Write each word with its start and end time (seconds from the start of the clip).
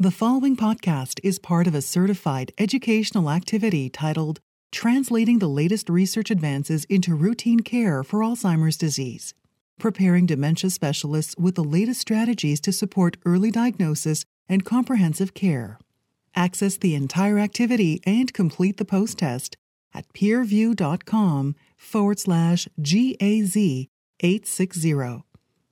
The 0.00 0.10
following 0.10 0.56
podcast 0.56 1.20
is 1.22 1.38
part 1.38 1.66
of 1.66 1.74
a 1.74 1.82
certified 1.82 2.52
educational 2.56 3.28
activity 3.28 3.90
titled 3.90 4.40
Translating 4.72 5.40
the 5.40 5.46
Latest 5.46 5.90
Research 5.90 6.30
Advances 6.30 6.86
into 6.86 7.14
Routine 7.14 7.60
Care 7.60 8.02
for 8.02 8.20
Alzheimer's 8.20 8.78
Disease, 8.78 9.34
preparing 9.78 10.24
dementia 10.24 10.70
specialists 10.70 11.34
with 11.36 11.54
the 11.54 11.62
latest 11.62 12.00
strategies 12.00 12.62
to 12.62 12.72
support 12.72 13.18
early 13.26 13.50
diagnosis 13.50 14.24
and 14.48 14.64
comprehensive 14.64 15.34
care. 15.34 15.78
Access 16.34 16.78
the 16.78 16.94
entire 16.94 17.38
activity 17.38 18.00
and 18.06 18.32
complete 18.32 18.78
the 18.78 18.86
post 18.86 19.18
test 19.18 19.58
at 19.92 20.10
peerview.com 20.14 21.56
forward 21.76 22.18
slash 22.18 22.66
GAZ 22.80 23.54
860. 23.54 25.24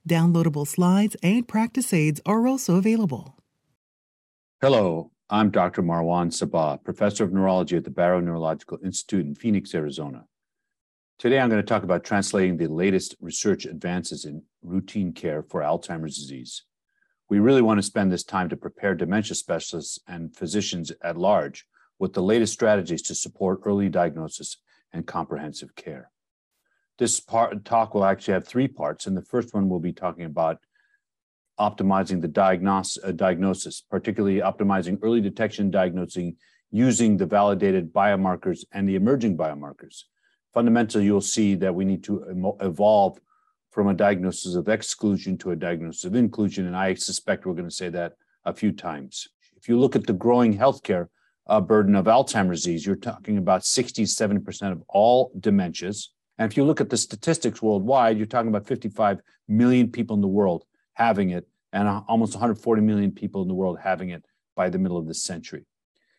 Downloadable 0.06 0.68
slides 0.68 1.16
and 1.22 1.48
practice 1.48 1.95
aids 1.95 2.20
are 2.26 2.46
also 2.46 2.76
available. 2.76 3.38
Hello, 4.60 5.12
I'm 5.30 5.52
Dr. 5.52 5.84
Marwan 5.84 6.32
Sabbagh, 6.32 6.82
professor 6.82 7.22
of 7.22 7.32
neurology 7.32 7.76
at 7.76 7.84
the 7.84 7.90
Barrow 7.90 8.18
Neurological 8.18 8.80
Institute 8.82 9.24
in 9.24 9.36
Phoenix, 9.36 9.72
Arizona. 9.72 10.24
Today, 11.16 11.38
I'm 11.38 11.48
going 11.48 11.62
to 11.62 11.66
talk 11.66 11.84
about 11.84 12.02
translating 12.02 12.56
the 12.56 12.66
latest 12.66 13.14
research 13.20 13.66
advances 13.66 14.24
in 14.24 14.42
routine 14.64 15.12
care 15.12 15.44
for 15.44 15.60
Alzheimer's 15.60 16.16
disease. 16.16 16.64
We 17.30 17.38
really 17.38 17.62
want 17.62 17.78
to 17.78 17.84
spend 17.84 18.10
this 18.10 18.24
time 18.24 18.48
to 18.48 18.56
prepare 18.56 18.96
dementia 18.96 19.36
specialists 19.36 20.00
and 20.08 20.34
physicians 20.34 20.90
at 21.04 21.16
large 21.16 21.64
with 22.00 22.12
the 22.12 22.22
latest 22.24 22.52
strategies 22.52 23.02
to 23.02 23.14
support 23.14 23.60
early 23.64 23.88
diagnosis 23.88 24.56
and 24.92 25.06
comprehensive 25.06 25.77
care. 25.77 26.10
This 26.98 27.20
part, 27.20 27.64
talk 27.64 27.94
will 27.94 28.04
actually 28.04 28.34
have 28.34 28.48
three 28.48 28.66
parts, 28.66 29.06
and 29.06 29.16
the 29.16 29.22
first 29.22 29.54
one 29.54 29.68
we'll 29.68 29.78
be 29.78 29.92
talking 29.92 30.24
about 30.24 30.58
optimizing 31.58 32.20
the 32.20 32.28
diagnos- 32.28 32.98
uh, 33.02 33.12
diagnosis, 33.12 33.83
particularly 33.91 34.41
optimizing 34.41 34.98
early 35.02 35.20
detection 35.20 35.70
diagnosing 35.70 36.36
using 36.70 37.16
the 37.16 37.27
validated 37.27 37.92
biomarkers 37.92 38.64
and 38.72 38.88
the 38.88 38.94
emerging 38.94 39.36
biomarkers. 39.36 40.05
Fundamentally, 40.55 41.05
you'll 41.05 41.20
see 41.20 41.55
that 41.55 41.74
we 41.74 41.84
need 41.84 42.05
to 42.05 42.56
evolve 42.60 43.18
from 43.70 43.88
a 43.88 43.94
diagnosis 43.94 44.55
of 44.55 44.68
exclusion 44.68 45.36
to 45.38 45.50
a 45.50 45.56
diagnosis 45.56 46.05
of 46.05 46.14
inclusion, 46.14 46.66
and 46.66 46.77
I 46.77 46.94
suspect 46.94 47.46
we're 47.46 47.55
going 47.55 47.68
to 47.68 47.74
say 47.74 47.88
that 47.90 48.14
a 48.44 48.52
few 48.52 48.72
times. 48.72 49.28
If 49.56 49.68
you 49.68 49.78
look 49.78 49.96
at 49.96 50.06
the 50.06 50.12
growing 50.12 50.56
healthcare 50.56 51.08
uh, 51.46 51.61
burden 51.61 51.94
of 51.94 52.06
Alzheimer's 52.06 52.62
disease, 52.62 52.86
you're 52.86 52.96
talking 52.96 53.38
about 53.38 53.62
67% 53.62 54.72
of 54.72 54.83
all 54.88 55.33
dementias, 55.38 56.08
and 56.38 56.50
if 56.50 56.56
you 56.56 56.64
look 56.64 56.80
at 56.80 56.90
the 56.90 56.96
statistics 56.96 57.61
worldwide, 57.61 58.16
you're 58.16 58.27
talking 58.27 58.48
about 58.48 58.66
55 58.66 59.20
million 59.48 59.90
people 59.90 60.14
in 60.14 60.22
the 60.22 60.28
world 60.28 60.64
having 60.98 61.30
it, 61.30 61.46
and 61.72 61.88
almost 62.08 62.34
140 62.34 62.82
million 62.82 63.12
people 63.12 63.41
in 63.42 63.48
the 63.48 63.54
world 63.54 63.78
having 63.80 64.10
it 64.10 64.24
by 64.56 64.68
the 64.68 64.78
middle 64.78 64.98
of 64.98 65.06
this 65.06 65.22
century. 65.22 65.64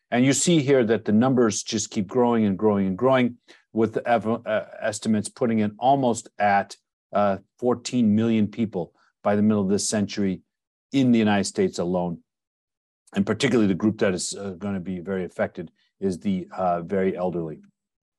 And 0.10 0.26
you 0.26 0.34
see 0.34 0.62
here 0.62 0.84
that 0.86 1.06
the 1.06 1.12
numbers 1.12 1.62
just 1.62 1.92
keep 1.92 2.08
growing 2.08 2.46
and 2.46 2.58
growing 2.58 2.88
and 2.88 2.98
growing, 2.98 3.38
with 3.74 3.94
the 3.94 4.10
uh, 4.10 4.66
estimates 4.82 5.30
putting 5.30 5.60
it 5.60 5.72
almost 5.78 6.30
at 6.40 6.76
uh, 7.14 7.38
14 7.60 8.16
million 8.16 8.48
people 8.48 8.94
by 9.22 9.36
the 9.36 9.42
middle 9.42 9.62
of 9.62 9.70
this 9.70 9.88
century 9.88 10.42
in 10.92 11.12
the 11.12 11.20
United 11.20 11.44
States 11.44 11.78
alone. 11.78 12.20
And 13.14 13.26
particularly 13.26 13.68
the 13.68 13.76
group 13.76 14.00
that 14.00 14.14
is 14.14 14.34
uh, 14.34 14.52
going 14.52 14.76
to 14.76 14.80
be 14.80 15.00
very 15.00 15.26
affected 15.26 15.72
is 16.00 16.20
the 16.20 16.48
uh, 16.56 16.82
very 16.82 17.16
elderly 17.18 17.60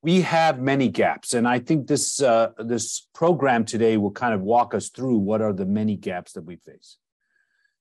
we 0.03 0.23
have 0.23 0.61
many 0.61 0.89
gaps, 0.89 1.35
and 1.35 1.47
I 1.47 1.59
think 1.59 1.87
this 1.87 2.23
uh, 2.23 2.53
this 2.59 3.07
program 3.15 3.65
today 3.65 3.97
will 3.99 4.11
kind 4.11 4.33
of 4.33 4.41
walk 4.41 4.75
us 4.75 4.89
through 4.89 5.19
what 5.19 5.43
are 5.43 5.53
the 5.53 5.67
many 5.67 5.97
gaps 5.97 6.33
that 6.33 6.45
we 6.45 6.57
face. 6.57 6.97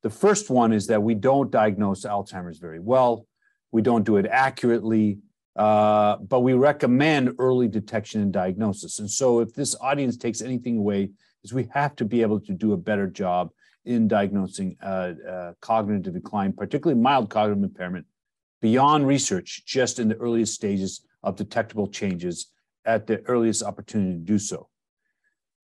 The 0.03 0.09
first 0.09 0.49
one 0.49 0.73
is 0.73 0.87
that 0.87 1.01
we 1.01 1.15
don't 1.15 1.51
diagnose 1.51 2.05
Alzheimer's 2.05 2.59
very 2.59 2.79
well, 2.79 3.25
we 3.71 3.81
don't 3.81 4.03
do 4.03 4.17
it 4.17 4.25
accurately, 4.25 5.19
uh, 5.55 6.17
but 6.17 6.41
we 6.41 6.53
recommend 6.53 7.35
early 7.39 7.69
detection 7.69 8.21
and 8.21 8.33
diagnosis. 8.33 8.99
And 8.99 9.09
so, 9.09 9.39
if 9.39 9.53
this 9.53 9.75
audience 9.79 10.17
takes 10.17 10.41
anything 10.41 10.77
away, 10.77 11.11
is 11.43 11.53
we 11.53 11.69
have 11.73 11.95
to 11.97 12.05
be 12.05 12.21
able 12.21 12.41
to 12.41 12.53
do 12.53 12.73
a 12.73 12.77
better 12.77 13.07
job 13.07 13.51
in 13.85 14.09
diagnosing 14.09 14.75
uh, 14.83 15.13
uh 15.27 15.53
cognitive 15.61 16.13
decline, 16.13 16.51
particularly 16.51 16.99
mild 16.99 17.29
cognitive 17.29 17.63
impairment, 17.63 18.05
beyond 18.61 19.07
research, 19.07 19.63
just 19.65 19.99
in 19.99 20.09
the 20.09 20.17
earliest 20.17 20.53
stages 20.53 21.01
of 21.23 21.35
detectable 21.35 21.87
changes 21.87 22.51
at 22.85 23.07
the 23.07 23.21
earliest 23.27 23.63
opportunity 23.63 24.13
to 24.13 24.19
do 24.19 24.39
so. 24.39 24.69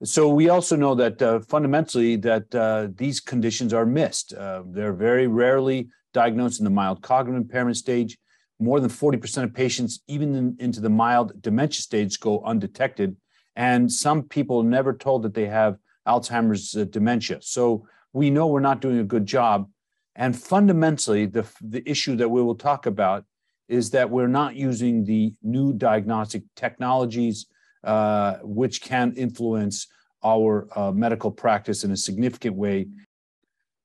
So 0.04 0.30
we 0.30 0.50
also 0.50 0.76
know 0.76 0.94
that 0.96 1.22
uh, 1.22 1.40
fundamentally 1.40 2.18
that 2.18 2.54
uh, 2.54 2.90
these 2.96 3.20
conditions 3.20 3.74
are 3.74 3.86
missed. 3.86 4.34
Uh, 4.34 4.64
they're 4.68 4.94
very 4.94 5.28
rarely 5.28 5.90
diagnosed 6.14 6.60
in 6.60 6.66
the 6.66 6.70
mild 6.70 7.02
cognitive 7.02 7.42
impairment 7.42 7.78
stage. 7.78 8.18
More 8.60 8.80
than 8.80 8.90
40% 8.90 9.44
of 9.44 9.54
patients, 9.54 10.02
even 10.08 10.36
in, 10.36 10.58
into 10.60 10.82
the 10.82 10.90
mild 10.90 11.42
dementia 11.42 11.82
stage, 11.82 12.20
go 12.20 12.42
undetected. 12.44 13.16
And 13.56 13.92
some 13.92 14.24
people 14.24 14.64
never 14.64 14.94
told 14.94 15.24
that 15.24 15.34
they 15.34 15.48
have 15.48 15.78
Alzheimer's 16.08 16.76
uh, 16.76 16.86
dementia. 16.86 17.40
So 17.42 17.88
we 18.14 18.30
know 18.30 18.48
we're 18.48 18.60
not 18.60 18.82
doing 18.82 19.00
a 19.00 19.04
good 19.04 19.26
job. 19.26 19.70
And 20.16 20.38
fundamentally, 20.38 21.26
the, 21.26 21.46
the 21.62 21.88
issue 21.90 22.16
that 22.18 22.30
we 22.30 22.42
will 22.42 22.56
talk 22.56 22.86
about 22.86 23.26
is 23.68 23.90
that 23.92 24.10
we're 24.10 24.28
not 24.28 24.56
using 24.56 25.06
the 25.06 25.34
new 25.42 25.74
diagnostic 25.74 26.44
technologies, 26.56 27.48
uh, 27.84 28.36
which 28.42 28.82
can 28.82 29.14
influence 29.14 29.88
our 30.24 30.68
uh, 30.76 30.92
medical 30.92 31.32
practice 31.32 31.84
in 31.84 31.92
a 31.92 31.98
significant 31.98 32.56
way. 32.56 32.88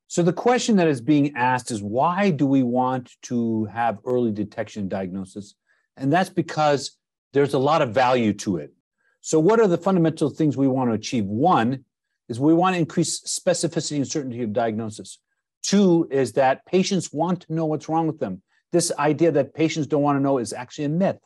So, 0.09 0.23
the 0.23 0.33
question 0.33 0.77
that 0.77 0.89
is 0.89 1.01
being 1.01 1.37
asked 1.37 1.71
is 1.71 1.83
why 1.83 2.31
do 2.31 2.47
we 2.47 2.63
want 2.63 3.13
to 3.23 3.67
have 3.67 3.99
early 4.05 4.33
detection 4.33 4.89
diagnosis? 4.89 5.55
And 5.97 6.13
that's 6.13 6.31
because 6.31 6.97
there's 7.33 7.55
a 7.55 7.59
lot 7.59 7.83
of 7.83 7.93
value 7.93 8.33
to 8.35 8.57
it. 8.57 8.73
So, 9.21 9.39
what 9.39 9.61
are 9.61 9.69
the 9.69 9.79
fundamental 9.79 10.31
things 10.31 10.57
we 10.57 10.67
want 10.67 10.91
to 10.91 10.95
achieve? 10.95 11.27
One 11.27 11.85
is 12.29 12.41
we 12.41 12.55
want 12.55 12.75
to 12.75 12.81
increase 12.81 13.21
specificity 13.21 13.97
and 13.97 14.09
certainty 14.09 14.43
of 14.43 14.53
diagnosis. 14.53 15.19
Two 15.63 16.09
is 16.11 16.33
that 16.33 16.65
patients 16.65 17.13
want 17.13 17.43
to 17.43 17.53
know 17.53 17.67
what's 17.67 17.89
wrong 17.89 18.07
with 18.07 18.19
them 18.19 18.43
this 18.73 18.93
idea 18.99 19.33
that 19.33 19.55
patients 19.55 19.87
don't 19.87 20.03
want 20.03 20.17
to 20.19 20.23
know 20.23 20.39
is 20.39 20.53
actually 20.53 20.85
a 20.85 20.91
myth. 20.91 21.19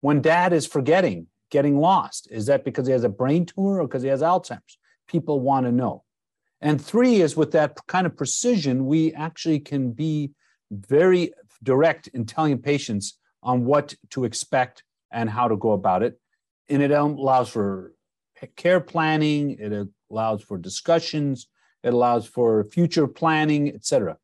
When 0.00 0.20
dad 0.20 0.52
is 0.52 0.66
forgetting, 0.66 1.26
getting 1.50 1.78
lost, 1.78 2.28
is 2.30 2.46
that 2.46 2.64
because 2.64 2.86
he 2.86 2.92
has 2.92 3.04
a 3.04 3.08
brain 3.08 3.46
tumor 3.46 3.80
or 3.80 3.86
because 3.86 4.02
he 4.02 4.08
has 4.08 4.22
Alzheimer's? 4.22 4.78
People 5.08 5.40
want 5.40 5.66
to 5.66 5.72
know. 5.72 6.04
And 6.60 6.82
three 6.82 7.20
is 7.20 7.36
with 7.36 7.52
that 7.52 7.78
kind 7.86 8.06
of 8.06 8.16
precision, 8.16 8.86
we 8.86 9.12
actually 9.14 9.60
can 9.60 9.92
be 9.92 10.32
very 10.70 11.32
direct 11.62 12.08
in 12.08 12.24
telling 12.26 12.58
patients 12.58 13.18
on 13.42 13.64
what 13.64 13.94
to 14.10 14.24
expect 14.24 14.82
and 15.10 15.30
how 15.30 15.48
to 15.48 15.56
go 15.56 15.72
about 15.72 16.02
it. 16.02 16.18
And 16.68 16.82
it 16.82 16.90
allows 16.90 17.48
for 17.48 17.92
care 18.56 18.80
planning, 18.80 19.56
it 19.58 19.88
allows 20.10 20.42
for 20.42 20.58
discussions, 20.58 21.46
it 21.82 21.94
allows 21.94 22.26
for 22.26 22.64
future 22.64 23.06
planning, 23.06 23.68
et 23.68 23.84
cetera. 23.84 24.16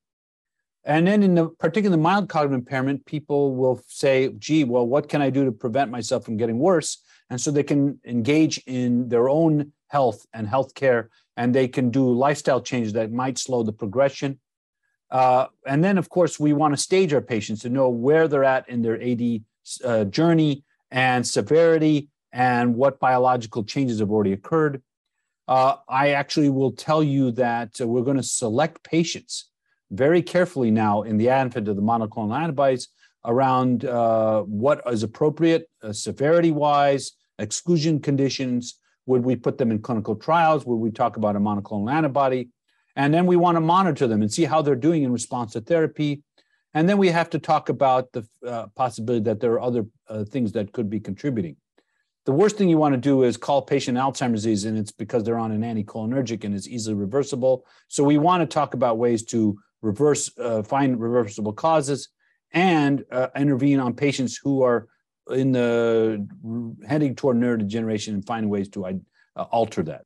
And 0.85 1.07
then 1.07 1.23
in 1.23 1.35
the 1.35 1.49
particular 1.49 1.97
mild 1.97 2.29
cognitive 2.29 2.59
impairment, 2.59 3.07
people 3.07 3.55
will 3.55 3.83
say, 3.87 4.33
gee, 4.39 4.65
well, 4.65 4.87
what 4.87 5.09
can 5.09 5.23
I 5.23 5.31
do 5.31 5.45
to 5.45 5.53
prevent 5.53 5.91
myself 5.91 6.25
from 6.25 6.37
getting 6.37 6.59
worse? 6.59 6.99
And 7.31 7.41
so 7.41 7.51
they 7.51 7.63
can 7.63 8.01
engage 8.05 8.59
in 8.67 9.09
their 9.09 9.29
own 9.29 9.73
health 9.89 10.27
and 10.33 10.47
health 10.47 10.75
care, 10.75 11.11
and 11.37 11.55
they 11.55 11.69
can 11.69 11.91
do 11.91 12.11
lifestyle 12.11 12.61
changes 12.61 12.93
that 12.95 13.13
might 13.13 13.39
slow 13.39 13.63
the 13.63 13.73
progression. 13.73 14.41
Uh, 15.11 15.47
and 15.67 15.85
then, 15.85 15.99
of 15.99 16.09
course, 16.09 16.41
we 16.41 16.53
want 16.53 16.75
to 16.75 16.81
stage 16.81 17.13
our 17.13 17.21
patients 17.21 17.61
to 17.61 17.69
know 17.69 17.89
where 17.89 18.27
they're 18.27 18.45
at 18.45 18.69
in 18.69 18.83
their 18.83 19.01
AD 19.01 19.43
uh, 19.85 20.05
journey 20.05 20.65
and 20.91 21.27
severity 21.27 22.09
and 22.33 22.75
what 22.75 22.99
biological 22.99 23.63
changes 23.63 24.01
have 24.01 24.11
already 24.11 24.33
occurred. 24.33 24.83
Uh, 25.47 25.77
I 25.89 26.11
actually 26.11 26.49
will 26.49 26.73
tell 26.73 27.03
you 27.03 27.31
that 27.33 27.81
uh, 27.81 27.87
we're 27.87 28.03
going 28.03 28.17
to 28.17 28.23
select 28.23 28.83
patients 28.83 29.51
very 29.93 30.23
carefully 30.23 30.71
now 30.71 31.03
in 31.03 31.19
the 31.19 31.29
advent 31.29 31.69
of 31.69 31.77
the 31.77 31.83
monoclonal 31.83 32.37
antibodies 32.37 32.89
around 33.25 33.85
uh, 33.85 34.41
what 34.43 34.83
is 34.91 35.03
appropriate 35.03 35.69
uh, 35.83 35.93
severity 35.93 36.51
wise, 36.51 37.13
exclusion 37.39 38.01
conditions. 38.01 38.79
Would 39.07 39.25
we 39.25 39.37
put 39.37 39.59
them 39.59 39.71
in 39.71 39.81
clinical 39.81 40.17
trials? 40.17 40.65
Would 40.65 40.77
we 40.77 40.91
talk 40.91 41.17
about 41.17 41.37
a 41.37 41.41
monoclonal 41.41 41.93
antibody? 41.93 42.49
And 42.97 43.13
then 43.13 43.27
we 43.27 43.37
want 43.37 43.57
to 43.57 43.61
monitor 43.61 44.07
them 44.07 44.23
and 44.23 44.33
see 44.33 44.45
how 44.45 44.63
they're 44.63 44.75
doing 44.75 45.03
in 45.03 45.13
response 45.13 45.53
to 45.53 45.61
therapy. 45.61 46.23
And 46.75 46.89
then 46.89 46.99
we 46.99 47.09
have 47.09 47.31
to 47.31 47.39
talk 47.39 47.69
about 47.69 48.13
the 48.13 48.27
uh, 48.47 48.67
possibility 48.75 49.25
that 49.25 49.41
there 49.41 49.53
are 49.53 49.61
other 49.61 49.87
uh, 50.09 50.25
things 50.25 50.53
that 50.53 50.73
could 50.73 50.89
be 50.89 51.01
contributing. 51.01 51.57
The 52.25 52.33
worst 52.33 52.57
thing 52.57 52.69
you 52.69 52.79
want 52.79 52.95
to 52.95 53.01
do 53.01 53.25
is 53.25 53.37
call 53.37 53.63
patient 53.63 53.99
Alzheimer's 53.99 54.45
disease 54.45 54.65
and 54.65 54.79
it's 54.79 54.93
because 54.93 55.25
they're 55.25 55.39
on 55.39 55.51
an 55.51 55.63
anticholinergic 55.63 56.45
and 56.45 56.55
it's 56.55 56.69
easily 56.69 56.95
reversible. 56.95 57.67
So 57.89 58.05
we 58.05 58.17
want 58.17 58.49
to 58.49 58.53
talk 58.53 58.75
about 58.75 58.97
ways 58.99 59.25
to 59.25 59.59
reverse, 59.83 60.31
uh, 60.39 60.63
find 60.63 60.99
reversible 60.99 61.53
causes, 61.53 62.09
and 62.53 63.05
uh, 63.11 63.29
intervene 63.37 63.81
on 63.81 63.95
patients 63.95 64.37
who 64.37 64.63
are 64.63 64.89
in 65.31 65.53
the 65.53 66.27
heading 66.87 67.15
toward 67.15 67.37
neurodegeneration 67.37 68.09
and 68.15 68.27
find 68.27 68.49
ways 68.49 68.69
to 68.71 68.85
uh, 68.85 69.43
alter 69.51 69.83
that. 69.83 70.05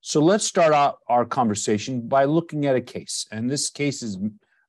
So 0.00 0.20
let's 0.20 0.44
start 0.44 0.72
out 0.72 0.98
our 1.08 1.24
conversation 1.24 2.08
by 2.08 2.24
looking 2.24 2.66
at 2.66 2.74
a 2.74 2.80
case. 2.80 3.26
And 3.30 3.48
this 3.48 3.70
case 3.70 4.02
is 4.02 4.18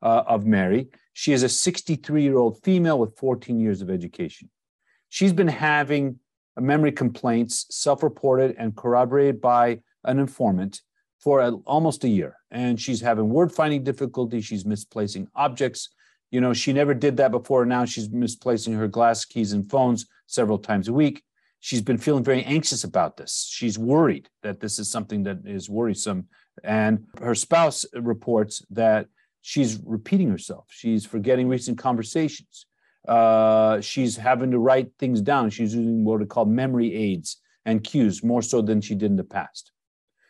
uh, 0.02 0.24
of 0.28 0.46
Mary. 0.46 0.90
She 1.14 1.34
is 1.34 1.44
a 1.44 1.50
63 1.50 2.22
year 2.22 2.38
old 2.38 2.62
female 2.64 3.00
with 3.00 3.18
14 3.18 3.60
years 3.60 3.82
of 3.82 3.90
education. 3.90 4.50
She's 5.10 5.34
been 5.34 5.48
having 5.48 6.20
memory 6.60 6.92
complaints, 6.92 7.66
self 7.70 8.04
reported 8.04 8.56
and 8.60 8.76
corroborated 8.76 9.42
by 9.42 9.80
an 10.04 10.20
informant 10.20 10.82
for 11.24 11.40
a, 11.40 11.52
almost 11.66 12.04
a 12.04 12.10
year. 12.10 12.36
And 12.52 12.80
she's 12.80 13.00
having 13.00 13.30
word 13.30 13.52
finding 13.52 13.84
difficulty. 13.84 14.42
She's 14.42 14.66
misplacing 14.66 15.28
objects. 15.36 15.90
You 16.32 16.42
know, 16.42 16.54
she 16.54 16.74
never 16.74 16.94
did 16.94 17.18
that 17.18 17.32
before. 17.32 17.66
Now 17.66 17.86
she's 17.86 18.10
misplacing 18.10 18.74
her 18.74 18.88
glass 18.88 19.24
keys 19.24 19.54
and 19.54 19.70
phones 19.70 20.06
several 20.28 20.58
times 20.58 20.88
a 20.90 20.94
week. 20.94 21.24
She's 21.62 21.82
been 21.82 21.98
feeling 21.98 22.26
very 22.26 22.44
anxious 22.44 22.84
about 22.84 23.16
this. 23.16 23.48
She's 23.50 23.80
worried 23.80 24.28
that 24.42 24.60
this 24.60 24.80
is 24.80 24.92
something 24.92 25.24
that 25.24 25.40
is 25.46 25.70
worrisome. 25.70 26.28
And 26.64 27.06
her 27.22 27.36
spouse 27.36 27.86
reports 27.94 28.66
that 28.72 29.08
she's 29.42 29.80
repeating 29.86 30.30
herself. 30.30 30.66
She's 30.70 31.06
forgetting 31.06 31.48
recent 31.48 31.78
conversations. 31.78 32.66
Uh, 33.08 33.80
she's 33.80 34.18
having 34.18 34.52
to 34.52 34.60
write 34.60 34.92
things 35.00 35.22
down. 35.22 35.50
She's 35.52 35.74
using 35.74 36.04
what 36.04 36.22
are 36.22 36.26
called 36.26 36.50
memory 36.50 36.94
aids 36.94 37.38
and 37.66 37.84
cues 37.84 38.24
more 38.24 38.42
so 38.42 38.62
than 38.62 38.82
she 38.82 38.96
did 38.96 39.12
in 39.12 39.18
the 39.18 39.24
past. 39.24 39.73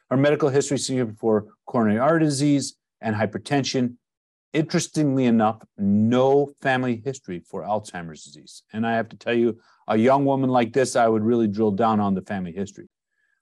Her 0.09 0.17
medical 0.17 0.49
history 0.49 0.77
is 0.77 0.91
for 1.19 1.47
coronary 1.65 1.99
artery 1.99 2.25
disease 2.25 2.75
and 3.01 3.15
hypertension. 3.15 3.95
Interestingly 4.53 5.25
enough, 5.25 5.63
no 5.77 6.53
family 6.61 7.01
history 7.03 7.39
for 7.39 7.63
Alzheimer's 7.63 8.23
disease. 8.23 8.63
And 8.71 8.85
I 8.85 8.93
have 8.93 9.09
to 9.09 9.17
tell 9.17 9.33
you, 9.33 9.59
a 9.87 9.97
young 9.97 10.25
woman 10.25 10.49
like 10.49 10.73
this, 10.73 10.95
I 10.95 11.07
would 11.07 11.23
really 11.23 11.47
drill 11.47 11.71
down 11.71 11.99
on 11.99 12.13
the 12.13 12.21
family 12.21 12.51
history. 12.51 12.87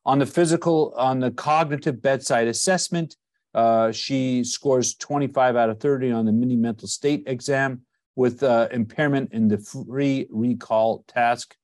On 0.06 0.20
the 0.20 0.26
physical, 0.26 0.94
on 0.98 1.20
the 1.20 1.32
cognitive 1.32 2.02
bedside 2.02 2.48
assessment, 2.48 3.16
uh, 3.54 3.92
she 3.92 4.44
scores 4.44 4.96
25 4.96 5.56
out 5.56 5.70
of 5.70 5.80
30 5.80 6.12
on 6.12 6.26
the 6.26 6.32
mini 6.32 6.56
mental 6.56 6.88
state 6.88 7.24
exam 7.28 7.82
with 8.16 8.44
uh, 8.44 8.68
impairment 8.72 9.34
in 9.34 9.48
the 9.48 9.58
free 9.58 10.28
recall 10.30 11.04
task. 11.08 11.56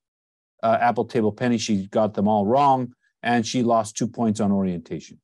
Uh, 0.62 0.78
Apple 0.80 1.06
Table 1.06 1.32
Penny, 1.32 1.58
she 1.58 1.88
got 1.88 2.14
them 2.14 2.28
all 2.28 2.46
wrong, 2.46 2.94
and 3.24 3.46
she 3.46 3.64
lost 3.64 3.98
two 3.98 4.08
points 4.08 4.40
on 4.40 4.52
orientation. 4.52 5.19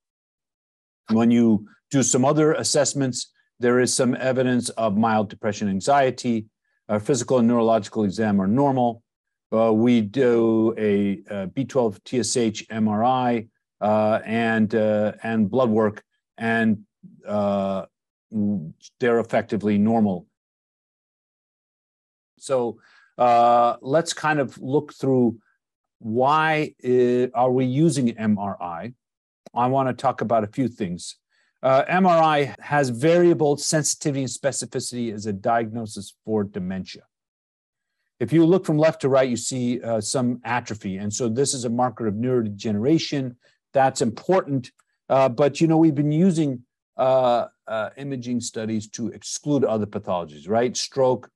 When 1.11 1.31
you 1.31 1.67
do 1.91 2.03
some 2.03 2.25
other 2.25 2.53
assessments, 2.53 3.31
there 3.59 3.79
is 3.79 3.93
some 3.93 4.15
evidence 4.15 4.69
of 4.69 4.97
mild 4.97 5.29
depression, 5.29 5.69
anxiety. 5.69 6.47
Our 6.89 6.99
physical 6.99 7.39
and 7.39 7.47
neurological 7.47 8.03
exam 8.03 8.41
are 8.41 8.47
normal. 8.47 9.03
Uh, 9.51 9.71
we 9.71 10.01
do 10.01 10.73
a 10.77 11.21
a 11.29 11.47
B12 11.47 11.99
TSH 12.05 12.67
MRI 12.69 13.47
uh, 13.81 14.19
and 14.25 14.73
uh, 14.73 15.13
and 15.21 15.49
blood 15.49 15.69
work, 15.69 16.03
and 16.37 16.79
uh, 17.27 17.85
they're 18.99 19.19
effectively 19.19 19.77
normal 19.77 20.25
so 22.43 22.77
uh, 23.17 23.77
let's 23.81 24.13
kind 24.13 24.39
of 24.39 24.57
look 24.61 24.93
through 24.93 25.37
why 26.03 26.73
it, 26.79 27.31
are 27.33 27.51
we 27.51 27.65
using 27.65 28.09
MRI. 28.09 28.93
I 29.55 29.67
want 29.67 29.89
to 29.89 29.93
talk 29.93 30.21
about 30.21 30.43
a 30.43 30.47
few 30.47 30.67
things. 30.67 31.17
Uh, 31.61 31.85
MRI 31.85 32.53
has 32.59 32.89
variable 32.89 33.55
sensitivity 33.55 34.21
and 34.21 34.29
specificity 34.29 35.13
as 35.13 35.25
a 35.25 35.33
diagnosis 35.33 36.13
for 36.25 36.43
dementia. 36.43 37.03
If 38.19 38.33
you 38.33 38.45
look 38.45 38.65
from 38.65 38.77
left 38.77 39.01
to 39.01 39.09
right, 39.09 39.29
you 39.29 39.37
see 39.37 39.81
uh, 39.81 40.01
some 40.01 40.41
atrophy. 40.43 40.97
And 40.97 41.13
so 41.13 41.29
this 41.29 41.53
is 41.53 41.65
a 41.65 41.69
marker 41.69 42.05
of 42.07 42.15
neurodegeneration. 42.15 43.35
That's 43.73 44.01
important. 44.01 44.71
Uh, 45.09 45.29
but, 45.29 45.61
you 45.61 45.67
know, 45.67 45.77
we've 45.77 45.95
been 45.95 46.11
using 46.11 46.63
uh, 46.97 47.47
uh, 47.67 47.89
imaging 47.97 48.41
studies 48.41 48.89
to 48.89 49.07
exclude 49.09 49.63
other 49.63 49.85
pathologies, 49.85 50.49
right? 50.49 50.75
Stroke, 50.75 51.29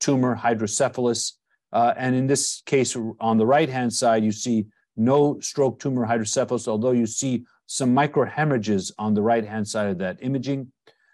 tumor, 0.00 0.34
hydrocephalus. 0.34 1.38
Uh, 1.74 1.92
and 1.96 2.14
in 2.14 2.26
this 2.28 2.62
case, 2.64 2.96
on 3.20 3.36
the 3.36 3.44
right 3.44 3.68
hand 3.68 3.92
side, 3.92 4.24
you 4.24 4.30
see 4.30 4.64
no 4.96 5.40
stroke 5.40 5.80
tumor 5.80 6.06
hydrocephalus, 6.06 6.68
although 6.68 6.92
you 6.92 7.04
see 7.04 7.44
some 7.66 7.94
microhemorrhages 7.94 8.92
on 8.96 9.12
the 9.12 9.20
right 9.20 9.44
hand 9.44 9.66
side 9.66 9.88
of 9.88 9.98
that 9.98 10.16
imaging. 10.22 10.70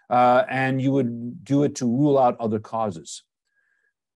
Uh, 0.07 0.43
and 0.49 0.79
you 0.79 0.91
would 0.91 1.43
do 1.43 1.63
it 1.63 1.73
to 1.73 1.85
rule 1.85 2.19
out 2.19 2.39
other 2.39 2.59
causes. 2.59 3.23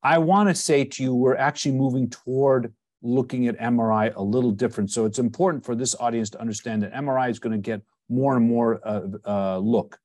I 0.03 0.19
want 0.19 0.51
to 0.51 0.55
say 0.55 0.85
to 0.85 1.03
you, 1.03 1.15
we're 1.15 1.37
actually 1.37 1.73
moving 1.73 2.11
toward 2.11 2.75
looking 3.01 3.49
at 3.49 3.59
MRI 3.59 4.15
a 4.15 4.23
little 4.23 4.51
different. 4.51 4.91
So 4.91 5.07
it's 5.07 5.19
important 5.19 5.65
for 5.65 5.75
this 5.75 5.95
audience 5.99 6.29
to 6.31 6.41
understand 6.41 6.83
that 6.83 6.93
MRI 6.93 7.31
is 7.31 7.39
going 7.39 7.53
to 7.53 7.59
get 7.59 7.81
more 8.11 8.37
and 8.37 8.47
more 8.47 8.81
uh, 8.87 9.01
uh, 9.25 9.59
look 9.59 9.99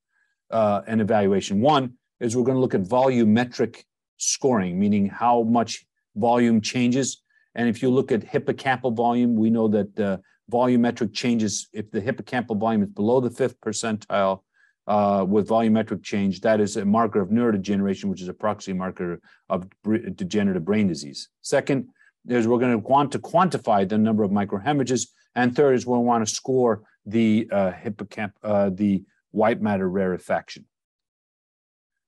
uh, 0.51 0.81
and 0.87 1.01
evaluation. 1.01 1.59
One 1.59 1.95
is 2.21 2.37
we're 2.37 2.43
going 2.43 2.55
to 2.55 2.61
look 2.61 2.75
at 2.75 2.83
volumetric 2.83 3.83
scoring, 4.17 4.79
meaning 4.79 5.07
how 5.07 5.43
much 5.43 5.85
volume 6.15 6.61
changes. 6.61 7.21
And 7.55 7.67
if 7.67 7.81
you 7.81 7.89
look 7.89 8.11
at 8.11 8.21
hippocampal 8.21 8.95
volume, 8.95 9.35
we 9.35 9.49
know 9.49 9.67
that 9.67 9.99
uh, 9.99 10.17
volumetric 10.51 11.13
changes, 11.13 11.67
if 11.73 11.91
the 11.91 12.01
hippocampal 12.01 12.59
volume 12.59 12.83
is 12.83 12.89
below 12.89 13.19
the 13.19 13.29
fifth 13.29 13.59
percentile 13.61 14.41
uh, 14.87 15.25
with 15.27 15.47
volumetric 15.47 16.03
change, 16.03 16.41
that 16.41 16.59
is 16.59 16.77
a 16.77 16.85
marker 16.85 17.21
of 17.21 17.29
neurodegeneration, 17.29 18.05
which 18.05 18.21
is 18.21 18.27
a 18.27 18.33
proxy 18.33 18.73
marker 18.73 19.19
of 19.49 19.67
degenerative 20.15 20.65
brain 20.65 20.87
disease. 20.87 21.29
Second 21.41 21.89
is 22.27 22.47
we're 22.47 22.59
going 22.59 22.71
to 22.71 22.87
want 22.87 23.11
to 23.11 23.19
quantify 23.19 23.87
the 23.87 23.97
number 23.97 24.23
of 24.23 24.31
microhemorrhages. 24.31 25.09
And 25.35 25.55
third 25.55 25.75
is 25.75 25.85
we 25.85 25.97
want 25.97 26.27
to 26.27 26.33
score 26.33 26.83
the 27.05 27.47
uh, 27.51 27.71
hippocamp, 27.71 28.31
uh, 28.43 28.69
the 28.73 29.03
white 29.31 29.61
matter 29.61 29.89
rarefaction. 29.89 30.65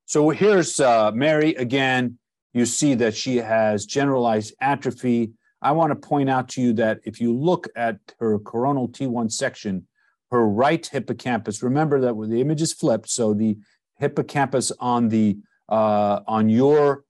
So 0.06 0.30
here's 0.30 0.80
uh, 0.80 1.12
Mary 1.14 1.54
again. 1.56 2.18
You 2.54 2.66
see 2.66 2.96
that 2.96 3.16
she 3.16 3.38
has 3.38 3.86
generalized 3.86 4.54
atrophy. 4.60 5.32
I 5.62 5.72
want 5.72 5.92
to 5.92 6.08
point 6.08 6.30
out 6.30 6.50
to 6.50 6.62
you 6.62 6.74
that 6.74 7.00
if 7.04 7.22
you 7.22 7.34
look 7.34 7.68
at 7.76 8.00
her 8.20 8.40
coronal 8.40 8.90
T1 8.90 9.32
section, 9.32 9.88
her 10.32 10.48
right 10.48 10.86
hippocampus, 10.86 11.64
remember 11.64 12.00
that 12.02 12.14
the 12.30 12.42
image 12.42 12.62
is 12.62 12.74
flipped, 12.74 13.10
so 13.10 13.34
the 13.34 13.58
hippocampus 14.00 14.72
on 14.80 15.10
the 15.10 15.38
uh, 15.70 16.22
on 16.28 16.50
your 16.50 17.06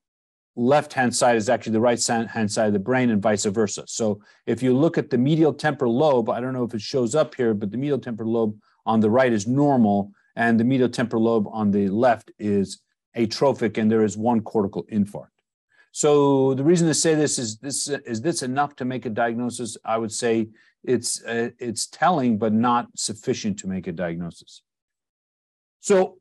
left 0.55 0.93
hand 0.93 1.15
side 1.15 1.35
is 1.35 1.49
actually 1.49 1.71
the 1.71 1.79
right 1.79 2.05
hand 2.05 2.51
side 2.51 2.67
of 2.67 2.73
the 2.73 2.79
brain 2.79 3.09
and 3.09 3.21
vice 3.21 3.45
versa. 3.45 3.83
So 3.87 4.21
if 4.45 4.61
you 4.61 4.75
look 4.77 4.97
at 4.97 5.09
the 5.09 5.17
medial 5.17 5.53
temporal 5.53 5.97
lobe, 5.97 6.29
I 6.29 6.39
don't 6.39 6.53
know 6.53 6.63
if 6.63 6.73
it 6.73 6.81
shows 6.81 7.15
up 7.15 7.35
here, 7.35 7.53
but 7.53 7.71
the 7.71 7.77
medial 7.77 7.99
temporal 7.99 8.31
lobe 8.31 8.59
on 8.85 8.99
the 8.99 9.09
right 9.09 9.31
is 9.31 9.47
normal 9.47 10.11
and 10.35 10.59
the 10.59 10.63
medial 10.63 10.89
temporal 10.89 11.23
lobe 11.23 11.47
on 11.51 11.71
the 11.71 11.87
left 11.87 12.31
is 12.37 12.81
atrophic 13.15 13.77
and 13.77 13.91
there 13.91 14.03
is 14.03 14.17
one 14.17 14.41
cortical 14.41 14.83
infarct. 14.91 15.30
So 15.91 16.53
the 16.53 16.63
reason 16.63 16.87
to 16.87 16.93
say 16.93 17.15
this 17.15 17.37
is 17.37 17.57
this 17.57 17.87
is 17.87 18.21
this 18.21 18.43
enough 18.43 18.75
to 18.77 18.85
make 18.85 19.05
a 19.05 19.09
diagnosis? 19.09 19.77
I 19.83 19.97
would 19.97 20.11
say 20.11 20.47
it's 20.83 21.23
uh, 21.23 21.49
it's 21.59 21.87
telling, 21.87 22.37
but 22.37 22.53
not 22.53 22.87
sufficient 22.95 23.59
to 23.59 23.67
make 23.67 23.87
a 23.87 23.91
diagnosis. 23.91 24.61
So 25.79 26.17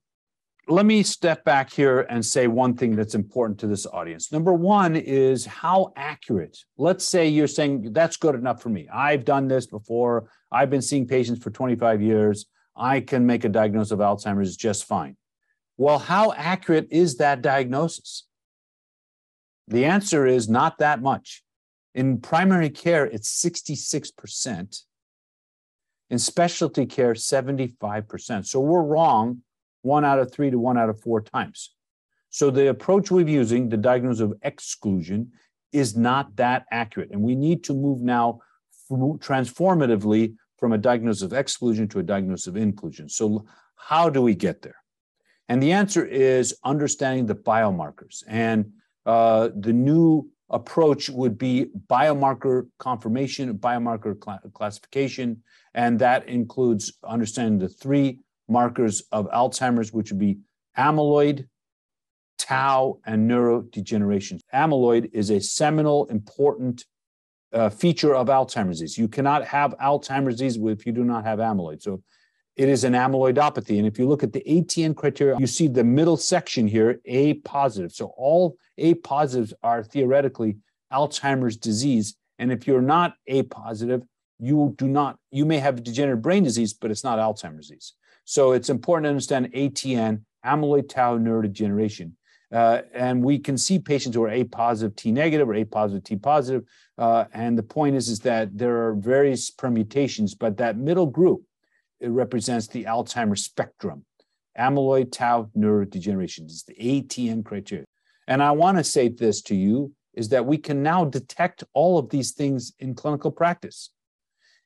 let 0.68 0.86
me 0.86 1.02
step 1.02 1.44
back 1.44 1.72
here 1.72 2.00
and 2.10 2.24
say 2.24 2.46
one 2.46 2.76
thing 2.76 2.94
that's 2.94 3.14
important 3.14 3.58
to 3.60 3.66
this 3.66 3.86
audience. 3.86 4.30
Number 4.30 4.52
one 4.52 4.94
is 4.96 5.44
how 5.44 5.92
accurate. 5.96 6.58
Let's 6.78 7.04
say 7.04 7.28
you're 7.28 7.48
saying 7.48 7.92
that's 7.92 8.16
good 8.16 8.34
enough 8.34 8.62
for 8.62 8.68
me. 8.68 8.88
I've 8.92 9.24
done 9.24 9.48
this 9.48 9.66
before. 9.66 10.30
I've 10.52 10.70
been 10.70 10.82
seeing 10.82 11.06
patients 11.06 11.42
for 11.42 11.50
25 11.50 12.02
years. 12.02 12.46
I 12.76 13.00
can 13.00 13.26
make 13.26 13.44
a 13.44 13.48
diagnosis 13.48 13.92
of 13.92 13.98
Alzheimer's 13.98 14.56
just 14.56 14.84
fine. 14.84 15.16
Well, 15.76 15.98
how 15.98 16.32
accurate 16.32 16.88
is 16.90 17.16
that 17.16 17.42
diagnosis? 17.42 18.26
The 19.70 19.84
answer 19.84 20.26
is 20.26 20.48
not 20.48 20.78
that 20.78 21.00
much. 21.00 21.42
In 21.94 22.20
primary 22.20 22.70
care, 22.70 23.06
it's 23.06 23.42
66%. 23.42 24.82
In 26.10 26.18
specialty 26.18 26.86
care, 26.86 27.14
75%. 27.14 28.46
So 28.46 28.60
we're 28.60 28.82
wrong 28.82 29.42
one 29.82 30.04
out 30.04 30.18
of 30.18 30.32
three 30.32 30.50
to 30.50 30.58
one 30.58 30.76
out 30.76 30.90
of 30.90 31.00
four 31.00 31.20
times. 31.20 31.74
So 32.30 32.50
the 32.50 32.68
approach 32.68 33.10
we're 33.10 33.26
using, 33.26 33.68
the 33.68 33.76
diagnosis 33.76 34.20
of 34.20 34.34
exclusion, 34.42 35.32
is 35.72 35.96
not 35.96 36.36
that 36.36 36.66
accurate. 36.70 37.10
And 37.12 37.22
we 37.22 37.34
need 37.34 37.64
to 37.64 37.74
move 37.74 38.00
now 38.00 38.40
transformatively 38.90 40.34
from 40.58 40.72
a 40.72 40.78
diagnosis 40.78 41.22
of 41.22 41.32
exclusion 41.32 41.88
to 41.88 42.00
a 42.00 42.02
diagnosis 42.02 42.48
of 42.48 42.56
inclusion. 42.56 43.08
So, 43.08 43.46
how 43.76 44.10
do 44.10 44.20
we 44.20 44.34
get 44.34 44.62
there? 44.62 44.76
And 45.48 45.62
the 45.62 45.72
answer 45.72 46.04
is 46.04 46.54
understanding 46.64 47.26
the 47.26 47.34
biomarkers. 47.34 48.22
And 48.28 48.72
uh, 49.10 49.48
the 49.56 49.72
new 49.72 50.30
approach 50.50 51.10
would 51.10 51.36
be 51.36 51.66
biomarker 51.88 52.68
confirmation, 52.78 53.58
biomarker 53.58 54.14
cl- 54.24 54.40
classification, 54.52 55.42
and 55.74 55.98
that 55.98 56.28
includes 56.28 56.92
understanding 57.02 57.58
the 57.58 57.68
three 57.68 58.20
markers 58.48 59.02
of 59.10 59.28
Alzheimer's, 59.30 59.92
which 59.92 60.12
would 60.12 60.20
be 60.20 60.38
amyloid, 60.78 61.48
tau, 62.38 63.00
and 63.04 63.28
neurodegeneration. 63.28 64.38
Amyloid 64.54 65.10
is 65.12 65.30
a 65.30 65.40
seminal, 65.40 66.06
important 66.06 66.84
uh, 67.52 67.68
feature 67.68 68.14
of 68.14 68.28
Alzheimer's 68.28 68.78
disease. 68.78 68.96
You 68.96 69.08
cannot 69.08 69.44
have 69.44 69.74
Alzheimer's 69.78 70.36
disease 70.36 70.56
if 70.62 70.86
you 70.86 70.92
do 70.92 71.02
not 71.02 71.24
have 71.24 71.40
amyloid. 71.40 71.82
So 71.82 72.00
it 72.56 72.68
is 72.68 72.84
an 72.84 72.92
amyloidopathy. 72.92 73.78
And 73.78 73.86
if 73.86 73.98
you 73.98 74.06
look 74.06 74.22
at 74.22 74.32
the 74.32 74.42
ATN 74.46 74.94
criteria, 74.96 75.36
you 75.38 75.46
see 75.46 75.68
the 75.68 75.84
middle 75.84 76.16
section 76.16 76.66
here, 76.66 77.00
A 77.06 77.34
positive. 77.34 77.92
So 77.92 78.12
all 78.16 78.56
A 78.78 78.94
positives 78.94 79.54
are 79.62 79.82
theoretically 79.82 80.56
Alzheimer's 80.92 81.56
disease. 81.56 82.16
And 82.38 82.52
if 82.52 82.66
you're 82.66 82.82
not 82.82 83.14
A 83.26 83.44
positive, 83.44 84.02
you 84.38 84.74
do 84.78 84.88
not, 84.88 85.18
you 85.30 85.44
may 85.44 85.58
have 85.58 85.82
degenerative 85.82 86.22
brain 86.22 86.42
disease, 86.42 86.72
but 86.72 86.90
it's 86.90 87.04
not 87.04 87.18
Alzheimer's 87.18 87.68
disease. 87.68 87.94
So 88.24 88.52
it's 88.52 88.70
important 88.70 89.04
to 89.04 89.10
understand 89.10 89.52
ATN, 89.52 90.22
amyloid 90.44 90.88
tau 90.88 91.18
neurodegeneration. 91.18 92.12
Uh, 92.52 92.82
and 92.94 93.22
we 93.22 93.38
can 93.38 93.56
see 93.56 93.78
patients 93.78 94.16
who 94.16 94.24
are 94.24 94.30
A 94.30 94.44
positive, 94.44 94.96
T 94.96 95.12
negative, 95.12 95.48
or 95.48 95.54
A 95.54 95.64
positive, 95.64 96.02
T 96.02 96.16
positive. 96.16 96.64
Uh, 96.98 97.24
and 97.32 97.56
the 97.56 97.62
point 97.62 97.94
is, 97.94 98.08
is 98.08 98.20
that 98.20 98.56
there 98.56 98.86
are 98.86 98.94
various 98.94 99.50
permutations, 99.50 100.34
but 100.34 100.56
that 100.56 100.76
middle 100.76 101.06
group, 101.06 101.42
it 102.00 102.08
represents 102.08 102.66
the 102.66 102.84
Alzheimer's 102.84 103.44
spectrum. 103.44 104.04
Amyloid 104.58 105.12
tau 105.12 105.50
neurodegeneration 105.56 106.46
is 106.46 106.64
the 106.64 106.74
ATN 106.74 107.44
criteria. 107.44 107.86
And 108.26 108.42
I 108.42 108.52
want 108.52 108.78
to 108.78 108.84
say 108.84 109.08
this 109.08 109.42
to 109.42 109.54
you 109.54 109.92
is 110.14 110.28
that 110.30 110.46
we 110.46 110.58
can 110.58 110.82
now 110.82 111.04
detect 111.04 111.64
all 111.72 111.98
of 111.98 112.10
these 112.10 112.32
things 112.32 112.72
in 112.78 112.94
clinical 112.94 113.30
practice. 113.30 113.90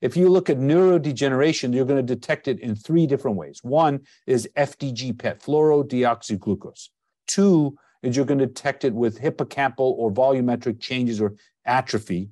If 0.01 0.17
you 0.17 0.29
look 0.29 0.51
at 0.51 0.59
neurodegeneration, 0.59 1.75
you're 1.75 1.85
going 1.85 2.05
to 2.05 2.15
detect 2.15 2.49
it 2.49 2.61
in 2.61 2.75
three 2.75 3.07
different 3.07 3.37
ways. 3.37 3.61
One 3.63 4.01
is 4.27 4.49
FDG 4.57 5.19
PET, 5.19 5.41
fluorodeoxyglucose. 5.43 6.89
Two 7.27 7.77
is 8.03 8.17
you're 8.17 8.27
going 8.27 8.39
to 8.39 8.47
detect 8.47 8.85
it 8.85 8.93
with 8.93 9.21
hippocampal 9.21 9.79
or 9.79 10.13
volumetric 10.13 10.81
changes 10.81 11.21
or 11.21 11.35
atrophy. 11.65 12.29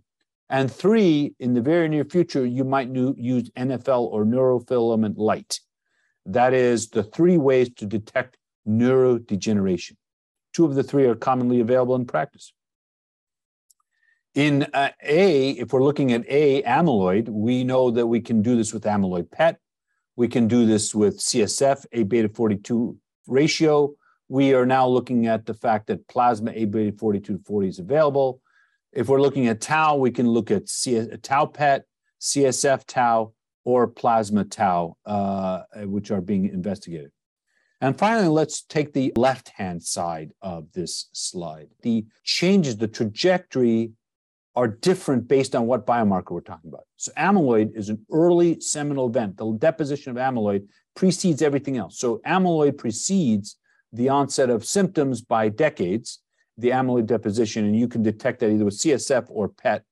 And 0.52 0.70
three, 0.70 1.34
in 1.40 1.54
the 1.54 1.62
very 1.62 1.88
near 1.88 2.04
future, 2.04 2.44
you 2.44 2.62
might 2.62 2.94
use 2.94 3.48
NFL 3.56 4.02
or 4.02 4.26
neurofilament 4.26 5.14
light. 5.16 5.60
That 6.26 6.52
is 6.52 6.90
the 6.90 7.02
three 7.02 7.38
ways 7.38 7.70
to 7.76 7.86
detect 7.86 8.36
neurodegeneration. 8.68 9.96
Two 10.52 10.66
of 10.66 10.74
the 10.74 10.82
three 10.82 11.06
are 11.06 11.14
commonly 11.14 11.60
available 11.60 11.96
in 11.96 12.04
practice. 12.04 12.52
In 14.34 14.66
uh, 14.74 14.90
A, 15.02 15.52
if 15.52 15.72
we're 15.72 15.82
looking 15.82 16.12
at 16.12 16.26
A, 16.28 16.62
amyloid, 16.64 17.30
we 17.30 17.64
know 17.64 17.90
that 17.90 18.06
we 18.06 18.20
can 18.20 18.42
do 18.42 18.54
this 18.54 18.74
with 18.74 18.84
amyloid 18.84 19.30
PET. 19.30 19.58
We 20.16 20.28
can 20.28 20.48
do 20.48 20.66
this 20.66 20.94
with 20.94 21.18
CSF, 21.18 21.86
A 21.92 22.02
beta 22.02 22.28
42 22.28 22.98
ratio. 23.26 23.94
We 24.28 24.52
are 24.52 24.66
now 24.66 24.86
looking 24.86 25.26
at 25.26 25.46
the 25.46 25.54
fact 25.54 25.86
that 25.86 26.06
plasma 26.08 26.52
A 26.54 26.66
beta 26.66 26.94
42 26.98 27.38
to 27.38 27.42
40 27.42 27.68
is 27.68 27.78
available. 27.78 28.42
If 28.92 29.08
we're 29.08 29.20
looking 29.20 29.46
at 29.46 29.60
tau, 29.60 29.96
we 29.96 30.10
can 30.10 30.28
look 30.28 30.50
at 30.50 30.68
C- 30.68 31.08
tau 31.22 31.46
PET, 31.46 31.84
CSF 32.20 32.84
tau, 32.86 33.32
or 33.64 33.86
plasma 33.86 34.44
tau, 34.44 34.96
uh, 35.06 35.62
which 35.84 36.10
are 36.10 36.20
being 36.20 36.46
investigated. 36.46 37.10
And 37.80 37.98
finally, 37.98 38.28
let's 38.28 38.62
take 38.62 38.92
the 38.92 39.12
left 39.16 39.48
hand 39.50 39.82
side 39.82 40.32
of 40.40 40.70
this 40.72 41.08
slide. 41.12 41.68
The 41.82 42.06
changes, 42.22 42.76
the 42.76 42.86
trajectory 42.86 43.92
are 44.54 44.68
different 44.68 45.26
based 45.26 45.56
on 45.56 45.66
what 45.66 45.86
biomarker 45.86 46.30
we're 46.30 46.42
talking 46.42 46.68
about. 46.68 46.84
So, 46.96 47.10
amyloid 47.18 47.74
is 47.74 47.88
an 47.88 48.04
early 48.12 48.60
seminal 48.60 49.08
event. 49.08 49.36
The 49.36 49.52
deposition 49.58 50.10
of 50.10 50.16
amyloid 50.16 50.68
precedes 50.94 51.42
everything 51.42 51.76
else. 51.76 51.98
So, 51.98 52.20
amyloid 52.26 52.78
precedes 52.78 53.56
the 53.92 54.10
onset 54.10 54.50
of 54.50 54.64
symptoms 54.64 55.22
by 55.22 55.48
decades, 55.48 56.20
the 56.62 56.70
amyloid 56.70 57.06
deposition, 57.06 57.64
and 57.64 57.76
you 57.76 57.88
can 57.88 58.02
detect 58.02 58.40
that 58.40 58.50
either 58.50 58.64
with 58.64 58.78
CSF 58.78 59.26
or 59.28 59.48
PET. 59.48 59.84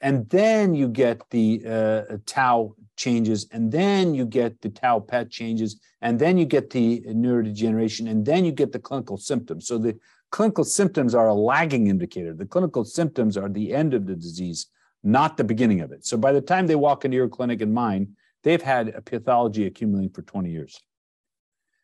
And 0.00 0.28
then 0.28 0.74
you 0.74 0.88
get 0.88 1.22
the 1.30 1.62
uh, 1.66 2.16
tau 2.26 2.74
changes, 2.96 3.48
and 3.50 3.72
then 3.72 4.14
you 4.14 4.26
get 4.26 4.60
the 4.60 4.68
tau 4.68 5.00
PET 5.00 5.30
changes, 5.30 5.80
and 6.02 6.18
then 6.18 6.36
you 6.36 6.44
get 6.44 6.70
the 6.70 7.00
neurodegeneration, 7.08 8.10
and 8.10 8.26
then 8.26 8.44
you 8.44 8.52
get 8.52 8.72
the 8.72 8.78
clinical 8.78 9.16
symptoms. 9.16 9.66
So 9.66 9.78
the 9.78 9.98
clinical 10.30 10.64
symptoms 10.64 11.14
are 11.14 11.28
a 11.28 11.34
lagging 11.34 11.86
indicator. 11.86 12.34
The 12.34 12.44
clinical 12.44 12.84
symptoms 12.84 13.36
are 13.36 13.48
the 13.48 13.72
end 13.72 13.94
of 13.94 14.06
the 14.06 14.16
disease, 14.16 14.66
not 15.02 15.36
the 15.36 15.44
beginning 15.44 15.80
of 15.80 15.92
it. 15.92 16.04
So 16.04 16.16
by 16.16 16.32
the 16.32 16.40
time 16.40 16.66
they 16.66 16.76
walk 16.76 17.04
into 17.04 17.16
your 17.16 17.28
clinic 17.28 17.62
and 17.62 17.72
mine, 17.72 18.16
they've 18.42 18.60
had 18.60 18.88
a 18.88 19.00
pathology 19.00 19.66
accumulating 19.66 20.10
for 20.10 20.22
20 20.22 20.50
years. 20.50 20.80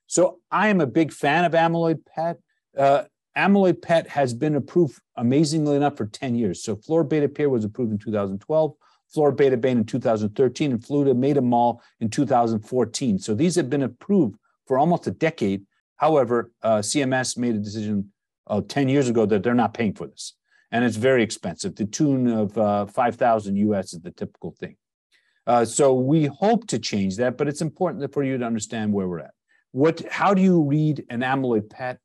So 0.08 0.40
I 0.50 0.68
am 0.68 0.80
a 0.80 0.86
big 0.86 1.12
fan 1.12 1.44
of 1.44 1.52
amyloid 1.52 2.04
PET. 2.04 2.38
Uh, 2.76 3.04
amyloid 3.36 3.82
PET 3.82 4.08
has 4.08 4.34
been 4.34 4.56
approved 4.56 5.00
amazingly 5.16 5.76
enough 5.76 5.96
for 5.96 6.06
10 6.06 6.34
years. 6.34 6.62
So 6.62 6.76
florbetapir 6.76 7.48
was 7.48 7.64
approved 7.64 7.92
in 7.92 7.98
2012, 7.98 8.74
florbetaben 9.14 9.64
in 9.64 9.84
2013, 9.84 10.72
and 10.72 10.80
flutemetamol 10.80 11.80
in 12.00 12.10
2014. 12.10 13.18
So 13.18 13.34
these 13.34 13.54
have 13.54 13.70
been 13.70 13.82
approved 13.82 14.36
for 14.66 14.78
almost 14.78 15.06
a 15.06 15.12
decade. 15.12 15.66
However, 15.96 16.50
uh, 16.62 16.78
CMS 16.78 17.36
made 17.36 17.54
a 17.54 17.58
decision 17.58 18.12
uh, 18.46 18.62
10 18.66 18.88
years 18.88 19.08
ago 19.08 19.26
that 19.26 19.42
they're 19.42 19.54
not 19.54 19.74
paying 19.74 19.94
for 19.94 20.06
this. 20.06 20.34
And 20.72 20.84
it's 20.84 20.96
very 20.96 21.22
expensive. 21.22 21.74
The 21.74 21.86
tune 21.86 22.28
of 22.28 22.56
uh, 22.56 22.86
5,000 22.86 23.56
US 23.56 23.92
is 23.92 24.00
the 24.00 24.12
typical 24.12 24.52
thing. 24.52 24.76
Uh, 25.46 25.64
so 25.64 25.94
we 25.94 26.26
hope 26.26 26.66
to 26.68 26.78
change 26.78 27.16
that, 27.16 27.36
but 27.36 27.48
it's 27.48 27.60
important 27.60 28.12
for 28.12 28.22
you 28.22 28.38
to 28.38 28.44
understand 28.44 28.92
where 28.92 29.08
we're 29.08 29.20
at. 29.20 29.32
What, 29.72 30.00
how 30.10 30.34
do 30.34 30.42
you 30.42 30.62
read 30.62 31.04
an 31.10 31.20
amyloid 31.20 31.70
PET? 31.70 31.98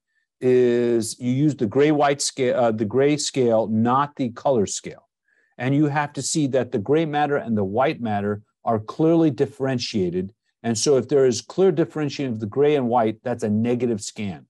Is 0.47 1.19
you 1.19 1.31
use 1.31 1.55
the 1.55 1.65
gray 1.65 1.91
white 1.91 2.21
scale, 2.21 2.55
uh, 2.55 2.71
the 2.71 2.85
gray 2.85 3.17
scale, 3.17 3.65
not 3.65 4.15
the 4.15 4.29
color 4.29 4.67
scale. 4.67 5.09
And 5.57 5.73
you 5.73 5.87
have 5.87 6.13
to 6.13 6.21
see 6.21 6.45
that 6.47 6.71
the 6.71 6.77
gray 6.77 7.05
matter 7.05 7.37
and 7.37 7.57
the 7.57 7.63
white 7.63 7.99
matter 7.99 8.43
are 8.63 8.77
clearly 8.77 9.31
differentiated. 9.31 10.33
And 10.61 10.77
so 10.77 10.97
if 10.97 11.07
there 11.07 11.25
is 11.25 11.41
clear 11.41 11.71
differentiation 11.71 12.31
of 12.31 12.39
the 12.39 12.45
gray 12.45 12.75
and 12.75 12.89
white, 12.89 13.17
that's 13.23 13.43
a 13.43 13.49
negative 13.49 14.01
scan. 14.01 14.45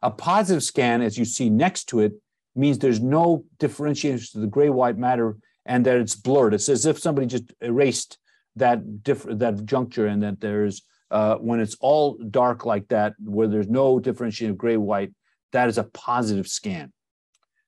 A 0.00 0.12
positive 0.12 0.62
scan, 0.62 1.02
as 1.02 1.18
you 1.18 1.24
see 1.24 1.50
next 1.50 1.86
to 1.86 1.98
it, 1.98 2.12
means 2.54 2.78
there's 2.78 3.00
no 3.00 3.44
differentiation 3.58 4.26
to 4.32 4.38
the 4.38 4.46
gray 4.46 4.70
white 4.70 4.96
matter 4.96 5.36
and 5.66 5.84
that 5.86 5.96
it's 5.96 6.14
blurred. 6.14 6.54
It's 6.54 6.68
as 6.68 6.86
if 6.86 7.00
somebody 7.00 7.26
just 7.26 7.52
erased 7.60 8.18
that 8.54 9.02
diff- 9.02 9.26
that 9.28 9.64
juncture 9.64 10.06
and 10.06 10.22
that 10.22 10.40
there's 10.40 10.82
uh, 11.14 11.36
when 11.36 11.60
it's 11.60 11.76
all 11.78 12.18
dark 12.30 12.66
like 12.66 12.88
that, 12.88 13.14
where 13.24 13.46
there's 13.46 13.68
no 13.68 14.00
differentiation 14.00 14.50
of 14.50 14.58
gray 14.58 14.76
white, 14.76 15.12
that 15.52 15.68
is 15.68 15.78
a 15.78 15.84
positive 15.84 16.48
scan. 16.48 16.92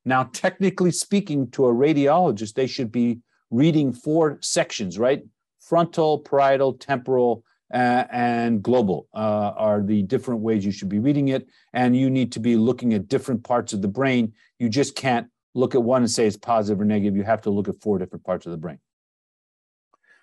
Now, 0.04 0.24
technically 0.32 0.90
speaking, 0.90 1.48
to 1.52 1.66
a 1.66 1.72
radiologist, 1.72 2.54
they 2.54 2.66
should 2.66 2.90
be 2.90 3.20
reading 3.50 3.92
four 3.92 4.38
sections, 4.42 4.98
right? 4.98 5.22
Frontal, 5.60 6.18
parietal, 6.18 6.74
temporal, 6.74 7.44
uh, 7.72 8.04
and 8.10 8.62
global 8.62 9.06
uh, 9.14 9.52
are 9.56 9.80
the 9.80 10.02
different 10.02 10.40
ways 10.40 10.64
you 10.64 10.72
should 10.72 10.88
be 10.88 10.98
reading 10.98 11.28
it. 11.28 11.46
And 11.72 11.96
you 11.96 12.10
need 12.10 12.32
to 12.32 12.40
be 12.40 12.56
looking 12.56 12.94
at 12.94 13.06
different 13.06 13.44
parts 13.44 13.72
of 13.72 13.80
the 13.80 13.88
brain. 13.88 14.32
You 14.58 14.68
just 14.68 14.96
can't 14.96 15.28
look 15.54 15.76
at 15.76 15.82
one 15.82 16.02
and 16.02 16.10
say 16.10 16.26
it's 16.26 16.36
positive 16.36 16.80
or 16.80 16.84
negative. 16.84 17.16
You 17.16 17.22
have 17.22 17.42
to 17.42 17.50
look 17.50 17.68
at 17.68 17.80
four 17.80 17.98
different 17.98 18.24
parts 18.24 18.46
of 18.46 18.52
the 18.52 18.58
brain. 18.58 18.78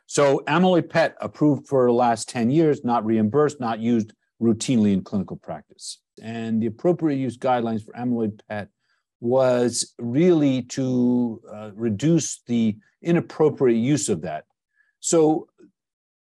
So 0.06 0.44
amyloid 0.48 0.90
PET 0.90 1.16
approved 1.22 1.68
for 1.68 1.88
the 1.88 1.94
last 1.94 2.30
10 2.30 2.50
years, 2.52 2.84
not 2.84 3.06
reimbursed, 3.06 3.60
not 3.60 3.80
used 3.80 4.14
routinely 4.42 4.94
in 4.94 5.04
clinical 5.04 5.38
practice. 5.38 6.00
And 6.22 6.62
the 6.62 6.68
appropriate 6.68 7.18
use 7.18 7.38
guidelines 7.38 7.84
for 7.84 7.94
amyloid 7.94 8.40
PET 8.48 8.70
was 9.20 9.94
really 10.00 10.64
to 10.64 11.42
uh, 11.52 11.72
reduce 11.74 12.42
the 12.46 12.76
inappropriate 13.02 13.80
use 13.80 14.10
of 14.10 14.22
that. 14.22 14.44
So 15.00 15.48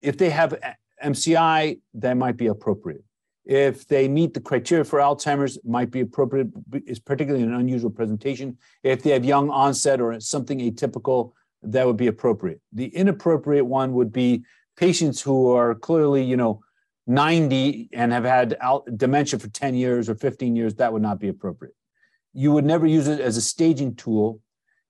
if 0.01 0.17
they 0.17 0.31
have 0.31 0.59
MCI, 1.05 1.81
that 1.95 2.17
might 2.17 2.37
be 2.37 2.47
appropriate. 2.47 3.05
If 3.45 3.87
they 3.89 4.09
meet 4.09 4.35
the 4.35 4.41
criteria 4.41 4.85
for 4.85 4.99
Alzheimer's, 4.99 5.59
might 5.65 5.91
be 5.91 6.01
appropriate, 6.01 6.49
is 6.87 6.99
particularly 6.99 7.45
an 7.45 7.55
unusual 7.55 7.91
presentation. 7.91 8.59
If 8.83 9.03
they 9.03 9.11
have 9.11 9.25
young 9.25 9.49
onset 9.49 10.01
or 10.01 10.19
something 10.21 10.59
atypical, 10.59 11.33
that 11.63 11.87
would 11.87 11.97
be 11.97 12.07
appropriate. 12.07 12.61
The 12.73 12.87
inappropriate 12.87 13.67
one 13.67 13.93
would 13.95 14.13
be 14.13 14.45
patients 14.77 15.21
who 15.21 15.51
are 15.51 15.75
clearly, 15.75 16.23
you 16.23 16.37
know, 16.37 16.61
90 17.07 17.89
and 17.93 18.13
have 18.13 18.25
had 18.25 18.57
dementia 18.97 19.39
for 19.39 19.49
10 19.49 19.75
years 19.75 20.09
or 20.09 20.15
15 20.15 20.55
years, 20.55 20.75
that 20.75 20.93
would 20.93 21.03
not 21.03 21.19
be 21.19 21.29
appropriate. 21.29 21.75
You 22.35 22.53
would 22.53 22.67
never 22.67 22.87
use 22.87 23.09
it 23.09 23.21
as 23.21 23.37
a 23.37 23.41
staging 23.41 23.97
tool. 23.97 24.41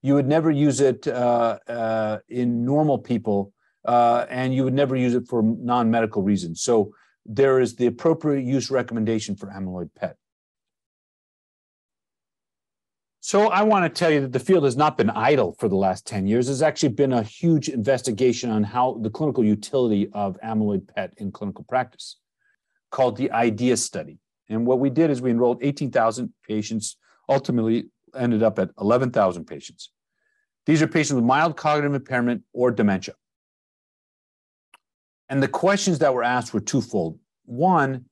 You 0.02 0.14
would 0.14 0.26
never 0.26 0.50
use 0.50 0.80
it 0.80 1.06
uh, 1.06 1.58
uh, 1.68 2.18
in 2.28 2.64
normal 2.64 2.98
people 2.98 3.52
uh, 3.84 4.26
and 4.28 4.54
you 4.54 4.64
would 4.64 4.74
never 4.74 4.96
use 4.96 5.14
it 5.14 5.26
for 5.28 5.42
non-medical 5.42 6.22
reasons. 6.22 6.60
So 6.60 6.92
there 7.24 7.60
is 7.60 7.76
the 7.76 7.86
appropriate 7.86 8.44
use 8.44 8.70
recommendation 8.70 9.36
for 9.36 9.46
amyloid 9.46 9.90
PET. 9.94 10.16
So 13.20 13.48
I 13.48 13.62
want 13.62 13.84
to 13.84 13.98
tell 13.98 14.10
you 14.10 14.20
that 14.20 14.32
the 14.32 14.38
field 14.38 14.64
has 14.64 14.76
not 14.76 14.96
been 14.96 15.10
idle 15.10 15.56
for 15.58 15.68
the 15.68 15.76
last 15.76 16.06
10 16.06 16.26
years. 16.26 16.46
There's 16.46 16.62
actually 16.62 16.90
been 16.90 17.12
a 17.12 17.22
huge 17.22 17.68
investigation 17.68 18.50
on 18.50 18.62
how 18.62 18.98
the 19.02 19.10
clinical 19.10 19.44
utility 19.44 20.08
of 20.12 20.38
amyloid 20.40 20.86
PET 20.86 21.14
in 21.16 21.32
clinical 21.32 21.64
practice 21.68 22.16
called 22.90 23.16
the 23.16 23.30
IDEA 23.32 23.76
study. 23.76 24.18
And 24.48 24.66
what 24.66 24.78
we 24.78 24.88
did 24.88 25.10
is 25.10 25.20
we 25.20 25.30
enrolled 25.30 25.58
18,000 25.62 26.32
patients, 26.46 26.96
ultimately 27.28 27.90
ended 28.16 28.42
up 28.42 28.58
at 28.58 28.70
11,000 28.80 29.44
patients. 29.44 29.90
These 30.64 30.80
are 30.80 30.86
patients 30.86 31.14
with 31.14 31.24
mild 31.24 31.56
cognitive 31.56 31.94
impairment 31.94 32.44
or 32.52 32.70
dementia. 32.70 33.14
And 35.28 35.42
the 35.42 35.48
questions 35.48 35.98
that 35.98 36.14
were 36.14 36.22
asked 36.22 36.54
were 36.54 36.60
twofold. 36.60 37.18
One, 37.44 38.06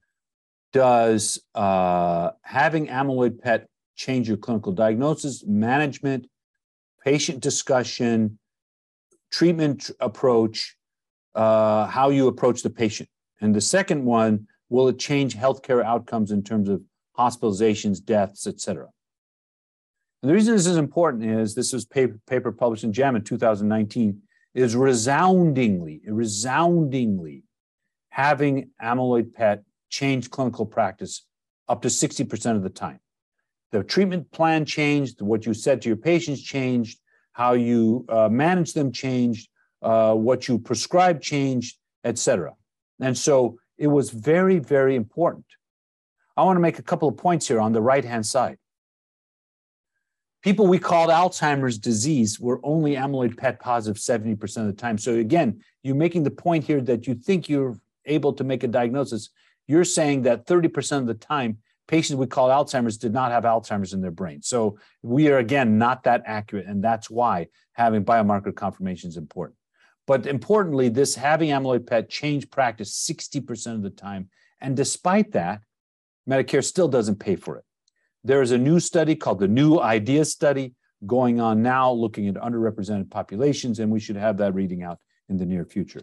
does 0.73 1.41
uh, 1.55 2.33
having 2.43 2.89
amyloid 2.89 3.41
PET 3.41 3.67
change 3.97 4.29
your 4.29 4.37
clinical 4.37 4.73
diagnosis, 4.73 5.45
management, 5.47 6.27
patient 7.05 7.41
discussion, 7.41 8.39
treatment 9.31 9.91
approach, 10.01 10.77
uh, 11.35 11.87
how 11.87 12.11
you 12.11 12.29
approach 12.29 12.63
the 12.63 12.71
patient? 12.71 13.09
And 13.41 13.55
the 13.55 13.61
second 13.61 14.05
one, 14.05 14.47
will 14.69 14.89
it 14.89 14.99
change 14.99 15.35
healthcare 15.35 15.85
outcomes 15.85 16.31
in 16.31 16.43
terms 16.43 16.69
of 16.69 16.83
hospitalizations, 17.19 18.05
deaths, 18.05 18.47
et 18.47 18.61
cetera? 18.61 18.89
And 20.23 20.31
the 20.31 20.35
reason 20.35 20.55
this 20.55 20.67
is 20.67 20.77
important 20.77 21.25
is 21.25 21.55
this 21.55 21.73
was 21.73 21.85
paper, 21.85 22.19
paper 22.27 22.53
published 22.53 22.85
in 22.85 22.93
JAMA 22.93 23.19
in 23.19 23.25
2019 23.25 24.23
is 24.55 24.75
resoundingly, 24.75 26.01
resoundingly 26.07 27.45
having 28.09 28.71
amyloid 28.83 29.35
PET 29.35 29.63
change 29.91 30.31
clinical 30.31 30.65
practice 30.65 31.27
up 31.69 31.83
to 31.83 31.89
60% 31.89 32.57
of 32.57 32.63
the 32.63 32.71
time. 32.71 32.99
The 33.73 33.83
treatment 33.83 34.31
plan 34.31 34.65
changed, 34.65 35.21
what 35.21 35.47
you 35.47 35.55
said 35.55 35.83
to 35.83 35.89
your 35.89 35.97
patients 35.97 36.43
changed, 36.43 36.99
how 37.33 37.53
you 37.53 38.05
uh, 38.09 38.29
manage 38.29 38.73
them 38.73 38.93
changed, 38.93 39.49
uh, 39.83 40.15
what 40.15 40.49
you 40.49 40.59
prescribe 40.59 41.21
changed, 41.21 41.77
et 42.05 42.19
cetera. 42.19 42.55
And 43.01 43.17
so 43.17 43.59
it 43.77 43.89
was 43.89 44.11
very, 44.11 44.59
very 44.59 44.97
important. 44.97 45.45
I 46.37 46.45
want 46.45 46.57
to 46.57 46.61
make 46.61 46.79
a 46.79 46.83
couple 46.83 47.09
of 47.09 47.17
points 47.17 47.49
here 47.49 47.61
on 47.61 47.73
the 47.73 47.83
right 47.83 48.05
hand 48.05 48.25
side 48.25 48.59
people 50.47 50.69
we 50.69 50.79
called 50.79 51.11
Alzheimer's 51.11 51.77
disease 51.77 52.39
were 52.39 52.61
only 52.63 52.95
amyloid 52.95 53.37
PET 53.37 53.59
positive 53.59 54.01
70% 54.01 54.59
of 54.59 54.67
the 54.67 54.73
time. 54.73 54.97
So 54.97 55.15
again, 55.15 55.61
you're 55.83 55.97
making 55.97 56.23
the 56.23 56.31
point 56.31 56.63
here 56.63 56.81
that 56.83 57.09
you 57.09 57.17
think 57.17 57.49
you're 57.49 57.81
able 58.05 58.33
to 58.35 58.45
make 58.45 58.63
a 58.63 58.69
diagnosis. 58.69 59.31
You're 59.67 59.83
saying 59.83 60.23
that 60.23 60.47
30% 60.47 60.99
of 60.99 61.09
the 61.09 61.15
time, 61.15 61.59
patients 61.87 62.17
we 62.17 62.27
call 62.27 62.49
Alzheimer's 62.49 62.99
did 62.99 63.13
not 63.13 63.31
have 63.31 63.45
Alzheimer's 63.45 63.93
in 63.93 64.01
their 64.01 64.11
brain. 64.11 64.43
So 64.43 64.79
we 65.03 65.29
are 65.29 65.39
again 65.39 65.79
not 65.79 66.05
that 66.05 66.23
accurate, 66.27 66.67
and 66.67 66.83
that's 66.83 67.09
why 67.09 67.49
having 67.73 68.05
biomarker 68.05 68.55
confirmation 68.55 69.09
is 69.09 69.17
important. 69.17 69.57
But 70.07 70.27
importantly, 70.27 70.89
this 70.89 71.15
having 71.15 71.51
amyloid 71.51 71.87
PET 71.87 72.09
changed 72.09 72.51
practice 72.51 73.07
60% 73.11 73.75
of 73.75 73.83
the 73.83 73.91
time. 73.91 74.31
And 74.61 74.77
despite 74.77 75.33
that, 75.33 75.61
Medicare 76.29 76.65
still 76.65 76.89
doesn't 76.89 77.19
pay 77.19 77.37
for 77.37 77.57
it. 77.57 77.65
There 78.25 78.43
is 78.43 78.51
a 78.51 78.59
new 78.59 78.81
study 78.81 79.15
called 79.15 79.39
the 79.39 79.49
New 79.49 79.79
Idea 79.79 80.25
Study 80.25 80.75
going 81.07 81.41
on 81.41 81.63
now, 81.63 81.91
looking 81.91 82.27
at 82.29 82.35
underrepresented 82.35 83.11
populations, 83.11 83.79
and 83.79 83.91
we 83.91 84.01
should 84.01 84.17
have 84.17 84.39
that 84.39 84.55
reading 84.55 84.83
out 84.83 84.99
in 85.29 85.37
the 85.37 85.47
near 85.47 85.65
future. 85.65 86.03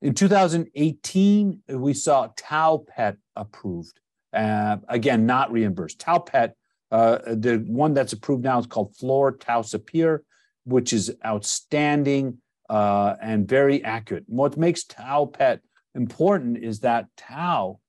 In 0.00 0.14
2018, 0.14 1.62
we 1.68 1.94
saw 1.94 2.28
Tau 2.36 2.84
PET 2.88 3.18
approved. 3.36 4.00
Uh, 4.32 4.78
again, 4.88 5.26
not 5.26 5.52
reimbursed. 5.52 5.98
Tau 5.98 6.18
PET, 6.18 6.54
uh, 6.90 7.18
the 7.26 7.64
one 7.66 7.94
that's 7.94 8.12
approved 8.12 8.44
now 8.44 8.58
is 8.58 8.66
called 8.66 8.94
flortaucipir, 8.94 10.20
which 10.64 10.92
is 10.92 11.14
outstanding 11.24 12.38
uh, 12.70 13.14
and 13.20 13.48
very 13.48 13.84
accurate. 13.84 14.24
What 14.26 14.56
makes 14.56 14.84
Tau 14.84 15.26
PET 15.26 15.60
important 15.94 16.58
is 16.58 16.80
that 16.80 17.06
Tau, 17.16 17.80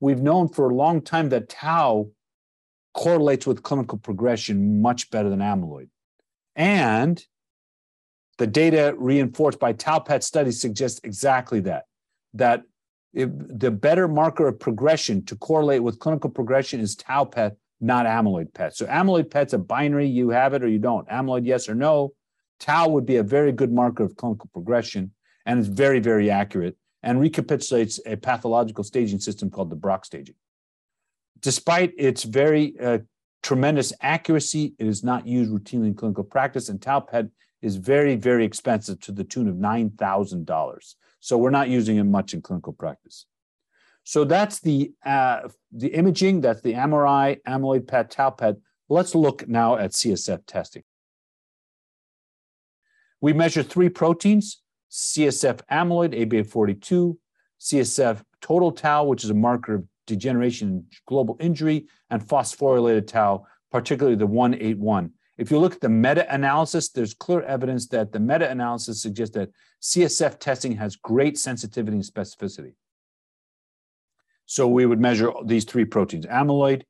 we've 0.00 0.20
known 0.20 0.48
for 0.48 0.70
a 0.70 0.74
long 0.74 1.02
time 1.02 1.28
that 1.28 1.48
Tau 1.48 2.08
correlates 2.94 3.46
with 3.46 3.62
clinical 3.62 3.98
progression 3.98 4.82
much 4.82 5.10
better 5.10 5.30
than 5.30 5.38
amyloid. 5.40 5.88
And 6.56 7.24
the 8.38 8.46
data 8.46 8.94
reinforced 8.96 9.58
by 9.58 9.72
tau 9.72 9.98
PET 9.98 10.24
studies 10.24 10.60
suggests 10.60 11.00
exactly 11.04 11.60
that, 11.60 11.84
that 12.34 12.62
the 13.14 13.70
better 13.70 14.08
marker 14.08 14.48
of 14.48 14.58
progression 14.58 15.24
to 15.26 15.36
correlate 15.36 15.82
with 15.82 15.98
clinical 15.98 16.30
progression 16.30 16.80
is 16.80 16.96
tau 16.96 17.24
PET, 17.24 17.56
not 17.80 18.06
amyloid 18.06 18.54
PET. 18.54 18.74
So 18.76 18.86
amyloid 18.86 19.30
PET's 19.30 19.52
a 19.52 19.58
binary, 19.58 20.08
you 20.08 20.30
have 20.30 20.54
it 20.54 20.62
or 20.62 20.68
you 20.68 20.78
don't. 20.78 21.06
Amyloid, 21.08 21.46
yes 21.46 21.68
or 21.68 21.74
no. 21.74 22.14
Tau 22.58 22.88
would 22.88 23.04
be 23.04 23.16
a 23.16 23.22
very 23.22 23.52
good 23.52 23.72
marker 23.72 24.04
of 24.04 24.16
clinical 24.16 24.48
progression 24.52 25.12
and 25.44 25.58
it's 25.58 25.68
very, 25.68 26.00
very 26.00 26.30
accurate 26.30 26.76
and 27.02 27.20
recapitulates 27.20 28.00
a 28.06 28.16
pathological 28.16 28.84
staging 28.84 29.18
system 29.18 29.50
called 29.50 29.70
the 29.70 29.76
Braak 29.76 30.04
staging. 30.04 30.36
Despite 31.40 31.92
its 31.98 32.22
very 32.22 32.78
uh, 32.80 32.98
tremendous 33.42 33.92
accuracy, 34.00 34.74
it 34.78 34.86
is 34.86 35.02
not 35.02 35.26
used 35.26 35.50
routinely 35.50 35.88
in 35.88 35.94
clinical 35.94 36.22
practice, 36.22 36.68
and 36.68 36.80
tau 36.80 37.00
PET 37.00 37.26
is 37.60 37.76
very, 37.76 38.14
very 38.14 38.44
expensive 38.44 39.00
to 39.00 39.12
the 39.12 39.24
tune 39.24 39.48
of 39.48 39.56
$9,000. 39.56 40.94
So 41.22 41.38
we're 41.38 41.50
not 41.50 41.68
using 41.68 41.98
it 41.98 42.02
much 42.02 42.34
in 42.34 42.42
clinical 42.42 42.72
practice. 42.72 43.26
So 44.02 44.24
that's 44.24 44.58
the, 44.58 44.90
uh, 45.06 45.48
the 45.70 45.86
imaging, 45.94 46.40
that's 46.40 46.62
the 46.62 46.72
MRI, 46.72 47.40
amyloid 47.46 47.86
PET, 47.86 48.10
tau 48.10 48.30
PET. 48.30 48.56
Let's 48.88 49.14
look 49.14 49.46
now 49.46 49.76
at 49.76 49.92
CSF 49.92 50.40
testing. 50.48 50.82
We 53.20 53.32
measure 53.32 53.62
three 53.62 53.88
proteins, 53.88 54.62
CSF 54.90 55.60
amyloid, 55.70 56.12
A-beta42, 56.12 57.16
CSF 57.60 58.20
total 58.40 58.72
tau, 58.72 59.04
which 59.04 59.22
is 59.22 59.30
a 59.30 59.34
marker 59.34 59.74
of 59.76 59.84
degeneration 60.08 60.68
and 60.68 60.84
global 61.06 61.36
injury, 61.38 61.86
and 62.10 62.20
phosphorylated 62.20 63.06
tau, 63.06 63.46
particularly 63.70 64.16
the 64.16 64.26
181. 64.26 65.12
If 65.38 65.50
you 65.50 65.58
look 65.58 65.74
at 65.74 65.80
the 65.80 65.88
meta 65.88 66.32
analysis, 66.32 66.90
there's 66.90 67.14
clear 67.14 67.42
evidence 67.42 67.88
that 67.88 68.12
the 68.12 68.20
meta 68.20 68.50
analysis 68.50 69.00
suggests 69.02 69.34
that 69.34 69.50
CSF 69.80 70.38
testing 70.38 70.76
has 70.76 70.96
great 70.96 71.38
sensitivity 71.38 71.96
and 71.96 72.04
specificity. 72.04 72.74
So 74.46 74.68
we 74.68 74.86
would 74.86 75.00
measure 75.00 75.32
these 75.44 75.64
three 75.64 75.84
proteins 75.84 76.26
amyloid, 76.26 76.82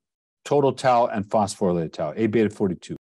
total 0.43 0.73
tau, 0.73 1.05
and 1.07 1.25
phosphorylated 1.25 1.93
tau, 1.93 2.13
A 2.15 2.27
beta 2.27 2.49
42. 2.49 2.95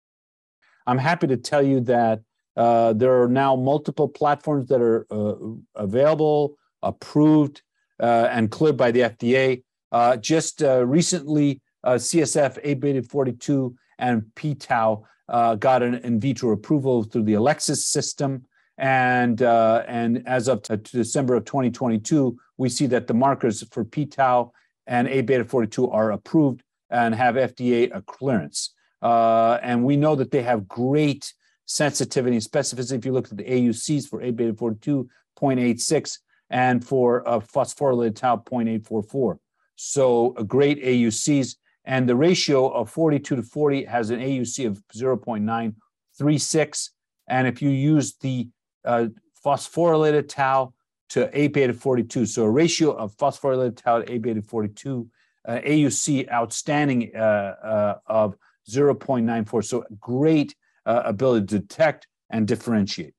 I'm 0.87 0.98
happy 0.98 1.26
to 1.26 1.37
tell 1.37 1.62
you 1.62 1.81
that 1.81 2.20
uh, 2.57 2.92
there 2.92 3.22
are 3.22 3.28
now 3.28 3.57
multiple 3.57 4.09
platforms 4.09 4.68
that 4.68 4.81
are 4.81 5.07
uh, 5.11 5.35
available, 5.74 6.57
approved, 6.83 7.62
uh, 8.00 8.28
and 8.31 8.50
cleared 8.50 8.76
by 8.76 8.90
the 8.90 9.00
FDA 9.00 9.62
uh, 9.92 10.16
just 10.16 10.62
uh, 10.62 10.85
recently, 10.85 11.61
uh, 11.85 11.92
CSF 11.92 12.59
A 12.64 12.74
beta 12.74 13.02
42 13.02 13.76
and 13.98 14.35
p 14.35 14.55
tau 14.55 15.05
uh, 15.33 15.57
got 15.57 15.83
an 15.83 15.95
in 15.95 16.21
vitro 16.21 16.53
approval 16.53 17.03
through 17.03 17.25
the 17.25 17.33
Elecsys 17.33 17.79
system. 17.79 18.45
And, 18.79 19.42
uh, 19.42 19.83
and 19.88 20.27
as 20.27 20.49
of 20.49 20.62
t- 20.62 20.77
December 20.77 21.35
of 21.35 21.45
2022, 21.45 22.38
we 22.57 22.68
see 22.68 22.87
that 22.87 23.07
the 23.07 23.14
markers 23.14 23.62
for 23.71 23.85
p 23.85 24.07
tau 24.07 24.53
and 24.87 25.09
A 25.09 25.23
beta 25.23 25.45
42 25.45 25.90
are 25.90 26.12
approved 26.12 26.62
and 26.90 27.14
have 27.14 27.35
FDA 27.35 27.90
clearance. 28.07 28.75
and 29.03 29.85
we 29.85 29.97
know 29.97 30.14
that 30.14 30.31
they 30.31 30.42
have 30.42 30.68
great 30.68 31.33
sensitivity 31.66 32.37
and 32.37 32.45
specificity. 32.45 32.99
If 32.99 33.07
you 33.07 33.12
look 33.12 33.31
at 33.31 33.37
the 33.37 33.45
AUCs 33.45 34.09
for 34.09 34.23
A 34.23 34.31
beta 34.31 34.55
42, 34.55 35.09
0.86, 35.40 36.18
and 36.51 36.87
for 36.87 37.27
uh, 37.27 37.40
phosphorylated 37.40 38.16
tau, 38.16 38.37
0.844. 38.37 39.38
So 39.77 40.35
a 40.37 40.45
great 40.45 40.83
AUCs. 40.83 41.57
And 41.85 42.09
the 42.09 42.16
ratio 42.16 42.68
of 42.68 42.90
42 42.90 43.37
to 43.37 43.42
40 43.42 43.85
has 43.85 44.11
an 44.11 44.21
AUC 44.21 44.66
of 44.66 44.83
0.936. 44.95 46.90
And 47.29 47.47
if 47.47 47.61
you 47.61 47.71
use 47.71 48.16
the 48.16 48.49
uh, 48.85 49.07
phosphorylated 49.45 50.29
tau 50.29 50.75
to 51.11 51.29
A 51.38 51.49
beta 51.49 51.73
42, 51.73 52.27
so 52.27 52.45
a 52.45 52.51
ratio 52.51 52.92
of 52.92 53.16
phosphorylated 53.16 53.77
tau 53.77 54.01
to 54.01 54.12
A 54.12 54.18
beta 54.18 54.42
42, 54.42 55.09
uh, 55.49 55.59
AUC 55.64 56.31
outstanding 56.31 57.11
uh, 57.16 57.18
uh 57.18 57.95
of 58.07 58.37
0.94. 58.71 59.64
So 59.64 59.85
great 59.99 60.55
uh, 60.87 61.03
ability 61.05 61.47
to 61.47 61.59
detect 61.59 62.07
and 62.31 62.47
differentiate. 62.47 63.14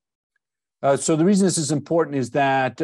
Uh, 0.82 0.96
so 0.96 1.16
the 1.16 1.24
reason 1.24 1.46
this 1.46 1.58
is 1.58 1.70
important 1.70 2.16
is 2.16 2.30
that 2.30 2.80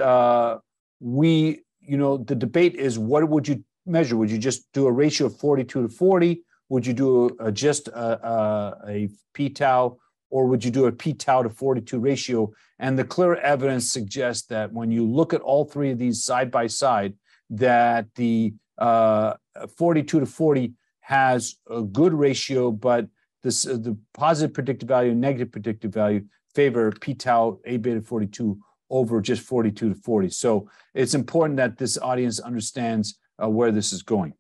we 1.01 1.62
you 1.90 1.97
know, 1.97 2.19
the 2.19 2.35
debate 2.35 2.77
is 2.77 2.99
what 2.99 3.29
would 3.29 3.49
you 3.49 3.64
measure? 3.87 4.16
Would 4.16 4.31
you 4.31 4.38
just 4.38 4.73
do 4.73 4.87
a 4.87 4.93
ratio 4.93 5.27
of 5.27 5.37
42 5.38 5.83
to 5.83 5.88
40? 5.88 6.43
Would 6.69 6.87
you 6.87 6.93
do 6.93 7.37
a, 7.40 7.51
just 7.51 7.88
a, 7.88 8.27
a, 8.27 8.77
a 8.88 9.09
p-tau 9.35 9.99
or 10.31 10.47
would 10.47 10.64
you 10.64 10.71
do 10.71 10.87
a 10.87 10.93
p-tau 10.93 11.43
to 11.43 11.51
42 11.51 11.99
ratio? 11.99 12.53
And 12.79 12.99
the 12.99 13.05
clear 13.05 13.35
evidence 13.35 13.93
suggests 13.93 14.47
that 14.47 14.73
when 14.73 14.90
you 14.93 15.05
look 15.05 15.35
at 15.35 15.40
all 15.40 15.64
three 15.64 15.90
of 15.90 15.99
these 15.99 16.23
side 16.25 16.51
by 16.51 16.69
side, 16.69 17.14
that 17.51 18.07
the 18.14 18.55
uh, 18.79 19.35
42 19.77 20.21
to 20.21 20.27
40 20.27 20.73
has 21.01 21.57
a 21.69 21.83
good 21.83 22.14
ratio, 22.14 22.71
but 22.71 23.09
this, 23.43 23.66
uh, 23.66 23.73
the 23.73 23.97
positive 24.14 24.55
predictive 24.55 24.88
value 24.88 25.11
and 25.11 25.21
negative 25.21 25.51
predictive 25.51 25.93
value 25.93 26.25
favor 26.55 26.93
p-tau 26.93 27.59
a 27.64 27.77
beta 27.77 28.01
42 28.01 28.59
over 28.90 29.21
just 29.21 29.43
42 29.43 29.95
to 29.95 29.95
40. 29.95 30.31
So 30.31 30.69
it's 30.95 31.14
important 31.14 31.57
that 31.57 31.79
this 31.79 31.99
audience 31.99 32.40
understands 32.40 33.19
uh, 33.42 33.48
where 33.48 33.72
this 33.72 33.92
is 33.92 34.03
going. 34.03 34.35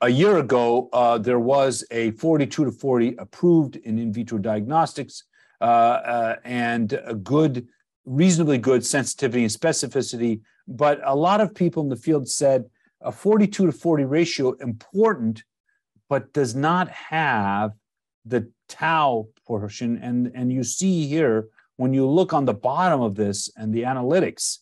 A 0.00 0.08
year 0.08 0.38
ago, 0.38 0.88
uh, 0.92 1.18
there 1.18 1.40
was 1.40 1.84
a 1.90 2.12
42 2.12 2.64
to 2.64 2.72
40 2.72 3.16
approved 3.18 3.76
in 3.76 3.98
in 3.98 4.12
vitro 4.12 4.38
diagnostics 4.38 5.24
uh, 5.60 5.64
uh 5.64 6.36
and 6.44 6.98
a 7.04 7.14
good 7.14 7.68
reasonably 8.06 8.58
good 8.58 8.84
sensitivity 8.84 9.42
and 9.42 9.52
specificity, 9.52 10.40
but 10.66 11.00
a 11.04 11.14
lot 11.14 11.40
of 11.40 11.54
people 11.54 11.82
in 11.82 11.88
the 11.88 11.96
field 11.96 12.28
said 12.28 12.64
a 13.02 13.12
42 13.12 13.66
to 13.66 13.72
40 13.72 14.04
ratio 14.04 14.52
important, 14.52 15.44
but 16.08 16.32
does 16.32 16.54
not 16.54 16.88
have 16.88 17.72
the 18.24 18.50
tau 18.68 19.28
portion. 19.46 19.98
And, 19.98 20.30
and 20.34 20.52
you 20.52 20.64
see 20.64 21.06
here, 21.06 21.48
when 21.76 21.94
you 21.94 22.06
look 22.06 22.32
on 22.32 22.44
the 22.44 22.54
bottom 22.54 23.00
of 23.00 23.14
this 23.14 23.50
and 23.56 23.72
the 23.72 23.82
analytics, 23.82 24.58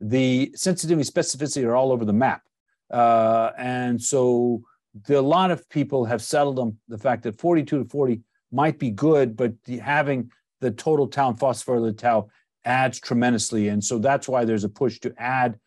the 0.00 0.52
sensitivity 0.54 1.08
specificity 1.10 1.64
are 1.64 1.74
all 1.74 1.92
over 1.92 2.04
the 2.04 2.12
map. 2.12 2.42
Uh, 2.90 3.50
and 3.58 4.00
so 4.00 4.62
the, 5.06 5.18
a 5.18 5.20
lot 5.20 5.50
of 5.50 5.68
people 5.68 6.04
have 6.04 6.22
settled 6.22 6.58
on 6.58 6.76
the 6.88 6.98
fact 6.98 7.22
that 7.24 7.38
42 7.38 7.84
to 7.84 7.88
40 7.88 8.20
might 8.50 8.78
be 8.78 8.90
good, 8.90 9.36
but 9.36 9.52
the, 9.64 9.78
having 9.78 10.30
the 10.60 10.70
total 10.70 11.04
and 11.04 11.38
phosphorylated 11.38 11.98
tau 11.98 12.28
adds 12.64 12.98
tremendously. 13.00 13.68
And 13.68 13.82
so 13.82 13.98
that's 13.98 14.28
why 14.28 14.44
there's 14.44 14.64
a 14.64 14.68
push 14.68 14.98
to 15.00 15.14
add 15.18 15.58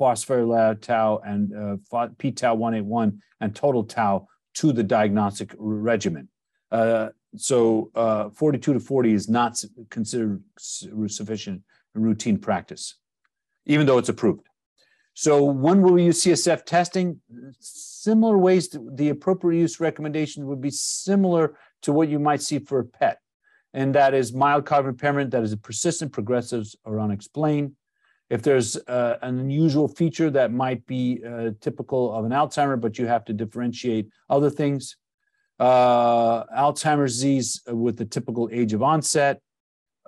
phosphorylated 0.00 0.80
tau 0.82 1.20
and 1.24 1.80
uh, 1.92 2.08
p-tau 2.18 2.54
181 2.54 3.20
and 3.40 3.54
total 3.54 3.84
tau 3.84 4.26
to 4.54 4.72
the 4.72 4.82
diagnostic 4.82 5.54
regimen. 5.58 6.28
Uh, 6.70 7.10
so 7.36 7.90
uh, 7.94 8.30
42 8.30 8.74
to 8.74 8.80
40 8.80 9.12
is 9.12 9.28
not 9.28 9.62
considered 9.90 10.42
sufficient 10.58 11.62
routine 11.94 12.38
practice, 12.38 12.96
even 13.66 13.86
though 13.86 13.98
it's 13.98 14.08
approved. 14.08 14.48
So 15.14 15.42
when 15.44 15.82
will 15.82 15.92
we 15.92 16.04
use 16.04 16.22
CSF 16.22 16.64
testing? 16.64 17.20
Similar 17.58 18.38
ways, 18.38 18.68
to, 18.68 18.90
the 18.94 19.10
appropriate 19.10 19.60
use 19.60 19.80
recommendations 19.80 20.46
would 20.46 20.60
be 20.60 20.70
similar 20.70 21.56
to 21.82 21.92
what 21.92 22.08
you 22.08 22.18
might 22.18 22.42
see 22.42 22.58
for 22.58 22.80
a 22.80 22.84
PET. 22.84 23.18
And 23.74 23.94
that 23.94 24.14
is 24.14 24.32
mild 24.32 24.66
cognitive 24.66 24.94
impairment 24.94 25.30
that 25.30 25.42
is 25.42 25.54
persistent, 25.56 26.12
progressive, 26.12 26.66
or 26.84 26.98
unexplained. 27.00 27.72
If 28.28 28.42
there's 28.42 28.76
uh, 28.76 29.18
an 29.22 29.40
unusual 29.40 29.88
feature 29.88 30.30
that 30.30 30.52
might 30.52 30.86
be 30.86 31.22
uh, 31.26 31.50
typical 31.60 32.12
of 32.14 32.24
an 32.24 32.30
Alzheimer, 32.30 32.80
but 32.80 32.98
you 32.98 33.06
have 33.06 33.24
to 33.26 33.32
differentiate 33.32 34.08
other 34.28 34.50
things, 34.50 34.96
uh, 35.58 36.44
Alzheimer's 36.46 37.14
disease 37.14 37.60
with 37.66 37.96
the 37.96 38.04
typical 38.04 38.48
age 38.52 38.72
of 38.72 38.82
onset, 38.82 39.40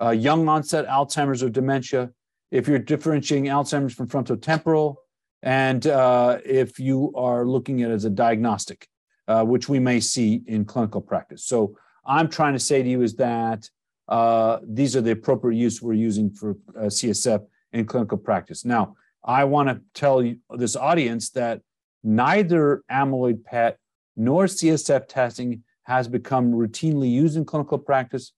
uh, 0.01 0.09
young 0.09 0.47
onset 0.47 0.87
Alzheimer's 0.87 1.43
or 1.43 1.49
dementia, 1.49 2.11
if 2.53 2.67
you're 2.67 2.77
differentiating 2.77 3.45
Alzheimer's 3.45 3.95
from 3.95 4.07
frontotemporal, 4.07 4.97
and 5.41 5.87
uh, 5.87 6.37
if 6.45 6.79
you 6.79 7.11
are 7.15 7.47
looking 7.47 7.81
at 7.81 7.89
it 7.89 7.95
as 7.95 8.05
a 8.05 8.11
diagnostic, 8.11 8.87
uh, 9.27 9.43
which 9.43 9.67
we 9.67 9.79
may 9.79 9.99
see 9.99 10.43
in 10.45 10.63
clinical 10.63 11.01
practice. 11.01 11.43
So 11.45 11.75
I'm 12.05 12.29
trying 12.29 12.53
to 12.53 12.59
say 12.59 12.83
to 12.83 12.87
you 12.87 13.01
is 13.01 13.15
that 13.15 13.67
uh, 14.07 14.59
these 14.63 14.95
are 14.95 15.01
the 15.01 15.11
appropriate 15.11 15.57
use 15.57 15.81
we're 15.81 15.93
using 15.93 16.29
for 16.29 16.51
uh, 16.77 16.83
CSF 16.83 17.43
in 17.73 17.85
clinical 17.85 18.19
practice. 18.19 18.63
Now, 18.63 18.97
I 19.23 19.45
want 19.45 19.69
to 19.69 19.81
tell 19.95 20.21
you, 20.21 20.37
this 20.51 20.75
audience 20.75 21.31
that 21.31 21.61
neither 22.03 22.83
amyloid 22.91 23.43
PET 23.45 23.79
nor 24.15 24.45
CSF 24.45 25.07
testing 25.07 25.63
has 25.83 26.07
become 26.07 26.51
routinely 26.51 27.11
used 27.11 27.35
in 27.35 27.45
clinical 27.45 27.79
practice. 27.79 28.31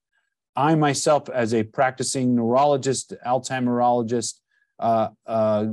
I 0.55 0.75
myself, 0.75 1.29
as 1.29 1.53
a 1.53 1.63
practicing 1.63 2.35
neurologist, 2.35 3.13
Alzheimerologist, 3.25 4.35
uh, 4.79 5.09
uh, 5.25 5.67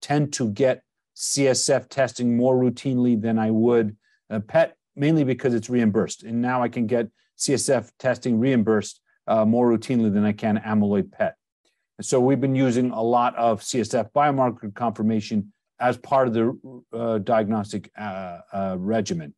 tend 0.00 0.32
to 0.34 0.50
get 0.50 0.82
CSF 1.16 1.88
testing 1.88 2.36
more 2.36 2.56
routinely 2.56 3.20
than 3.20 3.38
I 3.38 3.50
would 3.50 3.96
uh, 4.30 4.40
PET, 4.40 4.76
mainly 4.94 5.24
because 5.24 5.54
it's 5.54 5.68
reimbursed. 5.68 6.22
And 6.22 6.40
now 6.40 6.62
I 6.62 6.68
can 6.68 6.86
get 6.86 7.08
CSF 7.38 7.90
testing 7.98 8.38
reimbursed 8.38 9.00
uh, 9.26 9.44
more 9.44 9.68
routinely 9.68 10.12
than 10.12 10.24
I 10.24 10.32
can 10.32 10.58
amyloid 10.58 11.10
PET. 11.12 11.34
so 12.00 12.20
we've 12.20 12.40
been 12.40 12.54
using 12.54 12.90
a 12.92 13.02
lot 13.02 13.34
of 13.36 13.60
CSF 13.60 14.12
biomarker 14.12 14.72
confirmation 14.74 15.52
as 15.80 15.96
part 15.96 16.28
of 16.28 16.34
the 16.34 16.82
uh, 16.92 17.18
diagnostic 17.18 17.90
uh, 17.96 18.76
regimen. 18.78 19.34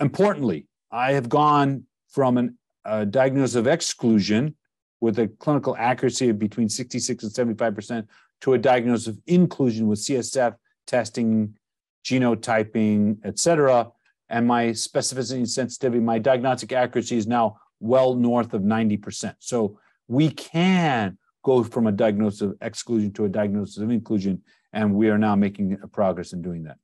Importantly, 0.00 0.66
I 0.90 1.12
have 1.12 1.28
gone 1.28 1.84
from 2.08 2.38
an, 2.38 2.58
a 2.88 3.06
diagnosis 3.06 3.54
of 3.54 3.66
exclusion 3.66 4.56
with 5.00 5.18
a 5.18 5.28
clinical 5.28 5.76
accuracy 5.78 6.30
of 6.30 6.38
between 6.38 6.68
66 6.68 7.22
and 7.22 7.32
75% 7.32 8.06
to 8.40 8.54
a 8.54 8.58
diagnosis 8.58 9.08
of 9.08 9.18
inclusion 9.26 9.86
with 9.86 9.98
CSF 10.00 10.56
testing, 10.86 11.56
genotyping, 12.04 13.18
et 13.24 13.38
cetera. 13.38 13.88
And 14.30 14.46
my 14.46 14.66
specificity 14.68 15.36
and 15.36 15.48
sensitivity, 15.48 16.00
my 16.00 16.18
diagnostic 16.18 16.72
accuracy 16.72 17.16
is 17.16 17.26
now 17.26 17.58
well 17.80 18.14
north 18.14 18.52
of 18.54 18.62
90%. 18.62 19.34
So 19.38 19.78
we 20.08 20.30
can 20.30 21.18
go 21.44 21.62
from 21.62 21.86
a 21.86 21.92
diagnosis 21.92 22.40
of 22.40 22.56
exclusion 22.60 23.12
to 23.12 23.24
a 23.24 23.28
diagnosis 23.28 23.78
of 23.78 23.90
inclusion, 23.90 24.42
and 24.72 24.94
we 24.94 25.08
are 25.08 25.18
now 25.18 25.36
making 25.36 25.76
progress 25.92 26.32
in 26.32 26.42
doing 26.42 26.64
that. 26.64 26.78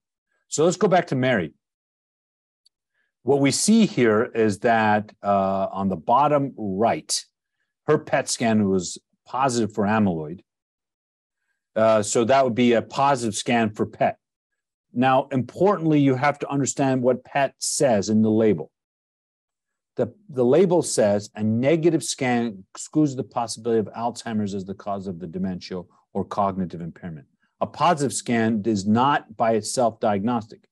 So 0.49 0.65
let's 0.65 0.77
go 0.77 0.89
back 0.89 1.07
to 1.09 1.17
Mary. 1.17 1.53
What 3.25 3.41
we 3.41 3.51
see 3.51 3.87
here 3.87 4.25
is 4.25 4.59
that 4.61 5.11
uh, 5.23 5.67
on 5.73 5.89
the 5.89 5.97
bottom 5.97 6.53
right, 6.59 7.25
her 7.87 7.99
PET 7.99 8.29
scan 8.29 8.69
was 8.69 8.99
positive 9.27 9.73
for 9.73 9.85
amyloid. 9.85 10.41
Uh, 11.75 12.03
so 12.03 12.25
that 12.25 12.45
would 12.45 12.55
be 12.55 12.75
a 12.75 12.83
positive 12.83 13.35
scan 13.35 13.71
for 13.71 13.87
PET. 13.87 14.19
Now, 14.93 15.29
importantly, 15.33 16.01
you 16.01 16.15
have 16.15 16.39
to 16.41 16.49
understand 16.51 17.03
what 17.03 17.25
PET 17.25 17.55
says 17.59 18.11
in 18.11 18.21
the 18.21 18.31
label. 18.31 18.71
The, 19.97 20.13
the 20.29 20.45
label 20.45 20.83
says 20.83 21.31
a 21.35 21.43
negative 21.43 22.05
scan 22.05 22.65
excludes 22.75 23.17
the 23.17 23.25
possibility 23.25 23.81
of 23.81 23.95
Alzheimer's 23.95 24.55
as 24.55 24.67
the 24.67 24.75
cause 24.75 25.07
of 25.07 25.19
the 25.19 25.27
dementia 25.27 25.81
or 26.13 26.25
cognitive 26.27 26.83
impairment. 26.83 27.27
A 27.63 27.67
positive 27.67 28.13
scan 28.13 28.63
is 28.67 28.87
not 28.87 29.35
by 29.35 29.53
itself 29.53 29.99
diagnostic. 29.99 30.69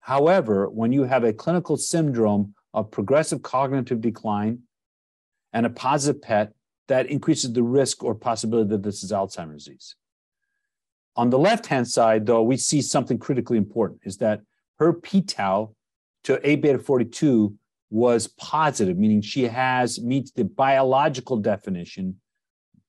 However, 0.00 0.68
when 0.68 0.92
you 0.92 1.04
have 1.04 1.24
a 1.24 1.32
clinical 1.32 1.76
syndrome 1.76 2.54
of 2.72 2.90
progressive 2.90 3.42
cognitive 3.42 4.00
decline 4.00 4.60
and 5.52 5.66
a 5.66 5.70
positive 5.70 6.22
PET, 6.22 6.52
that 6.88 7.06
increases 7.06 7.52
the 7.52 7.62
risk 7.62 8.02
or 8.02 8.14
possibility 8.14 8.68
that 8.70 8.82
this 8.82 9.04
is 9.04 9.12
Alzheimer's 9.12 9.64
disease. 9.64 9.94
On 11.14 11.30
the 11.30 11.38
left 11.38 11.66
hand 11.66 11.86
side, 11.86 12.26
though, 12.26 12.42
we 12.42 12.56
see 12.56 12.82
something 12.82 13.18
critically 13.18 13.58
important 13.58 14.00
is 14.04 14.16
that 14.18 14.40
her 14.78 14.92
p 14.92 15.22
tau 15.22 15.74
to 16.24 16.40
A 16.48 16.56
beta 16.56 16.78
42 16.78 17.54
was 17.90 18.26
positive, 18.26 18.96
meaning 18.96 19.20
she 19.20 19.44
has 19.44 20.00
meets 20.00 20.30
the 20.32 20.44
biological 20.44 21.36
definition 21.36 22.20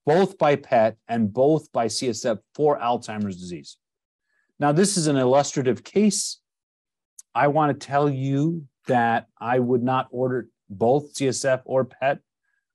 both 0.05 0.37
by 0.37 0.55
PET 0.55 0.97
and 1.07 1.31
both 1.31 1.71
by 1.71 1.85
CSF 1.85 2.39
for 2.55 2.79
Alzheimer's 2.79 3.37
disease. 3.39 3.77
Now, 4.59 4.71
this 4.71 4.97
is 4.97 5.07
an 5.07 5.17
illustrative 5.17 5.83
case 5.83 6.40
I 7.33 7.47
want 7.47 7.79
to 7.79 7.85
tell 7.85 8.09
you 8.09 8.65
that 8.87 9.27
I 9.39 9.59
would 9.59 9.83
not 9.83 10.07
order 10.11 10.47
both 10.69 11.13
CSF 11.13 11.61
or 11.65 11.85
PET. 11.85 12.19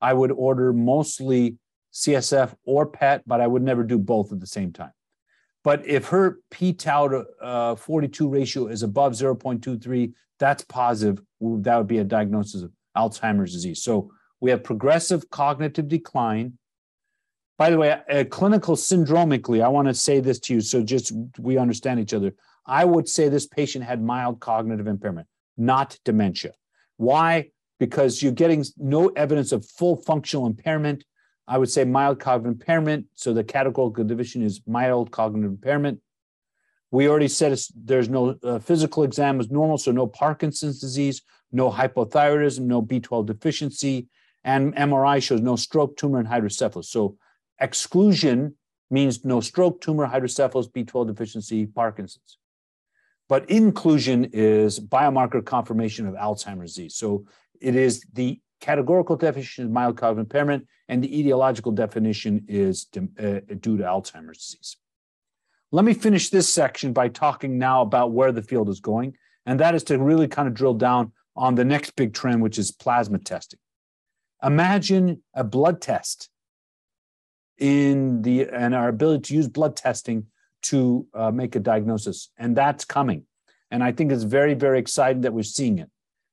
I 0.01 0.13
would 0.13 0.31
order 0.31 0.73
mostly 0.73 1.57
CSF 1.93 2.55
or 2.65 2.87
PET, 2.87 3.23
but 3.27 3.41
I 3.41 3.47
would 3.47 3.63
never 3.63 3.83
do 3.83 3.99
both 3.99 4.33
at 4.33 4.41
the 4.41 4.47
same 4.47 4.73
time. 4.73 4.93
But 5.65 5.85
if 5.87 6.07
her 6.09 6.39
p 6.51 6.73
tau 6.73 7.09
to 7.09 7.25
uh, 7.43 7.75
42 7.75 8.29
ratio 8.29 8.69
is 8.69 8.83
above 8.83 9.15
0.23, 9.15 10.13
that's 10.39 10.63
positive. 10.65 11.21
That 11.41 11.77
would 11.77 11.89
be 11.89 11.99
a 11.99 12.05
diagnosis 12.05 12.63
of 12.63 12.73
Alzheimer's 12.97 13.53
disease. 13.53 13.83
So 13.83 14.13
we 14.41 14.51
have 14.51 14.63
progressive 14.63 15.29
cognitive 15.31 15.89
decline. 15.89 16.59
By 17.59 17.71
the 17.71 17.79
way, 17.79 17.91
uh, 18.09 18.25
clinical 18.31 18.77
syndromically, 18.77 19.65
I 19.65 19.69
want 19.69 19.89
to 19.89 19.95
say 19.95 20.21
this 20.21 20.39
to 20.41 20.55
you 20.55 20.61
so 20.61 20.83
just 20.83 21.13
we 21.39 21.59
understand 21.59 21.99
each 22.01 22.15
other. 22.15 22.33
I 22.67 22.85
would 22.85 23.09
say 23.09 23.29
this 23.29 23.47
patient 23.47 23.85
had 23.85 24.03
mild 24.03 24.41
cognitive 24.41 24.87
impairment, 24.87 25.29
not 25.57 25.99
dementia. 26.05 26.53
Why? 26.97 27.51
Because 27.79 28.23
you're 28.23 28.33
getting 28.33 28.65
no 28.77 29.09
evidence 29.09 29.53
of 29.53 29.65
full 29.65 29.97
functional 29.97 30.47
impairment. 30.47 31.05
I 31.47 31.59
would 31.59 31.71
say 31.71 31.85
mild 31.85 32.19
cognitive 32.19 32.61
impairment. 32.61 33.07
So 33.15 33.33
the 33.33 33.45
categorical 33.45 34.05
division 34.05 34.43
is 34.43 34.61
mild 34.67 35.13
cognitive 35.13 35.51
impairment. 35.51 36.01
We 36.91 37.09
already 37.09 37.29
said 37.29 37.59
there's 37.75 38.09
no 38.09 38.37
uh, 38.43 38.59
physical 38.59 39.03
exam 39.03 39.41
is 39.41 39.51
normal, 39.51 39.79
so 39.79 39.93
no 39.93 40.07
Parkinson's 40.07 40.81
disease, 40.81 41.23
no 41.53 41.71
hypothyroidism, 41.71 42.61
no 42.61 42.81
B12 42.83 43.27
deficiency, 43.27 44.09
and 44.45 44.75
MRI 44.75 45.23
shows 45.23 45.41
no 45.41 45.57
stroke, 45.57 45.97
tumor, 45.97 46.19
and 46.19 46.29
hydrocephalus. 46.29 46.89
So 46.89 47.17
exclusion 47.61 48.55
means 48.91 49.25
no 49.25 49.41
stroke, 49.41 49.81
tumor, 49.81 50.07
hydrocephalus, 50.07 50.71
B12 50.71 51.09
deficiency, 51.09 51.67
Parkinson's. 51.67 52.39
But 53.29 53.51
inclusion 53.51 54.31
is 54.33 54.79
biomarker 54.79 55.45
confirmation 55.45 56.07
of 56.07 56.15
Alzheimer's 56.15 56.75
disease. 56.75 56.97
So 56.97 57.27
it 57.61 57.75
is 57.75 58.05
the 58.13 58.41
categorical 58.61 59.17
definition 59.17 59.65
of 59.65 59.71
mild 59.71 59.97
cognitive 59.97 60.19
impairment, 60.19 60.67
and 60.89 61.03
the 61.03 61.09
etiological 61.09 61.75
definition 61.75 62.45
is 62.49 62.87
uh, 62.97 63.41
due 63.61 63.77
to 63.77 63.83
Alzheimer's 63.83 64.39
disease. 64.39 64.77
Let 65.73 65.85
me 65.85 65.95
finish 65.95 66.31
this 66.31 66.53
section 66.53 66.93
by 66.93 67.09
talking 67.09 67.59
now 67.59 67.83
about 67.83 68.13
where 68.13 68.33
the 68.33 68.43
field 68.43 68.69
is 68.69 68.81
going, 68.81 69.17
and 69.45 69.59
that 69.61 69.75
is 69.75 69.83
to 69.85 69.99
really 69.99 70.29
kind 70.29 70.47
of 70.47 70.55
drill 70.55 70.75
down 70.75 71.13
on 71.35 71.55
the 71.55 71.65
next 71.65 71.97
big 71.97 72.15
trend, 72.15 72.41
which 72.43 72.59
is 72.59 72.71
plasma 72.71 73.19
testing. 73.19 73.59
Imagine 74.43 75.23
a 75.35 75.43
blood 75.43 75.81
test 75.81 76.31
in 77.59 78.23
the 78.23 78.49
and 78.49 78.75
our 78.75 78.89
ability 78.89 79.23
to 79.29 79.35
use 79.35 79.49
blood 79.49 79.77
testing 79.77 80.27
to 80.63 81.07
uh, 81.15 81.31
make 81.31 81.57
a 81.57 81.61
diagnosis, 81.61 82.31
and 82.39 82.57
that's 82.57 82.85
coming. 82.85 83.25
And 83.71 83.83
I 83.83 83.93
think 83.93 84.13
it's 84.13 84.23
very, 84.23 84.55
very 84.55 84.79
exciting 84.79 85.23
that 85.23 85.33
we're 85.33 85.43
seeing 85.43 85.79
it. 85.79 85.91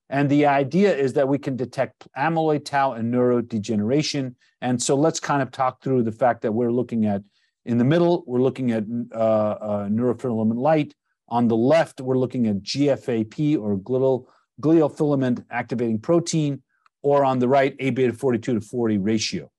And 0.10 0.30
the 0.30 0.46
idea 0.46 0.96
is 0.96 1.14
that 1.14 1.28
we 1.28 1.40
can 1.40 1.56
detect 1.56 2.08
amyloid 2.16 2.66
tau 2.66 2.94
and 2.94 3.12
neurodegeneration. 3.12 4.36
And 4.62 4.82
so 4.82 4.96
let's 4.96 5.20
kind 5.20 5.42
of 5.42 5.50
talk 5.50 5.82
through 5.82 6.04
the 6.04 6.12
fact 6.12 6.42
that 6.42 6.52
we're 6.52 6.72
looking 6.72 7.06
at 7.06 7.24
in 7.66 7.78
the 7.78 7.84
middle, 7.86 8.24
we're 8.28 8.42
looking 8.42 8.72
at 8.72 8.84
uh, 9.14 9.18
uh, 9.18 9.88
neurofilament 9.88 10.58
light. 10.58 10.94
On 11.30 11.48
the 11.48 11.56
left, 11.56 12.02
we're 12.02 12.18
looking 12.18 12.48
at 12.48 12.58
GFAP 12.62 13.58
or 13.58 13.78
glial, 13.78 14.98
filament 14.98 15.46
activating 15.50 16.00
protein, 16.00 16.62
or 17.02 17.24
on 17.24 17.40
the 17.40 17.48
right, 17.48 17.76
A 17.80 17.90
beta 17.92 18.14
42 18.14 18.56
to 18.56 18.62
40 18.62 18.98
ratio. 18.98 19.50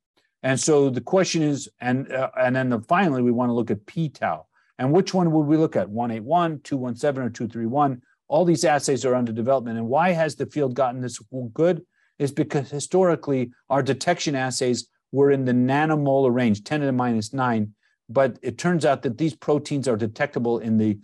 And 0.42 0.60
so 0.60 0.90
the 0.90 1.00
question 1.00 1.42
is, 1.42 1.68
and 1.80 2.12
uh, 2.12 2.30
and 2.38 2.54
then 2.54 2.68
the, 2.68 2.80
finally, 2.82 3.22
we 3.22 3.32
want 3.32 3.48
to 3.48 3.54
look 3.54 3.70
at 3.70 3.86
p 3.86 4.10
tau. 4.10 4.46
And 4.78 4.92
which 4.92 5.14
one 5.14 5.30
would 5.30 5.46
we 5.46 5.56
look 5.56 5.76
at? 5.76 5.88
181, 5.88 6.60
217, 6.62 7.22
or 7.22 7.30
231? 7.30 8.02
All 8.28 8.44
these 8.44 8.64
assays 8.64 9.04
are 9.04 9.14
under 9.14 9.32
development. 9.32 9.78
And 9.78 9.88
why 9.88 10.10
has 10.12 10.34
the 10.34 10.46
field 10.46 10.74
gotten 10.74 11.00
this 11.00 11.20
good? 11.52 11.84
Is 12.18 12.32
because 12.32 12.70
historically 12.70 13.52
our 13.68 13.82
detection 13.82 14.34
assays 14.34 14.88
were 15.12 15.30
in 15.30 15.44
the 15.44 15.52
nanomolar 15.52 16.32
range, 16.32 16.64
10 16.64 16.80
to 16.80 16.86
the 16.86 16.92
minus 16.92 17.32
9. 17.32 17.74
But 18.08 18.38
it 18.42 18.58
turns 18.58 18.84
out 18.84 19.02
that 19.02 19.18
these 19.18 19.34
proteins 19.34 19.88
are 19.88 19.96
detectable 19.96 20.58
in 20.58 20.78
the 20.78 20.98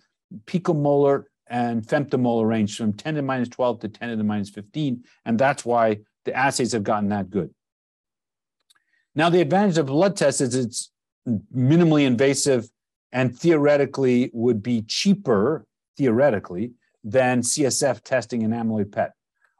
picomolar 0.44 1.24
and 1.48 1.86
femtomolar 1.86 2.46
range 2.46 2.76
from 2.76 2.92
10 2.92 3.14
to 3.14 3.18
the 3.18 3.26
minus 3.26 3.48
12 3.48 3.80
to 3.80 3.88
10 3.88 4.10
to 4.10 4.16
the 4.16 4.24
minus 4.24 4.50
15. 4.50 5.04
And 5.24 5.38
that's 5.38 5.64
why 5.64 5.98
the 6.24 6.34
assays 6.34 6.72
have 6.72 6.84
gotten 6.84 7.08
that 7.08 7.30
good. 7.30 7.52
Now, 9.14 9.30
the 9.30 9.40
advantage 9.40 9.78
of 9.78 9.86
blood 9.86 10.16
tests 10.16 10.40
is 10.40 10.54
it's 10.54 10.90
minimally 11.54 12.06
invasive 12.06 12.68
and 13.12 13.36
theoretically 13.36 14.30
would 14.32 14.62
be 14.62 14.82
cheaper, 14.82 15.66
theoretically, 15.96 16.72
than 17.02 17.40
CSF 17.40 18.02
testing 18.02 18.42
and 18.42 18.52
amyloid 18.52 18.92
PET. 18.92 19.12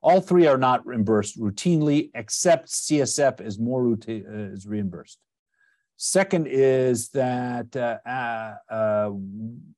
All 0.03 0.21
three 0.21 0.47
are 0.47 0.59
not 0.59 0.87
reimbursed 0.87 1.39
routinely, 1.39 2.11
except 2.15 2.69
CSF 2.69 3.41
is 3.41 3.59
more 3.59 3.83
routine, 3.83 4.25
uh, 4.27 4.55
is 4.55 4.67
reimbursed. 4.67 5.19
Second 5.97 6.47
is 6.49 7.11
that 7.11 7.77
uh, 7.77 7.99
uh, 8.09 8.55
uh 8.73 9.11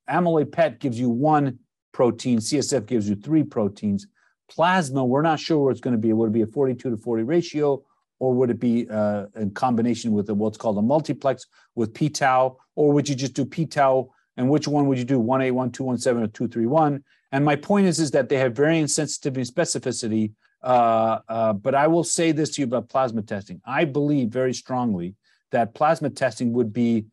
amyloid 0.09 0.53
PET 0.53 0.79
gives 0.79 0.99
you 0.99 1.11
one 1.11 1.59
protein, 1.93 2.39
CSF 2.39 2.87
gives 2.87 3.09
you 3.09 3.17
three 3.17 3.43
proteins. 3.43 4.07
Plasma, 4.49 5.05
we're 5.05 5.23
not 5.23 5.41
sure 5.41 5.59
what 5.59 5.71
it's 5.71 5.81
going 5.81 5.93
to 5.93 5.99
be. 5.99 6.13
Would 6.13 6.29
it 6.29 6.33
be 6.33 6.43
a 6.43 6.47
42 6.47 6.91
to 6.91 6.97
40 6.97 7.23
ratio, 7.25 7.83
or 8.23 8.33
would 8.33 8.51
it 8.51 8.61
be 8.61 8.89
uh, 8.89 9.27
in 9.35 9.51
combination 9.51 10.13
with 10.13 10.31
what's 10.31 10.57
called 10.57 10.79
a 10.79 10.83
multiplex 10.83 11.45
with 11.75 11.93
p-tau, 11.93 12.57
or 12.77 12.93
would 12.93 13.09
you 13.09 13.17
just 13.17 13.35
do 13.35 13.45
p-tau? 13.45 14.09
And 14.37 14.49
which 14.49 14.69
one 14.69 14.87
would 14.87 14.97
you 14.97 15.05
do, 15.05 15.19
181, 15.19 15.73
217, 15.73 16.23
or 16.23 16.29
231? 16.29 17.03
And 17.33 17.45
my 17.45 17.57
point 17.57 17.89
is, 17.89 17.99
is 17.99 18.13
that 18.13 18.29
they 18.29 18.37
have 18.37 18.55
varying 18.55 18.87
sensitivity 18.87 19.41
and 19.41 19.51
specificity. 19.51 20.35
Uh, 20.63 21.19
uh, 21.29 21.53
but 21.53 21.75
I 21.75 21.89
will 21.89 22.05
say 22.05 22.31
this 22.31 22.51
to 22.51 22.63
you 22.63 22.67
about 22.67 22.89
plasma 22.89 23.23
testing. 23.23 23.61
I 23.67 23.85
believe 23.87 24.29
very 24.29 24.55
strongly 24.55 25.17
that 25.51 25.75
plasma 25.75 26.09
testing 26.09 26.53
would 26.53 26.73
be 26.73 27.07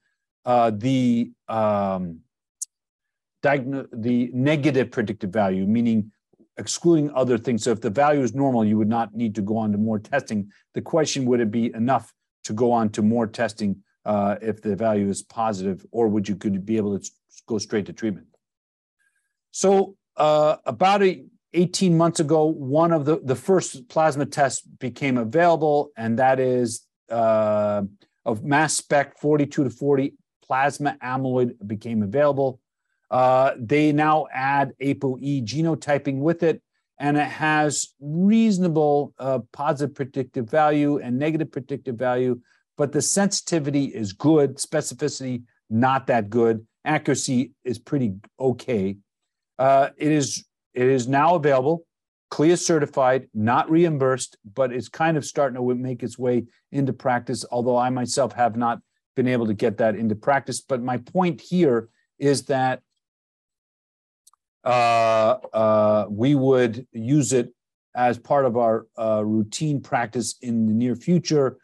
uh, 0.45 0.69
the 0.69 1.31
um, 1.47 2.19
the 3.41 4.29
negative 4.31 4.91
predictive 4.91 5.31
value, 5.31 5.65
meaning 5.65 6.11
excluding 6.59 7.09
other 7.15 7.37
things. 7.37 7.63
So 7.63 7.71
if 7.71 7.81
the 7.81 7.89
value 7.89 8.21
is 8.21 8.35
normal, 8.35 8.63
you 8.65 8.77
would 8.77 8.89
not 8.89 9.15
need 9.15 9.33
to 9.35 9.41
go 9.41 9.57
on 9.57 9.71
to 9.71 9.77
more 9.77 9.97
testing. 9.97 10.51
The 10.75 10.81
question 10.81 11.25
would 11.25 11.39
it 11.39 11.49
be 11.49 11.73
enough 11.73 12.13
to 12.43 12.53
go 12.53 12.71
on 12.71 12.89
to 12.91 13.01
more 13.01 13.25
testing 13.25 13.77
uh, 14.05 14.35
if 14.41 14.61
the 14.61 14.75
value 14.75 15.09
is 15.09 15.23
positive, 15.23 15.85
or 15.91 16.07
would 16.07 16.27
you 16.29 16.35
could 16.35 16.65
be 16.65 16.77
able 16.77 16.99
to 16.99 17.11
go 17.47 17.57
straight 17.57 17.85
to 17.87 17.93
treatment? 17.93 18.27
So 19.51 19.95
uh, 20.17 20.57
about 20.65 21.01
a, 21.01 21.23
18 21.53 21.97
months 21.97 22.19
ago, 22.19 22.45
one 22.45 22.91
of 22.91 23.05
the, 23.05 23.19
the 23.23 23.35
first 23.35 23.89
plasma 23.89 24.25
tests 24.25 24.61
became 24.61 25.17
available, 25.17 25.89
and 25.97 26.19
that 26.19 26.39
is 26.39 26.85
uh, 27.09 27.81
of 28.25 28.43
mass 28.43 28.75
spec 28.75 29.17
42 29.19 29.63
to 29.63 29.69
40 29.71 30.13
plasma 30.45 30.97
amyloid 31.03 31.55
became 31.65 32.03
available. 32.03 32.59
Uh, 33.11 33.51
they 33.57 33.91
now 33.91 34.27
add 34.33 34.73
ApoE 34.81 35.43
genotyping 35.43 36.19
with 36.19 36.43
it, 36.43 36.61
and 36.99 37.17
it 37.17 37.27
has 37.27 37.93
reasonable 37.99 39.13
uh, 39.17 39.39
positive 39.51 39.95
predictive 39.95 40.49
value 40.49 40.99
and 40.99 41.17
negative 41.17 41.51
predictive 41.51 41.95
value, 41.95 42.39
but 42.77 42.91
the 42.91 43.01
sensitivity 43.01 43.85
is 43.85 44.13
good, 44.13 44.57
specificity 44.57 45.43
not 45.69 46.07
that 46.07 46.29
good, 46.29 46.65
accuracy 46.85 47.51
is 47.63 47.77
pretty 47.77 48.15
okay. 48.39 48.97
Uh, 49.57 49.89
it 49.97 50.11
is 50.11 50.45
it 50.73 50.87
is 50.87 51.07
now 51.07 51.35
available, 51.35 51.85
CLIA 52.29 52.57
certified, 52.57 53.27
not 53.33 53.69
reimbursed, 53.69 54.37
but 54.53 54.71
it's 54.71 54.89
kind 54.89 55.17
of 55.17 55.25
starting 55.25 55.55
to 55.55 55.75
make 55.75 56.03
its 56.03 56.17
way 56.17 56.45
into 56.71 56.93
practice. 56.93 57.43
Although 57.51 57.77
I 57.77 57.89
myself 57.89 58.33
have 58.33 58.55
not 58.55 58.79
been 59.15 59.27
able 59.27 59.47
to 59.47 59.53
get 59.53 59.77
that 59.77 59.95
into 59.95 60.15
practice. 60.15 60.61
But 60.61 60.81
my 60.81 60.97
point 60.97 61.41
here 61.41 61.89
is 62.19 62.45
that 62.45 62.81
we 64.65 66.35
would 66.35 66.87
use 66.91 67.33
it 67.33 67.53
as 67.95 68.17
part 68.17 68.45
of 68.45 68.57
our 68.57 68.87
uh, 68.97 69.23
routine 69.25 69.81
practice 69.81 70.35
in 70.41 70.65
the 70.65 70.73
near 70.73 70.95
future. 70.95 71.57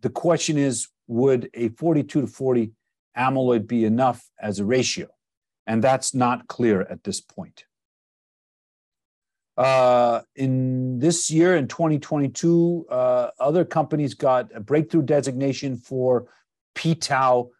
The 0.00 0.10
question 0.10 0.56
is, 0.56 0.88
would 1.06 1.50
a 1.54 1.68
42 1.70 2.22
to 2.22 2.26
40 2.26 2.72
amyloid 3.16 3.66
be 3.66 3.84
enough 3.84 4.28
as 4.40 4.58
a 4.58 4.64
ratio? 4.64 5.08
And 5.66 5.82
that's 5.82 6.14
not 6.14 6.48
clear 6.48 6.82
at 6.82 7.04
this 7.04 7.20
point. 7.20 7.64
Uh, 9.56 10.22
in 10.34 10.98
this 10.98 11.30
year, 11.30 11.56
in 11.56 11.68
2022, 11.68 12.86
uh, 12.88 13.28
other 13.38 13.64
companies 13.64 14.14
got 14.14 14.50
a 14.54 14.60
breakthrough 14.60 15.02
designation 15.02 15.76
for 15.76 16.26
p-tau 16.74 17.50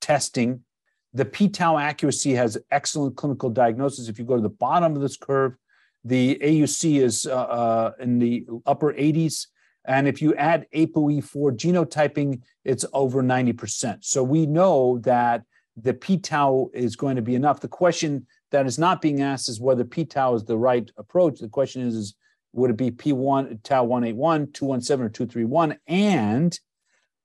testing 0.00 0.64
the 1.14 1.24
p-tau 1.24 1.78
accuracy 1.78 2.32
has 2.32 2.58
excellent 2.70 3.16
clinical 3.16 3.50
diagnosis. 3.50 4.08
If 4.08 4.18
you 4.18 4.24
go 4.24 4.36
to 4.36 4.42
the 4.42 4.48
bottom 4.48 4.94
of 4.94 5.02
this 5.02 5.16
curve, 5.16 5.56
the 6.04 6.38
AUC 6.42 7.00
is 7.00 7.26
uh, 7.26 7.34
uh, 7.34 7.92
in 8.00 8.18
the 8.18 8.46
upper 8.66 8.92
80s. 8.92 9.46
And 9.84 10.08
if 10.08 10.22
you 10.22 10.34
add 10.34 10.66
ApoE4 10.74 11.56
genotyping, 11.56 12.40
it's 12.64 12.84
over 12.92 13.22
90%. 13.22 14.04
So 14.04 14.22
we 14.22 14.46
know 14.46 14.98
that 14.98 15.42
the 15.76 15.94
p-tau 15.94 16.70
is 16.72 16.96
going 16.96 17.16
to 17.16 17.22
be 17.22 17.34
enough. 17.34 17.60
The 17.60 17.68
question 17.68 18.26
that 18.50 18.66
is 18.66 18.78
not 18.78 19.00
being 19.00 19.22
asked 19.22 19.48
is 19.48 19.60
whether 19.60 19.84
p-tau 19.84 20.34
is 20.34 20.44
the 20.44 20.58
right 20.58 20.90
approach. 20.96 21.40
The 21.40 21.48
question 21.48 21.82
is, 21.82 21.94
is 21.94 22.14
would 22.52 22.70
it 22.70 22.76
be 22.76 22.90
p1 22.90 23.62
tau 23.62 23.84
181, 23.84 24.52
217, 24.52 25.04
or 25.04 25.08
231? 25.08 25.78
And 25.86 26.58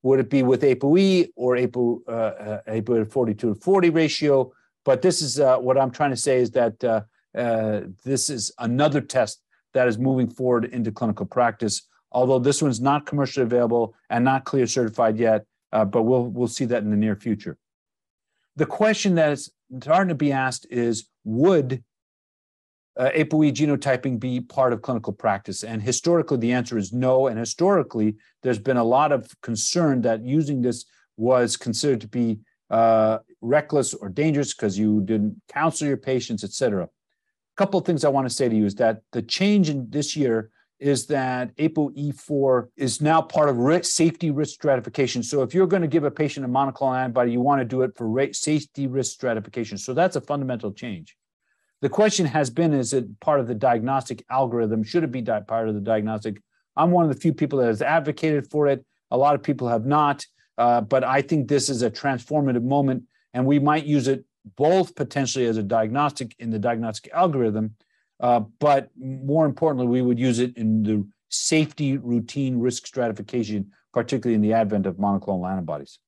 would 0.03 0.19
it 0.19 0.29
be 0.29 0.43
with 0.43 0.61
ApoE 0.61 1.29
or 1.35 1.57
APO, 1.57 2.01
uh, 2.07 2.11
uh, 2.11 2.61
APO 2.67 3.05
42 3.05 3.53
to 3.53 3.59
40 3.59 3.89
ratio? 3.89 4.51
But 4.85 5.01
this 5.01 5.21
is 5.21 5.39
uh, 5.39 5.57
what 5.57 5.77
I'm 5.77 5.91
trying 5.91 6.11
to 6.11 6.17
say 6.17 6.39
is 6.39 6.51
that 6.51 6.83
uh, 6.83 7.01
uh, 7.37 7.81
this 8.05 8.29
is 8.29 8.51
another 8.59 9.01
test 9.01 9.41
that 9.73 9.87
is 9.87 9.97
moving 9.97 10.29
forward 10.29 10.65
into 10.65 10.91
clinical 10.91 11.25
practice. 11.25 11.83
Although 12.11 12.39
this 12.39 12.61
one's 12.61 12.79
not 12.79 13.05
commercially 13.05 13.43
available 13.43 13.93
and 14.09 14.23
not 14.23 14.45
CLIA 14.45 14.67
certified 14.67 15.17
yet, 15.17 15.45
uh, 15.73 15.83
but 15.83 16.03
we'll 16.03 16.27
we'll 16.27 16.47
see 16.47 16.65
that 16.65 16.83
in 16.83 16.89
the 16.89 16.95
near 16.95 17.15
future. 17.15 17.57
The 18.55 18.65
question 18.65 19.15
that 19.15 19.33
is 19.33 19.51
starting 19.81 20.09
to 20.09 20.15
be 20.15 20.31
asked 20.31 20.65
is: 20.69 21.09
Would 21.25 21.83
uh, 22.97 23.09
ApoE 23.15 23.53
genotyping 23.53 24.19
be 24.19 24.41
part 24.41 24.73
of 24.73 24.81
clinical 24.81 25.13
practice? 25.13 25.63
And 25.63 25.81
historically, 25.81 26.37
the 26.37 26.51
answer 26.51 26.77
is 26.77 26.93
no. 26.93 27.27
And 27.27 27.37
historically, 27.39 28.15
there's 28.43 28.59
been 28.59 28.77
a 28.77 28.83
lot 28.83 29.11
of 29.11 29.29
concern 29.41 30.01
that 30.01 30.23
using 30.23 30.61
this 30.61 30.85
was 31.17 31.57
considered 31.57 32.01
to 32.01 32.07
be 32.07 32.39
uh, 32.69 33.19
reckless 33.41 33.93
or 33.93 34.09
dangerous 34.09 34.53
because 34.53 34.77
you 34.77 35.01
didn't 35.01 35.41
counsel 35.49 35.87
your 35.87 35.97
patients, 35.97 36.43
et 36.43 36.51
cetera. 36.51 36.83
A 36.83 36.89
couple 37.57 37.79
of 37.79 37.85
things 37.85 38.03
I 38.03 38.09
want 38.09 38.27
to 38.27 38.33
say 38.33 38.49
to 38.49 38.55
you 38.55 38.65
is 38.65 38.75
that 38.75 39.01
the 39.11 39.21
change 39.21 39.69
in 39.69 39.89
this 39.89 40.15
year 40.15 40.51
is 40.79 41.07
that 41.07 41.55
ApoE4 41.57 42.67
is 42.75 43.01
now 43.01 43.21
part 43.21 43.49
of 43.49 43.57
risk, 43.57 43.91
safety 43.91 44.29
risk 44.29 44.53
stratification. 44.53 45.23
So 45.23 45.41
if 45.41 45.53
you're 45.53 45.67
going 45.67 45.81
to 45.81 45.87
give 45.87 46.03
a 46.03 46.11
patient 46.11 46.45
a 46.45 46.49
monoclonal 46.49 46.99
antibody, 46.99 47.31
you 47.31 47.41
want 47.41 47.61
to 47.61 47.65
do 47.65 47.81
it 47.81 47.95
for 47.95 48.27
safety 48.33 48.85
risk 48.85 49.13
stratification. 49.13 49.77
So 49.77 49.93
that's 49.93 50.15
a 50.15 50.21
fundamental 50.21 50.71
change. 50.71 51.17
The 51.81 51.89
question 51.89 52.25
has 52.25 52.49
been 52.49 52.73
is 52.73 52.93
it 52.93 53.19
part 53.19 53.39
of 53.39 53.47
the 53.47 53.55
diagnostic 53.55 54.23
algorithm? 54.29 54.83
Should 54.83 55.03
it 55.03 55.11
be 55.11 55.21
part 55.21 55.69
of 55.69 55.75
the 55.75 55.81
diagnostic? 55.81 56.41
I'm 56.75 56.91
one 56.91 57.05
of 57.05 57.13
the 57.13 57.19
few 57.19 57.33
people 57.33 57.59
that 57.59 57.67
has 57.67 57.81
advocated 57.81 58.49
for 58.49 58.67
it. 58.67 58.85
A 59.11 59.17
lot 59.17 59.35
of 59.35 59.43
people 59.43 59.67
have 59.67 59.85
not. 59.85 60.25
Uh, 60.57 60.81
but 60.81 61.03
I 61.03 61.21
think 61.21 61.47
this 61.47 61.69
is 61.69 61.83
a 61.83 61.91
transformative 61.91 62.63
moment, 62.63 63.03
and 63.33 63.45
we 63.45 63.59
might 63.59 63.85
use 63.85 64.07
it 64.07 64.25
both 64.55 64.95
potentially 64.95 65.45
as 65.45 65.57
a 65.57 65.63
diagnostic 65.63 66.35
in 66.39 66.49
the 66.49 66.59
diagnostic 66.59 67.11
algorithm, 67.13 67.75
uh, 68.19 68.39
but 68.59 68.89
more 68.97 69.45
importantly, 69.45 69.87
we 69.87 70.01
would 70.01 70.17
use 70.19 70.39
it 70.39 70.57
in 70.57 70.83
the 70.83 71.07
safety 71.29 71.97
routine 71.97 72.57
risk 72.57 72.87
stratification, 72.87 73.71
particularly 73.93 74.35
in 74.35 74.41
the 74.41 74.53
advent 74.53 74.85
of 74.85 74.95
monoclonal 74.95 75.49
antibodies. 75.49 75.99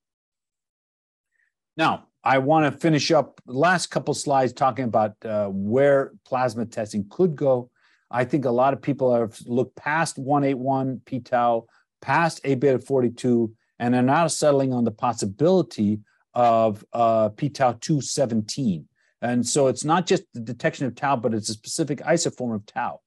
Now, 1.77 2.08
I 2.23 2.38
want 2.39 2.71
to 2.71 2.79
finish 2.79 3.12
up 3.12 3.39
the 3.45 3.53
last 3.53 3.88
couple 3.88 4.13
slides 4.13 4.51
talking 4.51 4.86
about 4.86 5.13
uh, 5.23 5.47
where 5.47 6.13
plasma 6.25 6.65
testing 6.65 7.05
could 7.10 7.36
go. 7.36 7.69
I 8.12 8.25
think 8.25 8.45
a 8.45 8.51
lot 8.51 8.73
of 8.73 8.82
people 8.82 9.13
have 9.13 9.39
looked 9.45 9.75
past 9.75 10.17
181 10.17 11.01
p 11.05 11.19
tau, 11.19 11.67
past 12.01 12.41
A 12.43 12.55
beta 12.55 12.79
42, 12.79 13.53
and 13.79 13.95
are 13.95 14.01
now 14.01 14.27
settling 14.27 14.73
on 14.73 14.84
the 14.84 14.91
possibility 14.91 15.99
of 16.34 16.84
uh, 16.91 17.29
p 17.29 17.49
tau 17.49 17.73
217. 17.79 18.86
And 19.21 19.45
so 19.45 19.67
it's 19.67 19.86
not 19.86 20.05
just 20.05 20.23
the 20.34 20.39
detection 20.39 20.88
of 20.88 20.95
tau, 20.95 21.15
but 21.15 21.34
it's 21.34 21.49
a 21.49 21.53
specific 21.53 21.99
isoform 21.99 22.55
of 22.55 22.65
tau. 22.65 22.99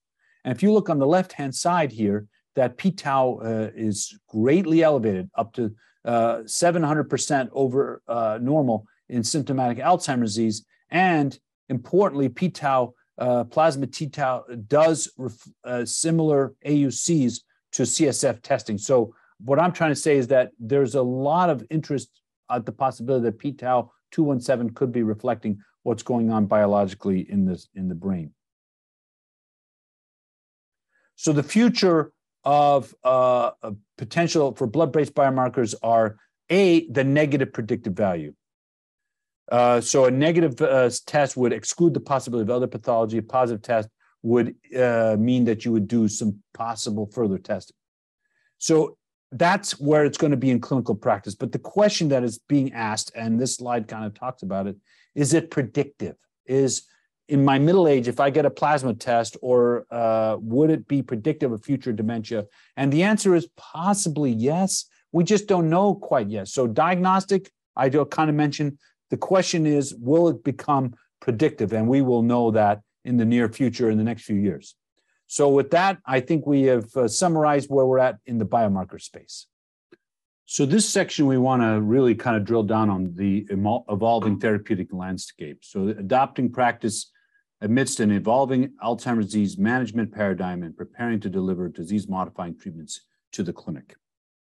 And 0.45 0.55
if 0.55 0.63
you 0.63 0.73
look 0.73 0.89
on 0.89 0.99
the 0.99 1.07
left 1.07 1.33
hand 1.33 1.55
side 1.55 1.93
here, 1.93 2.27
that 2.55 2.79
p 2.79 2.91
tau 2.91 3.41
uh, 3.45 3.71
is 3.75 4.19
greatly 4.29 4.83
elevated 4.83 5.31
up 5.37 5.53
to 5.55 5.75
uh, 6.05 6.39
700% 6.39 7.49
over 7.53 8.03
uh, 8.09 8.39
normal 8.41 8.87
in 9.13 9.23
symptomatic 9.23 9.79
Alzheimer's 9.79 10.35
disease. 10.35 10.65
And 10.91 11.39
importantly, 11.69 12.29
p 12.29 12.49
tau, 12.49 12.95
uh, 13.19 13.45
plasma 13.45 13.87
t 13.87 14.09
tau, 14.09 14.45
does 14.67 15.13
ref- 15.17 15.49
uh, 15.65 15.85
similar 15.85 16.55
AUCs 16.67 17.41
to 17.73 17.83
CSF 17.83 18.43
testing. 18.43 18.79
So, 18.79 19.15
what 19.39 19.59
I'm 19.59 19.73
trying 19.73 19.91
to 19.91 19.97
say 19.97 20.17
is 20.17 20.29
that 20.29 20.53
there's 20.59 20.95
a 20.95 21.03
lot 21.03 21.51
of 21.51 21.65
interest 21.69 22.09
at 22.51 22.65
the 22.67 22.73
possibility 22.73 23.25
that 23.25 23.39
p 23.39 23.53
tau 23.53 23.93
217 24.13 24.75
could 24.75 24.93
be 24.93 25.03
reflecting 25.03 25.61
what's 25.83 26.03
going 26.03 26.31
on 26.31 26.47
biologically 26.47 27.21
in 27.31 27.45
this 27.45 27.69
in 27.75 27.89
the 27.89 27.95
brain. 27.95 28.33
So 31.17 31.33
the 31.33 31.43
future 31.43 32.13
of 32.45 32.95
uh, 33.05 33.53
potential 33.97 34.55
for 34.55 34.67
blood-based 34.67 35.15
biomarkers 35.15 35.75
are 35.83 36.17
a 36.51 36.89
the 36.91 37.05
negative 37.05 37.53
predictive 37.53 37.95
value. 37.95 38.35
Uh, 39.51 39.81
so 39.81 40.05
a 40.05 40.11
negative 40.11 40.61
uh, 40.61 40.91
test 41.07 41.37
would 41.37 41.53
exclude 41.53 41.95
the 41.95 42.01
possibility 42.01 42.43
of 42.43 42.51
other 42.51 42.67
pathology. 42.67 43.19
A 43.19 43.23
positive 43.23 43.63
test 43.63 43.89
would 44.23 44.55
uh, 44.79 45.17
mean 45.19 45.45
that 45.45 45.65
you 45.65 45.73
would 45.73 45.89
do 45.89 46.09
some 46.09 46.43
possible 46.55 47.07
further 47.07 47.39
testing. 47.39 47.77
So 48.59 48.97
that's 49.33 49.81
where 49.81 50.05
it's 50.05 50.19
going 50.19 50.31
to 50.31 50.37
be 50.37 50.51
in 50.51 50.61
clinical 50.61 50.95
practice. 50.95 51.35
But 51.35 51.53
the 51.53 51.59
question 51.59 52.09
that 52.09 52.23
is 52.23 52.39
being 52.49 52.73
asked, 52.73 53.11
and 53.15 53.41
this 53.41 53.57
slide 53.57 53.89
kind 53.89 54.05
of 54.05 54.15
talks 54.15 54.43
about 54.43 54.67
it, 54.67 54.77
is 55.15 55.35
it 55.35 55.51
predictive? 55.51 56.17
Is 56.47 56.83
in 57.29 57.45
my 57.45 57.59
middle 57.59 57.89
age, 57.89 58.09
if 58.09 58.21
I 58.21 58.31
get 58.31 58.45
a 58.45 58.51
plasma 58.51 58.95
test, 58.95 59.37
or 59.41 59.87
uh, 59.91 60.37
would 60.41 60.71
it 60.71 60.87
be 60.87 61.03
predictive 61.03 61.51
of 61.51 61.65
future 61.65 61.93
dementia? 61.93 62.47
And 62.77 62.93
the 62.93 63.05
answer 63.05 63.35
is 63.35 63.49
possibly 63.57 64.31
yes. 64.31 64.85
We 65.13 65.25
just 65.25 65.47
don't 65.47 65.71
know 65.71 65.95
quite 65.95 66.29
yet. 66.29 66.49
So, 66.49 66.67
diagnostic, 66.67 67.51
I 67.75 67.89
do 67.89 68.05
kind 68.05 68.29
of 68.29 68.37
mention. 68.37 68.79
The 69.13 69.19
question 69.19 69.67
is, 69.67 69.95
will 69.95 70.29
it 70.29 70.43
become 70.43 70.95
predictive? 71.21 71.75
And 71.75 71.87
we 71.87 72.01
will 72.01 72.23
know 72.23 72.51
that 72.53 72.81
in 73.05 73.19
the 73.19 73.27
near 73.27 73.47
future, 73.51 73.91
in 73.91 73.99
the 73.99 74.05
next 74.05 74.23
few 74.23 74.37
years. 74.37 74.75
So, 75.27 75.51
with 75.51 75.71
that, 75.73 75.99
I 76.07 76.21
think 76.21 76.47
we 76.47 76.63
have 76.63 76.97
uh, 76.97 77.09
summarized 77.09 77.69
where 77.69 77.85
we're 77.85 77.99
at 77.99 78.17
in 78.25 78.39
the 78.39 78.47
biomarker 78.47 78.99
space. 78.99 79.49
So, 80.47 80.65
this 80.65 80.89
section, 80.89 81.27
we 81.27 81.37
want 81.37 81.61
to 81.61 81.83
really 81.83 82.15
kind 82.15 82.39
of 82.39 82.47
drill 82.47 82.63
down 82.63 82.89
on 82.89 83.13
the 83.15 83.47
evolving 83.51 84.41
therapeutic 84.41 84.89
landscape. 84.95 85.59
So, 85.63 85.89
adopting 85.89 86.51
practice 86.51 87.11
amidst 87.61 88.01
an 88.01 88.13
evolving 88.13 88.73
Alzheimer's 88.83 89.27
disease 89.27 89.59
management 89.59 90.11
paradigm 90.11 90.63
and 90.63 90.75
preparing 90.75 91.21
to 91.21 91.29
deliver 91.29 91.69
disease 91.69 92.09
modifying 92.09 92.59
treatments 92.59 93.03
to 93.33 93.43
the 93.43 93.53
clinic. 93.53 93.95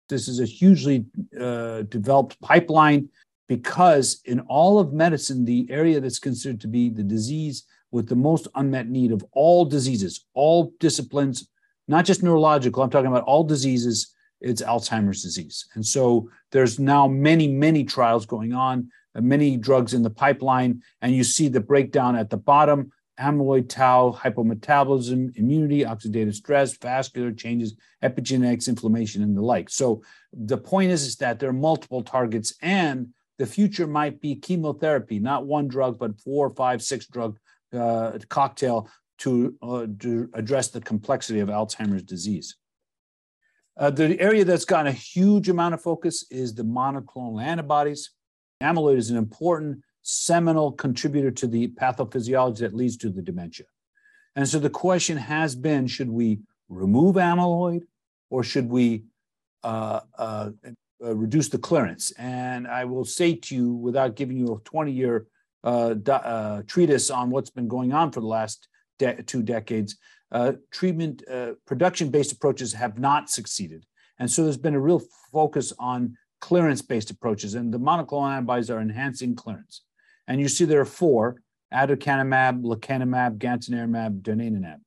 This 0.10 0.27
is 0.27 0.41
a 0.41 0.45
hugely 0.45 1.06
uh, 1.39 1.84
developed 1.84 2.39
pipeline 2.41 3.10
because 3.47 4.21
in 4.25 4.41
all 4.41 4.79
of 4.79 4.93
medicine, 4.93 5.45
the 5.45 5.67
area 5.69 5.99
that's 5.99 6.19
considered 6.19 6.62
to 6.62 6.67
be 6.67 6.89
the 6.89 7.03
disease 7.03 7.63
with 7.91 8.07
the 8.07 8.15
most 8.15 8.47
unmet 8.55 8.89
need 8.89 9.12
of 9.12 9.23
all 9.31 9.65
diseases, 9.65 10.25
all 10.33 10.73
disciplines, 10.79 11.49
not 11.88 12.05
just 12.05 12.23
neurological, 12.23 12.83
I'm 12.83 12.89
talking 12.89 13.07
about 13.07 13.23
all 13.23 13.43
diseases, 13.43 14.13
it's 14.41 14.62
Alzheimer's 14.62 15.23
disease. 15.23 15.65
And 15.75 15.86
so 15.86 16.29
there's 16.51 16.79
now 16.79 17.07
many, 17.07 17.47
many 17.47 17.83
trials 17.83 18.25
going 18.25 18.53
on, 18.53 18.89
uh, 19.15 19.21
many 19.21 19.57
drugs 19.57 19.93
in 19.93 20.03
the 20.03 20.10
pipeline, 20.10 20.83
and 21.01 21.15
you 21.15 21.23
see 21.23 21.47
the 21.47 21.62
breakdown 21.62 22.15
at 22.15 22.29
the 22.29 22.38
bottom 22.38 22.91
amyloid 23.19 23.67
tau, 23.69 24.12
hypometabolism, 24.12 25.36
immunity, 25.38 25.83
oxidative 25.83 26.36
stress, 26.36 26.77
vascular 26.77 27.31
changes, 27.31 27.75
epigenetics, 28.03 28.67
inflammation, 28.67 29.23
and 29.23 29.36
the 29.36 29.41
like. 29.41 29.69
So 29.69 30.03
the 30.33 30.57
point 30.57 30.91
is, 30.91 31.03
is 31.03 31.15
that 31.17 31.39
there 31.39 31.49
are 31.49 31.53
multiple 31.53 32.03
targets, 32.03 32.53
and 32.62 33.07
the 33.38 33.45
future 33.45 33.88
might 33.88 34.19
be 34.19 34.36
chemotherapy, 34.36 35.19
not 35.19 35.45
one 35.45 35.67
drug, 35.67 36.00
but 36.00 36.19
four, 36.19 36.50
five, 36.50 36.82
six 36.82 37.06
drug 37.08 37.38
uh, 37.73 38.17
cocktail 38.30 38.89
to, 39.19 39.56
uh, 39.62 39.86
to 40.00 40.30
address 40.34 40.69
the 40.69 40.82
complexity 40.82 41.39
of 41.39 41.50
Alzheimer's 41.50 42.04
disease. 42.04 42.56
Uh, 43.78 43.91
the 43.91 44.19
area 44.19 44.43
that's 44.43 44.65
gotten 44.65 44.88
a 44.88 44.91
huge 44.91 45.50
amount 45.50 45.76
of 45.76 45.82
focus 45.82 46.26
is 46.32 46.56
the 46.56 46.63
monoclonal 46.63 47.41
antibodies. 47.41 48.12
Amyloid 48.62 48.97
is 48.97 49.12
an 49.12 49.17
important 49.17 49.84
seminal 50.02 50.71
contributor 50.71 51.30
to 51.30 51.47
the 51.47 51.67
pathophysiology 51.69 52.60
that 52.60 52.73
leads 52.73 52.97
to 52.97 53.10
the 53.10 53.21
dementia. 53.21 53.65
And 54.36 54.47
so 54.47 54.58
the 54.58 54.69
question 54.69 55.17
has 55.17 55.56
been 55.56 55.86
should 55.86 56.10
we 56.10 56.39
remove 56.69 57.15
amyloid 57.15 57.82
or 58.30 58.43
should 58.43 58.69
we 58.69 59.04
uh, 59.63 60.02
uh, 60.17 60.52
uh, 61.03 61.15
reduce 61.15 61.49
the 61.49 61.57
clearance? 61.57 62.12
And 62.17 62.67
I 62.67 62.86
will 62.86 63.05
say 63.05 63.36
to 63.36 63.55
you, 63.55 63.73
without 63.73 64.15
giving 64.15 64.38
you 64.38 64.55
a 64.55 64.60
20 64.60 64.91
year 64.91 65.27
uh, 65.63 65.95
uh, 66.07 66.62
treatise 66.67 67.10
on 67.10 67.29
what's 67.29 67.49
been 67.49 67.67
going 67.67 67.93
on 67.93 68.12
for 68.12 68.21
the 68.21 68.27
last 68.27 68.67
de- 68.99 69.21
two 69.23 69.43
decades, 69.43 69.97
uh, 70.31 70.53
treatment 70.71 71.23
production 71.65 72.10
based 72.10 72.31
approaches 72.31 72.73
have 72.73 72.99
not 72.99 73.29
succeeded. 73.29 73.86
And 74.19 74.29
so 74.29 74.43
there's 74.43 74.57
been 74.57 74.75
a 74.75 74.79
real 74.79 75.01
focus 75.31 75.73
on 75.79 76.17
clearance 76.41 76.81
based 76.81 77.12
approaches, 77.12 77.55
and 77.55 77.73
the 77.73 77.79
monoclonal 77.79 78.31
antibodies 78.31 78.69
are 78.69 78.79
enhancing 78.79 79.36
clearance. 79.36 79.81
And 80.27 80.41
you 80.41 80.47
see 80.47 80.65
there 80.65 80.81
are 80.81 80.86
four, 80.86 81.41
aducanumab, 81.73 82.63
lecanemab, 82.63 83.38
gantenerumab, 83.38 84.21
donanemab. 84.21 84.79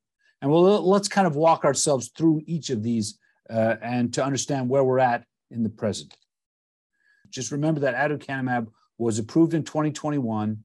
And 0.43 0.51
well, 0.51 0.63
let's 0.87 1.09
kind 1.09 1.27
of 1.27 1.37
walk 1.37 1.65
ourselves 1.65 2.11
through 2.17 2.43
each 2.47 2.71
of 2.71 2.83
these 2.83 3.19
uh, 3.49 3.77
and 3.83 4.13
to 4.15 4.25
understand 4.25 4.69
where 4.69 4.85
we're 4.85 4.99
at 4.99 5.25
in 5.51 5.63
the 5.63 5.69
present. 5.69 6.17
Just 7.31 7.53
remember 7.53 7.81
that 7.81 7.95
aducanumab 7.95 8.69
was 8.99 9.19
approved 9.19 9.55
in 9.55 9.63
2021. 9.63 10.63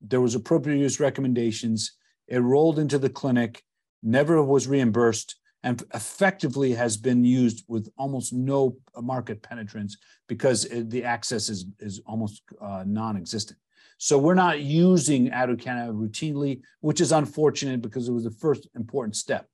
There 0.00 0.20
was 0.20 0.34
appropriate 0.34 0.78
use 0.78 1.00
recommendations. 1.00 1.92
It 2.26 2.38
rolled 2.38 2.78
into 2.78 2.98
the 2.98 3.08
clinic, 3.08 3.64
never 4.02 4.42
was 4.42 4.66
reimbursed, 4.66 5.36
and 5.64 5.82
effectively 5.94 6.72
has 6.72 6.96
been 6.96 7.24
used 7.24 7.64
with 7.66 7.88
almost 7.98 8.32
no 8.32 8.76
market 9.00 9.42
penetrance 9.42 9.96
because 10.28 10.68
the 10.70 11.02
access 11.02 11.48
is, 11.48 11.66
is 11.80 12.00
almost 12.06 12.42
uh, 12.60 12.84
non-existent. 12.86 13.58
So 13.98 14.16
we're 14.16 14.34
not 14.34 14.60
using 14.60 15.30
aducanumab 15.30 15.94
routinely, 15.94 16.60
which 16.80 17.00
is 17.00 17.10
unfortunate 17.10 17.82
because 17.82 18.08
it 18.08 18.12
was 18.12 18.24
the 18.24 18.30
first 18.30 18.68
important 18.76 19.16
step. 19.16 19.48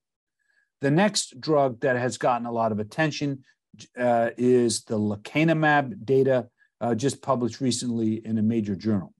The 0.81 0.91
next 0.91 1.39
drug 1.41 1.79
that 1.81 1.95
has 1.95 2.19
gotten 2.19 2.45
a 2.45 2.51
lot 2.51 2.71
of 2.71 2.79
attention 2.79 3.43
uh, 3.99 4.29
is 4.37 4.83
the 4.83 4.97
lecanemab 4.97 6.05
data 6.05 6.47
uh, 6.81 6.95
just 6.95 7.21
published 7.21 7.61
recently 7.61 8.25
in 8.25 8.37
a 8.37 8.41
major 8.41 8.75
journal. 8.75 9.13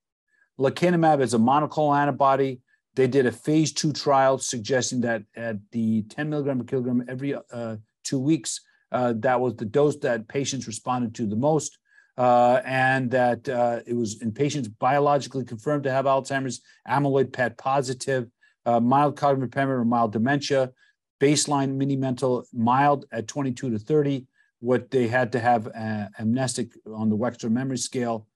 Lecanemab 0.59 1.21
is 1.21 1.33
a 1.33 1.37
monoclonal 1.37 1.97
antibody. 1.97 2.61
They 2.95 3.07
did 3.07 3.25
a 3.25 3.31
phase 3.31 3.73
two 3.73 3.91
trial 3.91 4.37
suggesting 4.37 5.01
that 5.01 5.23
at 5.35 5.57
the 5.71 6.03
10 6.03 6.29
milligram 6.29 6.59
per 6.59 6.65
kilogram 6.65 7.05
every 7.09 7.35
uh, 7.51 7.77
two 8.03 8.19
weeks, 8.19 8.61
uh, 8.91 9.13
that 9.17 9.39
was 9.39 9.55
the 9.55 9.65
dose 9.65 9.97
that 9.97 10.27
patients 10.27 10.67
responded 10.67 11.13
to 11.15 11.25
the 11.25 11.35
most 11.35 11.77
uh, 12.17 12.61
and 12.63 13.11
that 13.11 13.49
uh, 13.49 13.79
it 13.85 13.93
was 13.93 14.21
in 14.21 14.31
patients 14.31 14.69
biologically 14.69 15.43
confirmed 15.43 15.83
to 15.83 15.91
have 15.91 16.05
Alzheimer's, 16.05 16.61
amyloid 16.87 17.33
PET 17.33 17.57
positive, 17.57 18.29
mild 18.65 19.17
cognitive 19.17 19.43
impairment 19.43 19.79
or 19.79 19.85
mild 19.85 20.13
dementia, 20.13 20.71
baseline 21.19 21.75
mini 21.75 21.95
mental 21.95 22.45
mild 22.53 23.05
at 23.11 23.27
22 23.27 23.71
to 23.71 23.79
30. 23.79 24.25
What 24.59 24.91
they 24.91 25.07
had 25.07 25.31
to 25.33 25.39
have 25.39 25.67
uh, 25.67 26.07
amnestic 26.19 26.71
on 26.91 27.09
the 27.09 27.17
Wechsler 27.17 27.51
memory 27.51 27.77
scale, 27.77 28.27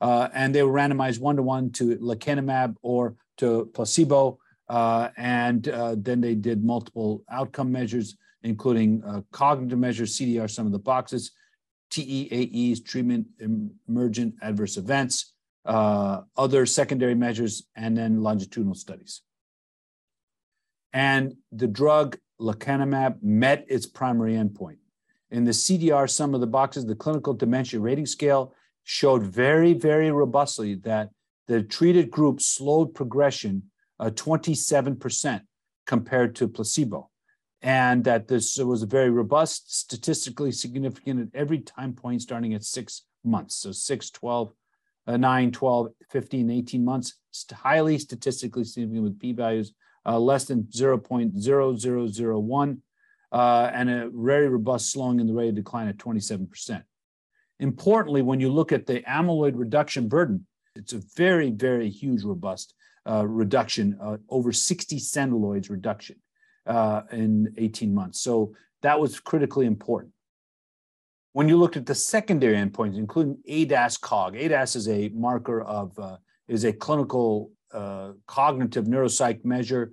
uh, 0.00 0.28
and 0.34 0.54
they 0.54 0.62
were 0.62 0.72
randomized 0.72 1.20
one 1.20 1.36
to 1.36 1.42
one 1.42 1.70
to 1.72 1.96
lecanemab 1.96 2.76
or 2.82 3.16
to 3.38 3.70
placebo. 3.74 4.38
Uh, 4.68 5.10
and 5.16 5.64
then 5.96 6.20
they 6.20 6.34
did 6.34 6.64
multiple 6.64 7.22
outcome 7.30 7.70
measures, 7.70 8.16
including 8.42 9.02
cognitive 9.30 9.78
measures, 9.78 10.16
CDR, 10.16 10.48
some 10.48 10.66
of 10.66 10.72
the 10.72 10.78
boxes, 10.78 11.32
TEAEs, 11.92 12.82
treatment 12.84 13.26
emergent 13.86 14.34
adverse 14.40 14.78
events, 14.78 15.34
uh, 15.66 16.22
other 16.36 16.64
secondary 16.64 17.14
measures, 17.14 17.64
and 17.76 17.96
then 17.96 18.22
longitudinal 18.22 18.74
studies. 18.74 19.20
And 20.92 21.36
the 21.52 21.68
drug 21.68 22.18
lecanemab 22.40 23.22
met 23.22 23.66
its 23.68 23.86
primary 23.86 24.34
endpoint. 24.34 24.78
In 25.32 25.44
the 25.44 25.50
CDR, 25.50 26.08
sum 26.08 26.34
of 26.34 26.42
the 26.42 26.46
boxes, 26.46 26.84
the 26.84 26.94
clinical 26.94 27.32
dementia 27.32 27.80
rating 27.80 28.04
scale, 28.04 28.52
showed 28.84 29.22
very, 29.22 29.72
very 29.72 30.10
robustly 30.10 30.74
that 30.74 31.08
the 31.48 31.62
treated 31.62 32.10
group 32.10 32.42
slowed 32.42 32.94
progression 32.94 33.62
uh, 33.98 34.10
27% 34.10 35.40
compared 35.86 36.36
to 36.36 36.48
placebo. 36.48 37.08
And 37.62 38.04
that 38.04 38.28
this 38.28 38.58
was 38.58 38.82
very 38.82 39.08
robust, 39.08 39.74
statistically 39.74 40.52
significant 40.52 41.20
at 41.20 41.28
every 41.34 41.60
time 41.60 41.94
point 41.94 42.20
starting 42.20 42.52
at 42.52 42.62
six 42.62 43.04
months. 43.24 43.56
So 43.56 43.72
6, 43.72 44.10
12, 44.10 44.52
uh, 45.06 45.16
9, 45.16 45.52
12, 45.52 45.88
15, 46.10 46.50
18 46.50 46.84
months, 46.84 47.14
highly 47.52 47.96
statistically 47.98 48.64
significant 48.64 49.04
with 49.04 49.18
p 49.18 49.32
values 49.32 49.72
uh, 50.04 50.18
less 50.18 50.44
than 50.44 50.64
0.0001, 50.64 52.78
uh, 53.32 53.70
and 53.72 53.88
a 53.88 54.10
very 54.12 54.48
robust 54.48 54.92
slowing 54.92 55.18
in 55.18 55.26
the 55.26 55.32
rate 55.32 55.48
of 55.48 55.54
decline 55.54 55.88
at 55.88 55.96
27%. 55.96 56.82
Importantly, 57.58 58.22
when 58.22 58.40
you 58.40 58.52
look 58.52 58.72
at 58.72 58.86
the 58.86 59.00
amyloid 59.02 59.52
reduction 59.56 60.06
burden, 60.06 60.46
it's 60.74 60.92
a 60.92 61.00
very, 61.16 61.50
very 61.50 61.88
huge, 61.88 62.24
robust 62.24 62.74
uh, 63.08 63.26
reduction, 63.26 63.98
uh, 64.00 64.18
over 64.28 64.52
60 64.52 64.96
centiloids 64.98 65.70
reduction 65.70 66.16
uh, 66.66 67.02
in 67.10 67.52
18 67.56 67.94
months. 67.94 68.20
So 68.20 68.54
that 68.82 69.00
was 69.00 69.18
critically 69.18 69.66
important. 69.66 70.12
When 71.32 71.48
you 71.48 71.56
looked 71.56 71.78
at 71.78 71.86
the 71.86 71.94
secondary 71.94 72.56
endpoints, 72.56 72.98
including 72.98 73.38
ADAS-Cog, 73.48 74.34
ADAS 74.34 74.76
is 74.76 74.88
a 74.88 75.08
marker 75.14 75.62
of, 75.62 75.98
uh, 75.98 76.16
is 76.48 76.64
a 76.64 76.72
clinical 76.72 77.50
uh, 77.72 78.12
cognitive 78.26 78.84
neuropsych 78.84 79.42
measure 79.44 79.92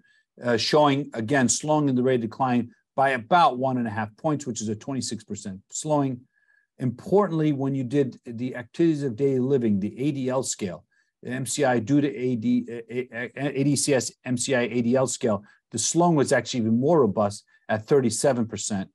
showing, 0.58 1.10
again, 1.14 1.50
slowing 1.50 1.90
in 1.90 1.96
the 1.96 2.04
rate 2.04 2.16
of 2.16 2.22
decline 2.22 2.72
by 3.00 3.12
about 3.12 3.58
one 3.58 3.78
and 3.78 3.88
a 3.88 3.90
half 3.90 4.10
points, 4.18 4.46
which 4.46 4.60
is 4.60 4.68
a 4.68 4.76
26% 4.76 5.58
slowing. 5.70 6.20
Importantly, 6.80 7.54
when 7.54 7.74
you 7.74 7.86
did 7.86 8.20
the 8.26 8.58
activities 8.58 9.04
of 9.04 9.16
daily 9.16 9.40
living, 9.40 9.80
the 9.80 9.92
ADL 9.92 10.44
scale, 10.44 10.84
the 11.24 11.30
MCI 11.30 11.86
due 11.86 12.02
to 12.02 12.10
AD, 12.10 12.48
ADCS 13.56 14.12
MCI 14.28 14.64
ADL 14.84 15.08
scale, 15.08 15.46
the 15.72 15.78
slowing 15.78 16.18
was 16.18 16.34
actually 16.34 16.60
even 16.60 16.78
more 16.78 17.00
robust 17.00 17.46
at 17.70 17.88
37%. 17.88 18.86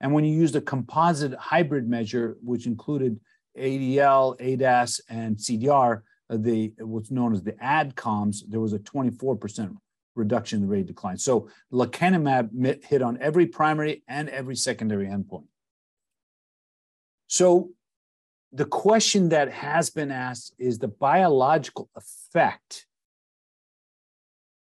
And 0.00 0.12
when 0.12 0.24
you 0.24 0.36
used 0.36 0.56
a 0.56 0.60
composite 0.60 1.32
hybrid 1.34 1.88
measure, 1.88 2.38
which 2.42 2.66
included 2.66 3.20
ADL, 3.56 4.40
ADAS, 4.40 5.00
and 5.08 5.36
CDR, 5.36 6.00
uh, 6.30 6.36
the 6.36 6.72
what's 6.80 7.12
known 7.12 7.32
as 7.32 7.44
the 7.44 7.52
ADCOMS, 7.52 8.38
there 8.48 8.58
was 8.58 8.72
a 8.72 8.80
24% 8.80 9.76
reduction 10.14 10.58
in 10.58 10.62
the 10.66 10.72
rate 10.72 10.80
of 10.80 10.86
decline. 10.86 11.18
So 11.18 11.48
lecanemab 11.72 12.84
hit 12.84 13.02
on 13.02 13.18
every 13.20 13.46
primary 13.46 14.02
and 14.08 14.28
every 14.28 14.56
secondary 14.56 15.06
endpoint. 15.06 15.46
So 17.28 17.70
the 18.52 18.66
question 18.66 19.30
that 19.30 19.50
has 19.50 19.88
been 19.88 20.10
asked 20.10 20.54
is 20.58 20.78
the 20.78 20.88
biological 20.88 21.88
effect, 21.96 22.86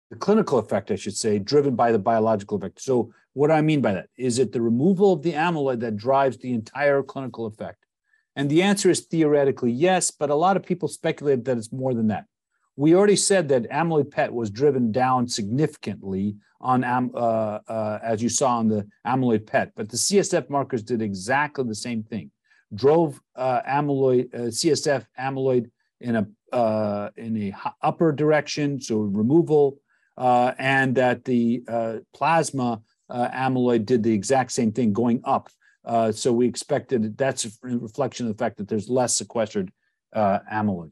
the 0.09 0.15
clinical 0.15 0.59
effect, 0.59 0.91
I 0.91 0.95
should 0.95 1.17
say, 1.17 1.39
driven 1.39 1.75
by 1.75 1.91
the 1.91 1.99
biological 1.99 2.57
effect. 2.57 2.81
So 2.81 3.11
what 3.33 3.47
do 3.47 3.53
I 3.53 3.61
mean 3.61 3.81
by 3.81 3.93
that? 3.93 4.07
Is 4.15 4.39
it 4.39 4.53
the 4.53 4.61
removal 4.61 5.11
of 5.11 5.23
the 5.23 5.33
amyloid 5.33 5.81
that 5.81 5.97
drives 5.97 6.37
the 6.37 6.53
entire 6.53 7.03
clinical 7.03 7.45
effect? 7.45 7.85
And 8.37 8.49
the 8.49 8.61
answer 8.61 8.89
is 8.89 9.01
theoretically 9.01 9.71
yes, 9.71 10.11
but 10.11 10.29
a 10.29 10.35
lot 10.35 10.55
of 10.55 10.63
people 10.63 10.87
speculate 10.87 11.43
that 11.45 11.57
it's 11.57 11.73
more 11.73 11.93
than 11.93 12.07
that. 12.07 12.25
We 12.75 12.95
already 12.95 13.15
said 13.15 13.47
that 13.49 13.69
amyloid 13.69 14.11
PET 14.11 14.33
was 14.33 14.49
driven 14.49 14.91
down 14.91 15.27
significantly 15.27 16.35
on, 16.59 16.83
uh, 16.83 17.59
uh, 17.67 17.99
as 18.03 18.21
you 18.21 18.29
saw 18.29 18.57
on 18.57 18.67
the 18.67 18.87
amyloid 19.05 19.45
PET, 19.45 19.71
but 19.75 19.89
the 19.89 19.97
CSF 19.97 20.49
markers 20.49 20.83
did 20.83 21.01
exactly 21.01 21.63
the 21.63 21.75
same 21.75 22.03
thing 22.03 22.31
drove 22.73 23.21
uh, 23.35 23.61
amyloid, 23.67 24.33
uh, 24.33 24.37
CSF 24.47 25.05
amyloid 25.19 25.69
in 26.01 26.15
a 26.15 26.27
uh, 26.55 27.09
in 27.17 27.35
a 27.37 27.53
upper 27.81 28.11
direction, 28.11 28.79
so 28.79 28.97
removal, 28.97 29.79
uh, 30.17 30.53
and 30.57 30.95
that 30.95 31.25
the 31.25 31.61
plasma 32.13 32.81
amyloid 33.11 33.85
did 33.85 34.03
the 34.03 34.13
exact 34.13 34.51
same 34.51 34.71
thing, 34.71 34.93
going 34.93 35.21
up. 35.25 35.49
so 36.13 36.31
we 36.31 36.47
expected 36.47 37.17
that's 37.17 37.45
a 37.45 37.49
reflection 37.63 38.25
of 38.25 38.33
the 38.33 38.43
fact 38.43 38.57
that 38.57 38.67
there's 38.67 38.89
less 38.89 39.17
sequestered 39.17 39.71
amyloid. 40.15 40.91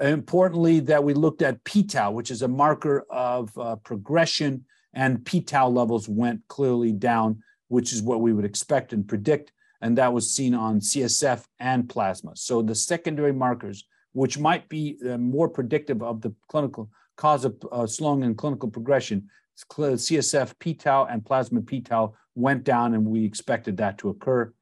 Importantly, 0.00 0.80
that 0.80 1.04
we 1.04 1.14
looked 1.14 1.42
at 1.42 1.62
p-tau, 1.64 2.10
which 2.10 2.30
is 2.30 2.42
a 2.42 2.48
marker 2.48 3.04
of 3.10 3.54
progression, 3.84 4.64
and 4.92 5.24
p-tau 5.24 5.68
levels 5.68 6.08
went 6.08 6.40
clearly 6.48 6.92
down, 6.92 7.42
which 7.68 7.92
is 7.92 8.02
what 8.02 8.20
we 8.20 8.32
would 8.32 8.44
expect 8.44 8.92
and 8.92 9.06
predict 9.06 9.52
and 9.84 9.98
that 9.98 10.14
was 10.14 10.34
seen 10.34 10.54
on 10.54 10.80
CSF 10.80 11.44
and 11.60 11.86
plasma. 11.86 12.32
So 12.36 12.62
the 12.62 12.74
secondary 12.74 13.34
markers, 13.34 13.84
which 14.12 14.38
might 14.38 14.66
be 14.70 14.96
uh, 15.06 15.18
more 15.18 15.46
predictive 15.46 16.02
of 16.02 16.22
the 16.22 16.34
clinical 16.48 16.88
cause 17.18 17.44
of 17.44 17.62
uh, 17.70 17.86
slowing 17.86 18.22
in 18.22 18.34
clinical 18.34 18.70
progression, 18.70 19.28
CSF 19.70 20.58
p-tau 20.58 21.04
and 21.04 21.24
plasma 21.24 21.60
p-tau 21.60 22.14
went 22.34 22.64
down, 22.64 22.94
and 22.94 23.04
we 23.04 23.26
expected 23.26 23.76
that 23.76 23.98
to 23.98 24.08
occur. 24.08 24.54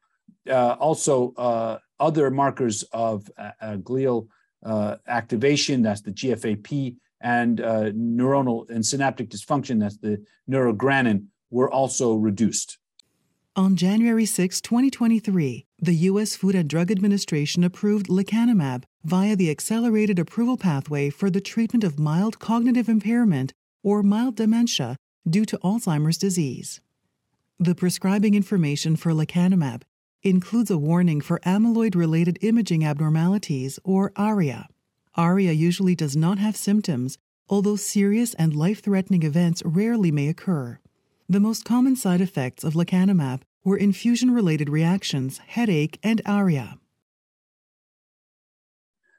Uh, 0.51 0.75
also, 0.81 1.33
uh, 1.37 1.79
other 2.01 2.29
markers 2.29 2.83
of 2.93 3.31
uh, 3.39 3.77
uh, 4.65 4.97
activation, 5.07 5.83
that's 5.83 6.03
the 6.03 6.13
GFAP, 6.13 6.97
and 7.21 7.59
neuronal 7.59 8.69
and 8.71 8.85
synaptic 8.85 9.31
dysfunction, 9.31 9.81
that's 9.81 9.99
the 9.99 10.25
neurogranin, 10.51 11.27
were 11.51 11.71
also 11.71 12.15
reduced. 12.15 12.79
On 13.55 13.77
January 13.77 14.25
6, 14.25 14.63
2023, 14.63 15.67
the 15.79 15.95
U.S. 15.95 16.37
Food 16.37 16.55
and 16.55 16.71
Drug 16.71 16.91
Administration 16.91 17.63
approved 17.63 18.07
lecanemab 18.07 18.85
via 19.05 19.37
the 19.37 19.51
accelerated 19.51 20.19
approval 20.19 20.57
pathway 20.57 21.11
for 21.11 21.29
the 21.29 21.41
treatment 21.41 21.85
of 21.85 21.99
mild 21.99 22.39
cognitive 22.39 22.89
impairment 22.89 23.53
or 23.83 24.03
mild 24.03 24.37
dementia 24.37 24.97
due 25.29 25.45
to 25.45 25.59
Alzheimer's 25.59 26.17
disease. 26.17 26.81
The 27.59 27.75
prescribing 27.75 28.35
information 28.35 28.97
for 28.97 29.13
lecanemab 29.13 29.83
includes 30.23 30.71
a 30.71 30.79
warning 30.79 31.21
for 31.21 31.41
amyloid 31.41 31.95
related 31.95 32.39
imaging 32.43 32.85
abnormalities 32.85 33.79
or 33.85 34.13
ARIA. 34.17 34.69
ARIA 35.15 35.53
usually 35.53 35.95
does 35.95 36.17
not 36.17 36.39
have 36.39 36.57
symptoms, 36.57 37.19
although 37.49 37.77
serious 37.77 38.35
and 38.35 38.55
life 38.55 38.83
threatening 38.83 39.23
events 39.23 39.63
rarely 39.65 40.11
may 40.11 40.29
occur. 40.29 40.79
The 41.29 41.41
most 41.41 41.65
common 41.65 41.97
side 41.97 42.21
effects 42.21 42.65
of 42.65 42.75
lecanemab 42.75 43.43
were 43.65 43.77
infusion-related 43.77 44.69
reactions, 44.69 45.39
headache, 45.39 45.99
and 46.03 46.21
ARIA. 46.25 46.79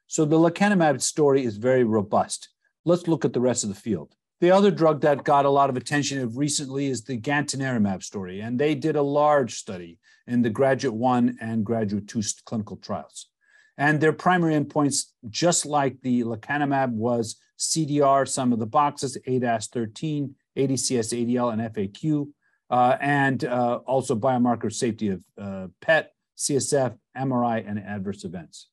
So 0.08 0.26
the 0.26 0.38
lecanemab 0.38 1.01
story 1.01 1.43
is 1.43 1.58
very 1.58 1.84
robust. 1.84 2.49
Let's 2.86 3.08
look 3.08 3.26
at 3.26 3.34
the 3.34 3.41
rest 3.41 3.64
of 3.64 3.70
the 3.70 3.76
field. 3.76 4.16
The 4.43 4.51
other 4.51 4.71
drug 4.71 4.99
that 5.03 5.23
got 5.23 5.45
a 5.45 5.49
lot 5.49 5.69
of 5.69 5.77
attention 5.77 6.29
recently 6.35 6.87
is 6.87 7.01
the 7.01 7.17
gantenerumab 7.17 8.03
story, 8.03 8.41
and 8.41 8.59
they 8.59 8.75
did 8.75 8.97
a 8.97 9.01
large 9.01 9.53
study 9.53 9.99
in 10.27 10.41
the 10.41 10.49
Graduate 10.49 10.93
1 10.93 11.37
and 11.39 11.65
Graduate 11.65 12.09
2 12.09 12.21
clinical 12.43 12.75
trials. 12.75 13.29
And 13.77 14.01
their 14.01 14.11
primary 14.11 14.55
endpoints, 14.55 15.05
just 15.29 15.65
like 15.65 16.01
the 16.01 16.25
lecanemab, 16.25 16.91
was 16.91 17.37
CDR, 17.57 18.27
sum 18.27 18.51
of 18.51 18.59
the 18.59 18.65
boxes, 18.65 19.17
ADAS-13, 19.25 20.31
ADCS, 20.57 21.25
ADL, 21.25 21.53
and 21.53 21.61
FAQ, 21.73 22.27
uh, 22.69 22.97
and 22.99 23.45
uh, 23.45 23.75
also 23.85 24.13
biomarker 24.13 24.73
safety 24.73 25.07
of 25.07 25.21
uh, 25.37 25.67
PET, 25.79 26.11
CSF, 26.37 26.97
MRI, 27.17 27.63
and 27.65 27.79
adverse 27.79 28.25
events. 28.25 28.67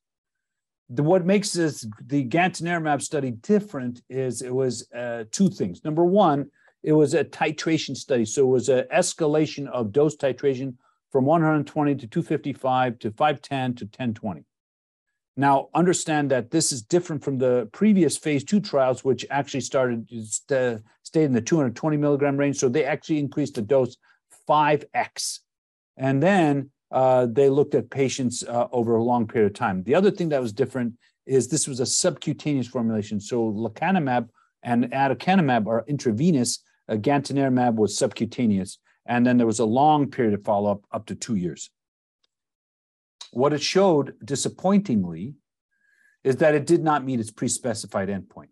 The, 0.93 1.03
what 1.03 1.25
makes 1.25 1.53
this 1.53 1.87
the 2.07 2.27
gantenerumab 2.27 3.01
study 3.01 3.31
different 3.31 4.03
is 4.09 4.43
it 4.43 4.55
was 4.55 4.91
uh, 4.93 5.25
two 5.31 5.49
things. 5.49 5.85
Number 5.85 6.05
one, 6.05 6.51
it 6.83 6.93
was 6.93 7.15
a 7.15 7.25
titration 7.25 7.97
study, 7.97 8.25
so 8.25 8.43
it 8.43 8.51
was 8.51 8.69
an 8.69 8.87
escalation 8.93 9.69
of 9.69 9.93
dose 9.93 10.17
titration 10.17 10.75
from 11.13 11.25
120 11.25 11.95
to 11.95 12.07
255 12.07 12.99
to 13.01 13.11
510 13.11 13.75
to 13.75 13.85
1020. 13.85 14.45
Now, 15.37 15.69
understand 15.75 16.31
that 16.33 16.51
this 16.51 16.73
is 16.73 16.83
different 16.83 17.23
from 17.25 17.39
the 17.39 17.69
previous 17.73 18.17
phase 18.17 18.45
two 18.45 18.61
trials, 18.61 19.05
which 19.05 19.25
actually 19.31 19.61
started 19.61 20.09
to 20.49 20.83
stayed 21.03 21.25
in 21.25 21.33
the 21.33 21.41
220 21.41 21.97
milligram 21.97 22.37
range. 22.37 22.57
So 22.57 22.69
they 22.69 22.85
actually 22.85 23.21
increased 23.21 23.55
the 23.55 23.63
dose 23.63 23.97
5x. 24.49 25.41
And 25.97 26.23
then 26.23 26.71
uh, 26.91 27.27
they 27.27 27.49
looked 27.49 27.75
at 27.75 27.91
patients 27.91 28.43
uh, 28.43 28.67
over 28.73 28.97
a 28.97 29.03
long 29.03 29.27
period 29.27 29.51
of 29.53 29.55
time. 29.55 29.83
The 29.85 29.95
other 29.95 30.11
thing 30.11 30.29
that 30.31 30.41
was 30.41 30.53
different 30.53 30.95
is 31.27 31.47
this 31.49 31.69
was 31.69 31.81
a 31.81 31.87
subcutaneous 31.87 32.67
formulation. 32.67 33.21
So 33.21 33.53
lecanemab 33.53 34.29
and 34.63 34.85
aducanumab 34.91 35.67
are 35.67 35.85
intravenous. 35.87 36.63
Uh, 36.89 36.95
gantenerumab 36.95 37.77
was 37.77 37.97
subcutaneous. 37.97 38.79
And 39.07 39.25
then 39.25 39.39
there 39.39 39.47
was 39.47 39.61
a 39.61 39.65
long 39.65 40.11
period 40.11 40.35
of 40.35 40.45
follow 40.45 40.83
up, 40.93 41.07
to 41.07 41.15
two 41.15 41.37
years. 41.37 41.71
What 43.33 43.53
it 43.53 43.63
showed, 43.63 44.15
disappointingly, 44.25 45.35
is 46.25 46.37
that 46.37 46.55
it 46.55 46.67
did 46.67 46.83
not 46.83 47.05
meet 47.05 47.21
its 47.21 47.31
pre 47.31 47.49
specified 47.49 48.09
endpoint. 48.09 48.49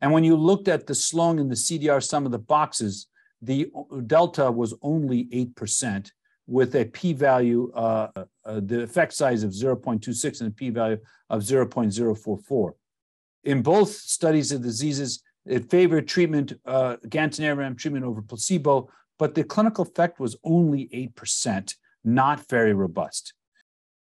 And 0.00 0.12
when 0.12 0.24
you 0.24 0.36
looked 0.36 0.68
at 0.68 0.86
the 0.86 0.94
slowing 0.94 1.38
in 1.38 1.48
the 1.48 1.54
CDR 1.54 2.02
sum 2.02 2.26
of 2.26 2.32
the 2.32 2.38
boxes, 2.38 3.06
the 3.42 3.70
delta 4.06 4.50
was 4.50 4.74
only 4.82 5.26
8% 5.26 6.10
with 6.46 6.74
a 6.76 6.84
p 6.84 7.12
value 7.12 7.72
uh, 7.74 8.08
uh, 8.46 8.60
the 8.62 8.82
effect 8.82 9.12
size 9.12 9.42
of 9.42 9.50
0.26 9.50 10.40
and 10.40 10.50
a 10.50 10.52
p-value 10.52 10.98
of 11.28 11.42
0.044. 11.42 12.72
In 13.44 13.62
both 13.62 13.90
studies 13.90 14.52
of 14.52 14.62
diseases, 14.62 15.22
it 15.44 15.70
favored 15.70 16.08
treatment, 16.08 16.52
uh, 16.64 16.96
treatment 17.10 18.04
over 18.04 18.22
placebo, 18.22 18.88
but 19.18 19.34
the 19.34 19.44
clinical 19.44 19.82
effect 19.82 20.20
was 20.20 20.36
only 20.44 20.88
8%, 21.16 21.74
not 22.04 22.48
very 22.48 22.72
robust. 22.72 23.34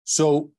So 0.05 0.51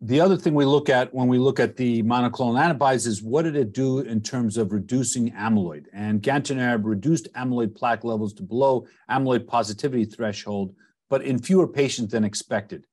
the 0.00 0.20
other 0.20 0.36
thing 0.36 0.54
we 0.54 0.64
look 0.64 0.88
at 0.88 1.12
when 1.12 1.28
we 1.28 1.38
look 1.38 1.58
at 1.58 1.76
the 1.76 2.02
monoclonal 2.04 2.60
antibodies 2.60 3.06
is 3.06 3.22
what 3.22 3.42
did 3.42 3.56
it 3.56 3.72
do 3.72 3.98
in 4.00 4.20
terms 4.20 4.56
of 4.56 4.72
reducing 4.72 5.32
amyloid? 5.32 5.86
And 5.92 6.22
gantenerumab 6.22 6.84
reduced 6.84 7.32
amyloid 7.34 7.74
plaque 7.74 8.04
levels 8.04 8.32
to 8.34 8.42
below 8.42 8.86
amyloid 9.10 9.46
positivity 9.46 10.04
threshold, 10.04 10.74
but 11.08 11.22
in 11.22 11.38
fewer 11.38 11.66
patients 11.66 12.12
than 12.12 12.24
expected. 12.24 12.84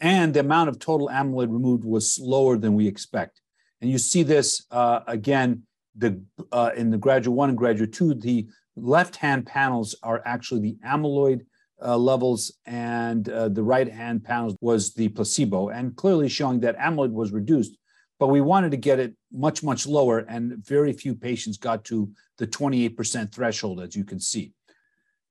And 0.00 0.32
the 0.32 0.40
amount 0.40 0.68
of 0.68 0.78
total 0.78 1.08
amyloid 1.08 1.52
removed 1.52 1.84
was 1.84 2.18
lower 2.20 2.56
than 2.56 2.74
we 2.74 2.86
expect. 2.86 3.40
And 3.80 3.90
you 3.90 3.98
see 3.98 4.22
this 4.22 4.64
uh, 4.70 5.00
again 5.06 5.64
the, 5.96 6.22
uh, 6.52 6.70
in 6.76 6.90
the 6.90 6.98
graduate 6.98 7.36
one 7.36 7.48
and 7.48 7.58
graduate 7.58 7.92
two. 7.92 8.14
The 8.14 8.46
left-hand 8.76 9.46
panels 9.46 9.96
are 10.02 10.22
actually 10.24 10.60
the 10.60 10.76
amyloid 10.86 11.44
uh, 11.84 11.96
levels, 11.96 12.52
and 12.66 13.28
uh, 13.28 13.48
the 13.48 13.62
right 13.62 13.90
hand 13.90 14.24
panels 14.24 14.56
was 14.60 14.94
the 14.94 15.08
placebo, 15.08 15.68
and 15.68 15.94
clearly 15.96 16.28
showing 16.28 16.60
that 16.60 16.78
amyloid 16.78 17.12
was 17.12 17.32
reduced. 17.32 17.76
But 18.18 18.28
we 18.28 18.40
wanted 18.40 18.72
to 18.72 18.76
get 18.76 18.98
it 18.98 19.14
much, 19.32 19.62
much 19.62 19.86
lower, 19.86 20.18
and 20.18 20.64
very 20.64 20.92
few 20.92 21.14
patients 21.14 21.56
got 21.56 21.84
to 21.84 22.10
the 22.38 22.46
28% 22.46 23.32
threshold, 23.32 23.80
as 23.80 23.94
you 23.94 24.04
can 24.04 24.18
see. 24.18 24.52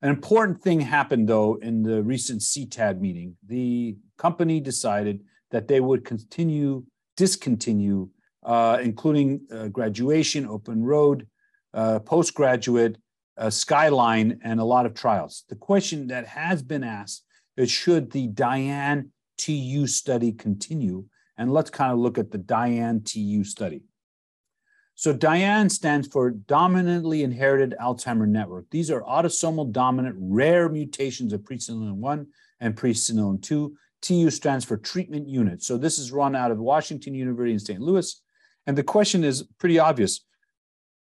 An 0.01 0.09
important 0.09 0.61
thing 0.61 0.79
happened, 0.79 1.27
though, 1.27 1.55
in 1.55 1.81
the 1.81 2.03
recent 2.03 2.41
CTAD 2.41 2.99
meeting. 2.99 3.35
The 3.47 3.97
company 4.17 4.59
decided 4.59 5.21
that 5.49 5.67
they 5.67 5.79
would 5.79 6.05
continue, 6.05 6.83
discontinue, 7.15 8.09
uh, 8.43 8.77
including 8.81 9.41
uh, 9.51 9.69
graduation, 9.69 10.45
open 10.45 10.83
road, 10.83 11.27
uh, 11.73 11.99
postgraduate, 11.99 12.97
uh, 13.37 13.49
Skyline, 13.49 14.39
and 14.43 14.59
a 14.59 14.63
lot 14.63 14.85
of 14.85 14.93
trials. 14.93 15.43
The 15.49 15.55
question 15.55 16.07
that 16.07 16.27
has 16.27 16.61
been 16.61 16.83
asked 16.83 17.23
is 17.55 17.71
should 17.71 18.11
the 18.11 18.27
DIAN 18.27 19.11
TU 19.37 19.87
study 19.87 20.31
continue? 20.31 21.05
And 21.39 21.51
let's 21.51 21.69
kind 21.69 21.91
of 21.91 21.99
look 21.99 22.17
at 22.17 22.31
the 22.31 22.37
DIAN 22.37 23.03
TU 23.03 23.43
study. 23.43 23.81
So 24.97 25.13
DIAN 25.13 25.69
stands 25.69 26.07
for 26.07 26.31
Dominantly 26.31 27.21
Inherited 27.21 27.75
Alzheimer 27.79 28.27
Network. 28.27 28.65
These 28.71 28.89
are 28.89 29.03
autosomal 29.03 29.71
dominant 29.71 30.15
rare 30.17 30.69
mutations 30.69 31.33
of 31.33 31.41
presenilin 31.41 31.97
1 31.97 32.25
and 32.61 32.75
presenilin 32.75 33.39
2. 33.43 33.77
TU 34.01 34.29
stands 34.31 34.65
for 34.65 34.75
Treatment 34.75 35.29
Unit. 35.29 35.61
So 35.61 35.77
this 35.77 35.99
is 35.99 36.11
run 36.11 36.35
out 36.35 36.49
of 36.49 36.57
Washington 36.57 37.13
University 37.13 37.53
in 37.53 37.59
St. 37.59 37.79
Louis. 37.79 38.19
And 38.65 38.75
the 38.75 38.83
question 38.83 39.23
is 39.23 39.43
pretty 39.59 39.77
obvious. 39.77 40.25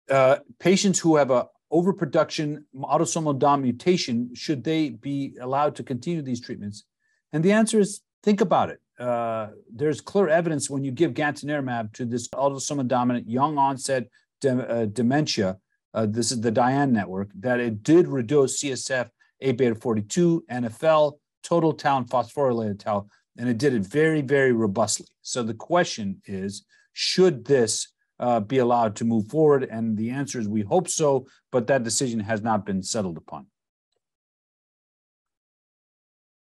Uh, 0.10 0.38
patients 0.58 0.98
who 0.98 1.18
have 1.18 1.30
a 1.30 1.46
overproduction, 1.70 2.66
autosomal 2.76 3.38
dom 3.38 3.62
mutation, 3.62 4.34
should 4.34 4.64
they 4.64 4.90
be 4.90 5.38
allowed 5.40 5.76
to 5.76 5.84
continue 5.84 6.24
these 6.24 6.42
treatments? 6.42 6.86
And 7.32 7.44
the 7.44 7.52
answer 7.52 7.80
is 7.80 8.02
think 8.24 8.42
about 8.42 8.72
it. 8.72 8.80
Uh, 9.00 9.48
there's 9.74 10.02
clear 10.02 10.30
evidence 10.30 10.70
when 10.70 10.84
you 10.84 10.92
give 10.92 11.14
gantenerumab 11.14 11.92
to 11.94 12.06
this 12.06 12.28
autosomal 12.30 12.88
dominant 12.88 13.30
young 13.30 13.58
onset 13.58 14.08
de- 14.42 14.70
uh, 14.70 14.86
dementia, 14.86 15.58
uh, 15.94 16.06
this 16.06 16.32
is 16.32 16.42
the 16.42 16.52
DIAN 16.52 16.92
network, 16.92 17.30
that 17.40 17.60
it 17.60 17.84
did 17.84 18.08
reduce 18.08 18.62
CSF 18.62 19.10
A 19.42 19.52
beta 19.52 19.76
42, 19.76 20.46
NFL, 20.50 21.18
total 21.44 21.74
tau, 21.74 21.98
and 21.98 22.10
phosphorylated 22.10 22.80
tau, 22.80 23.08
and 23.38 23.50
it 23.50 23.58
did 23.58 23.74
it 23.74 23.84
very, 23.84 24.22
very 24.22 24.52
robustly. 24.52 25.08
So 25.22 25.44
the 25.44 25.54
question 25.54 26.22
is 26.26 26.66
should 26.94 27.46
this 27.46 27.90
uh, 28.20 28.40
be 28.40 28.60
allowed 28.60 28.96
to 28.98 29.06
move 29.06 29.28
forward? 29.28 29.68
And 29.70 29.98
the 29.98 30.10
answer 30.10 30.40
is 30.40 30.48
we 30.48 30.62
hope 30.62 30.88
so, 30.88 31.28
but 31.52 31.68
that 31.68 31.84
decision 31.84 32.22
has 32.22 32.42
not 32.42 32.66
been 32.66 32.82
settled 32.82 33.18
upon. 33.18 33.48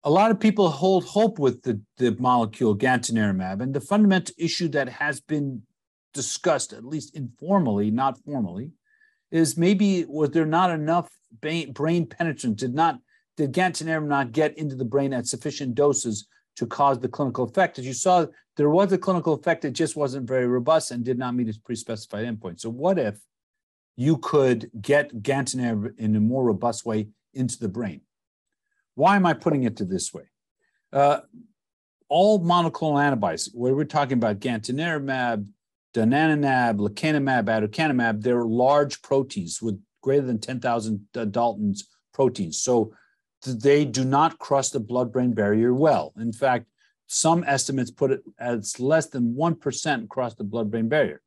A 0.06 0.10
lot 0.10 0.32
of 0.32 0.40
people 0.40 0.70
hold 0.70 1.06
hope 1.06 1.40
with 1.40 1.62
the, 1.64 1.80
the 1.98 2.16
molecule 2.20 2.76
gantenerumab, 2.76 3.62
and 3.62 3.74
the 3.74 3.80
fundamental 3.80 4.36
issue 4.38 4.68
that 4.70 4.90
has 4.90 5.22
been 5.22 5.62
discussed, 6.14 6.74
at 6.74 6.84
least 6.84 7.16
informally, 7.16 7.90
not 7.90 8.18
formally, 8.26 8.72
is 9.32 9.58
maybe 9.58 10.06
was 10.06 10.32
there 10.32 10.46
not 10.46 10.72
enough 10.72 11.10
brain 11.42 12.06
penetrance? 12.06 12.60
Did 12.60 12.76
not 12.76 13.00
did 13.38 13.54
gantenerumab 13.54 14.08
not 14.08 14.32
get 14.32 14.58
into 14.58 14.76
the 14.76 14.86
brain 14.86 15.14
at 15.14 15.26
sufficient 15.26 15.74
doses 15.74 16.28
to 16.56 16.68
cause 16.68 17.00
the 17.00 17.08
clinical 17.08 17.46
effect. 17.46 17.80
As 17.80 17.88
you 17.88 17.94
saw, 17.94 18.28
there 18.58 18.70
was 18.70 18.92
a 18.92 18.98
clinical 18.98 19.34
effect, 19.34 19.66
it 19.66 19.72
just 19.72 19.96
wasn't 19.96 20.28
very 20.28 20.46
robust 20.46 20.92
and 20.92 21.04
did 21.04 21.18
not 21.18 21.34
meet 21.34 21.48
its 21.48 21.58
pre-specified 21.58 22.26
endpoint. 22.26 22.60
So 22.60 22.70
what 22.70 23.00
if 23.00 23.20
you 23.96 24.18
could 24.18 24.70
get 24.80 25.24
gantenerumab 25.24 25.98
in 25.98 26.16
a 26.16 26.20
more 26.20 26.44
robust 26.44 26.86
way 26.86 27.08
into 27.34 27.58
the 27.58 27.70
brain? 27.70 28.02
Why 28.96 29.16
am 29.16 29.26
I 29.26 29.34
putting 29.34 29.64
it 29.64 29.78
to 29.78 29.86
this 29.86 30.14
way? 30.14 30.24
Uh, 30.92 31.22
all 32.10 32.40
monoclonal 32.40 33.04
antibodies, 33.04 33.50
where 33.54 33.74
we're 33.74 33.86
talking 33.86 34.18
about 34.18 34.40
gantenerumab, 34.40 35.48
donanemab, 35.94 36.78
lecanemab, 36.78 37.46
aducanumab, 37.46 38.22
they're 38.22 38.46
large 38.46 39.02
proteins 39.02 39.62
with 39.62 39.82
greater 40.02 40.26
than 40.26 40.40
10,000 40.40 41.08
Daltons 41.14 41.84
proteins. 42.14 42.62
So 42.62 42.94
they 43.46 43.86
do 43.86 44.06
not 44.06 44.38
cross 44.38 44.70
the 44.70 44.80
blood 44.80 45.12
brain 45.12 45.34
barrier 45.34 45.74
well. 45.74 46.14
In 46.18 46.32
fact, 46.32 46.68
some 47.08 47.44
estimates 47.46 47.92
put 47.92 48.12
it 48.12 48.22
as 48.40 48.80
less 48.80 49.08
than 49.08 49.36
1% 49.36 50.04
across 50.04 50.36
the 50.36 50.44
blood 50.44 50.72
brain 50.72 50.90
barrier. 50.90 51.22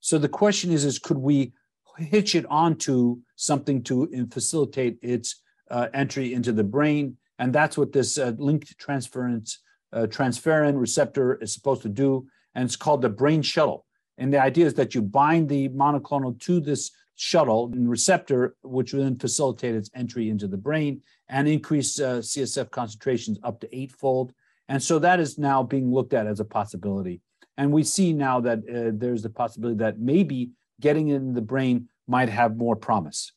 So 0.00 0.18
the 0.18 0.28
question 0.28 0.72
is, 0.72 0.84
is 0.84 0.98
could 0.98 1.18
we 1.18 1.52
hitch 1.98 2.34
it 2.34 2.46
onto 2.46 3.18
something 3.36 3.82
to 3.84 4.28
facilitate 4.30 4.98
its 5.02 5.42
uh, 5.70 5.88
entry 5.94 6.34
into 6.34 6.52
the 6.52 6.64
brain? 6.64 7.16
And 7.38 7.52
that's 7.52 7.76
what 7.76 7.92
this 7.92 8.18
uh, 8.18 8.32
linked 8.38 8.78
transference 8.78 9.58
uh, 9.92 10.06
transferrin 10.06 10.78
receptor 10.78 11.36
is 11.36 11.52
supposed 11.52 11.82
to 11.82 11.88
do. 11.88 12.26
And 12.54 12.64
it's 12.64 12.76
called 12.76 13.02
the 13.02 13.08
brain 13.08 13.42
shuttle. 13.42 13.86
And 14.18 14.32
the 14.32 14.40
idea 14.40 14.66
is 14.66 14.74
that 14.74 14.94
you 14.94 15.02
bind 15.02 15.48
the 15.48 15.68
monoclonal 15.70 16.38
to 16.40 16.60
this 16.60 16.90
shuttle 17.16 17.70
and 17.72 17.88
receptor, 17.88 18.56
which 18.62 18.92
will 18.92 19.04
then 19.04 19.18
facilitate 19.18 19.74
its 19.74 19.90
entry 19.94 20.28
into 20.28 20.46
the 20.46 20.56
brain 20.56 21.02
and 21.28 21.48
increase 21.48 21.98
uh, 21.98 22.18
CSF 22.18 22.70
concentrations 22.70 23.38
up 23.42 23.60
to 23.60 23.76
eightfold. 23.76 24.32
And 24.68 24.82
so 24.82 24.98
that 24.98 25.20
is 25.20 25.38
now 25.38 25.62
being 25.62 25.92
looked 25.92 26.14
at 26.14 26.26
as 26.26 26.40
a 26.40 26.44
possibility. 26.44 27.20
And 27.56 27.72
we 27.72 27.84
see 27.84 28.12
now 28.12 28.40
that 28.40 28.58
uh, 28.58 28.92
there's 28.94 29.22
the 29.22 29.30
possibility 29.30 29.78
that 29.78 29.98
maybe 29.98 30.50
getting 30.80 31.08
in 31.08 31.32
the 31.32 31.40
brain 31.40 31.88
might 32.06 32.28
have 32.28 32.56
more 32.56 32.76
promise. 32.76 33.32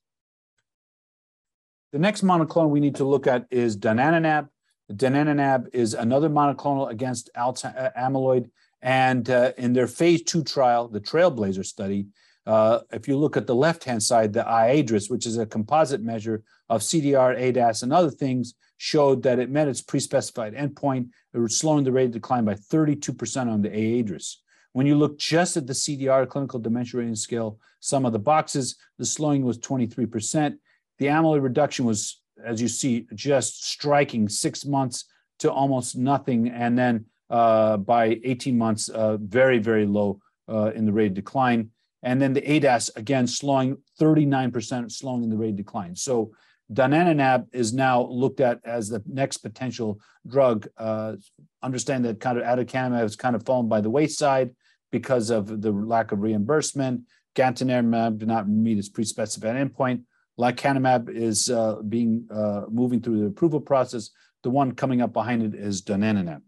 The 1.92 2.00
next 2.00 2.24
monoclonal 2.24 2.70
we 2.70 2.80
need 2.80 2.96
to 2.96 3.04
look 3.04 3.26
at 3.26 3.48
is 3.50 3.76
donanemab. 3.76 4.50
Donanemab 4.92 5.70
is 5.74 5.96
another 5.96 6.30
monoclonal 6.30 6.90
against 6.90 7.30
uh, 7.36 7.52
amyloid. 7.98 8.50
And 8.82 9.30
uh, 9.30 9.54
in 9.58 9.74
their 9.74 9.88
phase 9.88 10.22
two 10.24 10.44
trial, 10.44 10.88
the 10.88 11.02
Trailblazer 11.02 11.66
study, 11.66 12.08
uh, 12.46 12.80
if 12.92 13.08
you 13.08 13.18
look 13.18 13.38
at 13.38 13.48
the 13.48 13.56
left-hand 13.56 14.02
side, 14.02 14.34
the 14.34 14.44
iADRS, 14.44 15.10
which 15.10 15.26
is 15.26 15.38
a 15.38 15.46
composite 15.46 16.02
measure 16.02 16.44
of 16.70 16.82
CDR, 16.82 17.38
ADAS, 17.38 17.84
and 17.84 17.92
other 17.92 18.12
things, 18.12 18.54
showed 18.78 19.24
that 19.24 19.40
it 19.40 19.50
met 19.50 19.68
its 19.68 19.82
pre-specified 19.82 20.54
endpoint. 20.54 21.10
It 21.34 21.40
was 21.40 21.58
slowing 21.58 21.84
the 21.84 21.92
rate 21.92 22.06
of 22.06 22.12
decline 22.12 22.46
by 22.46 22.54
32% 22.54 23.52
on 23.52 23.62
the 23.62 23.70
iADRS. 23.70 24.36
When 24.74 24.86
you 24.86 24.96
look 24.96 25.18
just 25.18 25.58
at 25.58 25.68
the 25.68 25.74
CDR, 25.74 26.28
clinical 26.28 26.60
dementia 26.60 27.00
rating 27.00 27.16
scale, 27.16 27.60
some 27.80 28.06
of 28.06 28.14
the 28.14 28.20
boxes, 28.20 28.78
the 28.98 29.06
slowing 29.06 29.44
was 29.44 29.58
23%. 29.58 30.58
The 31.00 31.08
amyloid 31.08 31.42
reduction 31.42 31.86
was, 31.86 32.22
as 32.44 32.62
you 32.62 32.68
see, 32.68 33.08
just 33.16 33.66
striking 33.66 34.30
six 34.30 34.66
months 34.66 35.06
to 35.40 35.52
almost 35.52 35.98
nothing. 35.98 36.50
And 36.50 36.78
then 36.78 37.06
uh, 37.30 37.78
by 37.78 38.20
18 38.24 38.58
months, 38.58 38.90
uh, 38.90 39.18
very, 39.18 39.60
very 39.60 39.86
low 39.86 40.20
uh, 40.48 40.72
in 40.76 40.86
the 40.86 40.92
rate 40.92 41.08
of 41.08 41.14
decline. 41.14 41.72
And 42.04 42.22
then 42.22 42.34
the 42.34 42.42
ADAS, 42.42 42.96
again, 42.96 43.28
slowing 43.28 43.78
39%, 44.00 44.92
slowing 44.92 45.24
in 45.24 45.30
the 45.30 45.38
rate 45.38 45.50
of 45.50 45.56
decline. 45.58 45.96
So 45.96 46.32
donanemab 46.72 47.48
is 47.52 47.74
now 47.74 48.04
looked 48.04 48.40
at 48.40 48.60
as 48.64 48.90
the 48.90 49.04
next 49.06 49.38
potential 49.38 50.00
drug. 50.28 50.68
Uh, 50.78 51.16
understand 51.62 52.06
that 52.06 52.20
kind 52.20 52.38
of 52.38 52.44
aducanumab 52.44 53.00
has 53.00 53.16
kind 53.16 53.36
of 53.36 53.46
fallen 53.46 53.68
by 53.68 53.82
the 53.82 53.90
wayside 53.90 54.52
because 54.92 55.30
of 55.30 55.62
the 55.62 55.72
lack 55.72 56.12
of 56.12 56.22
reimbursement. 56.22 57.02
Gantenerumab 57.36 58.18
did 58.18 58.28
not 58.28 58.50
meet 58.50 58.78
its 58.78 58.90
pre-specified 58.90 59.56
endpoint. 59.56 60.04
Lecanemab 60.40 61.10
is 61.10 61.50
uh, 61.50 61.82
being 61.88 62.26
uh, 62.32 62.64
moving 62.70 63.02
through 63.02 63.20
the 63.20 63.26
approval 63.26 63.60
process. 63.60 64.12
The 64.44 64.50
one 64.50 64.72
coming 64.72 65.02
up 65.02 65.12
behind 65.12 65.44
it 65.44 65.54
is 65.54 65.82
donanemab. 65.82 66.42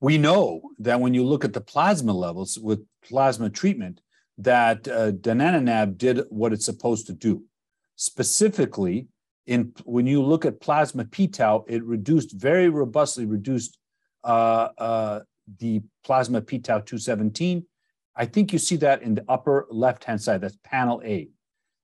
We 0.00 0.16
know 0.16 0.62
that 0.78 1.00
when 1.00 1.12
you 1.12 1.24
look 1.24 1.44
at 1.44 1.52
the 1.52 1.60
plasma 1.60 2.12
levels 2.12 2.58
with 2.58 2.86
plasma 3.04 3.50
treatment, 3.50 4.00
that 4.38 4.88
uh, 4.88 5.10
donanemab 5.12 5.98
did 5.98 6.22
what 6.30 6.52
it's 6.52 6.64
supposed 6.64 7.06
to 7.08 7.12
do. 7.12 7.44
Specifically, 7.96 9.08
in 9.46 9.72
when 9.84 10.06
you 10.06 10.22
look 10.22 10.44
at 10.44 10.60
plasma 10.60 11.04
p-tau, 11.04 11.64
it 11.68 11.84
reduced 11.84 12.32
very 12.32 12.68
robustly 12.68 13.26
reduced 13.26 13.76
uh, 14.24 14.68
uh, 14.78 15.20
the 15.58 15.82
plasma 16.04 16.40
p-tau 16.40 16.78
217. 16.78 17.66
I 18.14 18.24
think 18.24 18.52
you 18.52 18.58
see 18.58 18.76
that 18.76 19.02
in 19.02 19.14
the 19.14 19.24
upper 19.28 19.66
left-hand 19.70 20.22
side. 20.22 20.40
That's 20.40 20.58
panel 20.64 21.02
A. 21.04 21.28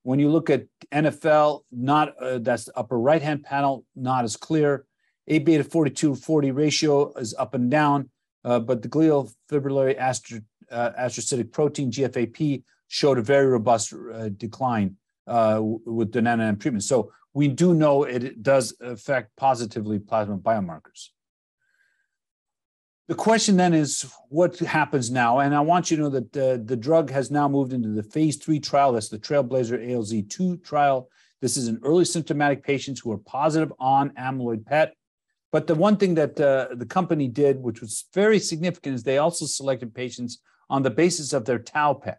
When 0.05 0.19
you 0.19 0.31
look 0.31 0.51
at 0.51 0.67
NFL, 0.93 1.63
not 1.73 2.15
uh, 2.21 2.39
that's 2.39 2.67
the 2.67 2.79
upper 2.79 2.99
right-hand 2.99 3.43
panel, 3.43 3.85
not 3.97 4.25
as 4.25 4.37
clear. 4.37 4.85
A 5.29 5.39
beta 5.39 5.65
42 5.65 6.15
40 6.15 6.51
ratio 6.51 7.13
is 7.15 7.35
up 7.39 7.55
and 7.55 7.71
down, 7.71 8.11
uh, 8.45 8.61
but 8.61 8.83
the 8.83 8.89
glial 8.89 9.33
fibrillary 9.51 9.97
astro, 9.97 10.41
uh, 10.71 10.91
astrocytic 11.01 11.51
protein 11.53 11.91
GFAP 11.91 12.63
showed 12.89 13.17
a 13.17 13.23
very 13.23 13.47
robust 13.47 13.95
uh, 13.95 14.29
decline 14.29 14.97
uh, 15.27 15.59
with 15.63 16.13
donanemab 16.13 16.61
treatment. 16.61 16.85
So 16.85 17.11
we 17.33 17.49
do 17.49 17.73
know 17.73 18.05
it 18.05 18.43
does 18.43 18.77
affect 18.83 19.35
positively 19.37 19.99
plasma 19.99 20.37
biomarkers. 20.37 21.09
The 23.07 23.15
question 23.15 23.57
then 23.59 23.75
is 23.75 24.11
what 24.31 24.59
happens 24.59 25.11
now? 25.11 25.41
And 25.41 25.55
I 25.55 25.61
want 25.61 25.91
you 25.91 25.99
to 25.99 26.05
know 26.05 26.09
that 26.11 26.33
the, 26.33 26.63
the 26.65 26.77
drug 26.77 27.11
has 27.11 27.31
now 27.31 27.47
moved 27.49 27.75
into 27.75 27.91
the 27.91 28.03
phase 28.03 28.37
three 28.37 28.59
trial. 28.59 28.93
That's 28.93 29.11
the 29.11 29.19
Trailblazer 29.19 29.87
ALZ2 29.87 30.65
trial. 30.65 31.11
This 31.43 31.59
is 31.59 31.69
in 31.69 31.79
early 31.85 32.07
symptomatic 32.07 32.63
patients 32.63 33.01
who 33.01 33.13
are 33.13 33.19
positive 33.19 33.71
on 33.79 34.11
amyloid 34.19 34.65
PET. 34.65 34.95
But 35.53 35.67
the 35.67 35.75
one 35.75 35.99
thing 35.99 36.15
that 36.15 36.41
uh, 36.41 36.69
the 36.75 36.87
company 36.87 37.29
did, 37.29 37.63
which 37.63 37.83
was 37.83 38.07
very 38.15 38.39
significant, 38.39 38.95
is 38.95 39.03
they 39.03 39.19
also 39.19 39.45
selected 39.45 39.95
patients 39.95 40.39
on 40.71 40.83
the 40.83 40.91
basis 40.91 41.35
of 41.35 41.45
their 41.45 41.59
tau 41.59 41.93
PET. 41.93 42.19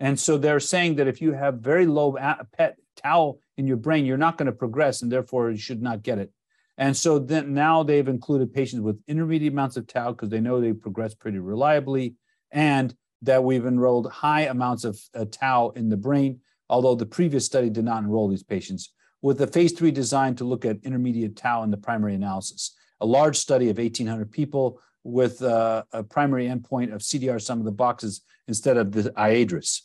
And 0.00 0.18
so 0.18 0.38
they're 0.38 0.60
saying 0.60 0.96
that 0.96 1.08
if 1.08 1.20
you 1.20 1.32
have 1.32 1.56
very 1.56 1.86
low 1.86 2.16
PET 2.56 2.76
tau 2.96 3.38
in 3.58 3.66
your 3.66 3.76
brain, 3.76 4.06
you're 4.06 4.16
not 4.16 4.38
going 4.38 4.46
to 4.46 4.52
progress, 4.52 5.02
and 5.02 5.12
therefore 5.12 5.50
you 5.50 5.58
should 5.58 5.82
not 5.82 6.02
get 6.02 6.18
it. 6.18 6.32
And 6.78 6.96
so 6.96 7.18
then 7.18 7.52
now 7.52 7.82
they've 7.82 8.08
included 8.08 8.52
patients 8.52 8.80
with 8.80 9.00
intermediate 9.06 9.52
amounts 9.52 9.76
of 9.76 9.86
tau 9.86 10.12
because 10.12 10.30
they 10.30 10.40
know 10.40 10.60
they 10.60 10.72
progress 10.72 11.14
pretty 11.14 11.38
reliably, 11.38 12.14
and 12.50 12.94
that 13.22 13.44
we've 13.44 13.66
enrolled 13.66 14.10
high 14.10 14.42
amounts 14.42 14.84
of 14.84 14.98
uh, 15.14 15.24
tau 15.30 15.70
in 15.70 15.88
the 15.88 15.96
brain, 15.96 16.40
although 16.68 16.94
the 16.94 17.06
previous 17.06 17.46
study 17.46 17.70
did 17.70 17.84
not 17.84 18.02
enroll 18.02 18.28
these 18.28 18.42
patients, 18.42 18.92
with 19.20 19.40
a 19.40 19.46
phase 19.46 19.72
three 19.72 19.92
design 19.92 20.34
to 20.34 20.44
look 20.44 20.64
at 20.64 20.78
intermediate 20.82 21.36
tau 21.36 21.62
in 21.62 21.70
the 21.70 21.76
primary 21.76 22.14
analysis. 22.14 22.74
A 23.00 23.06
large 23.06 23.36
study 23.36 23.68
of 23.68 23.78
1,800 23.78 24.30
people 24.30 24.80
with 25.04 25.42
uh, 25.42 25.84
a 25.92 26.02
primary 26.02 26.46
endpoint 26.46 26.92
of 26.94 27.00
CDR 27.00 27.40
sum 27.40 27.58
of 27.58 27.64
the 27.64 27.72
boxes 27.72 28.22
instead 28.48 28.76
of 28.76 28.92
the 28.92 29.10
iADRS. 29.10 29.82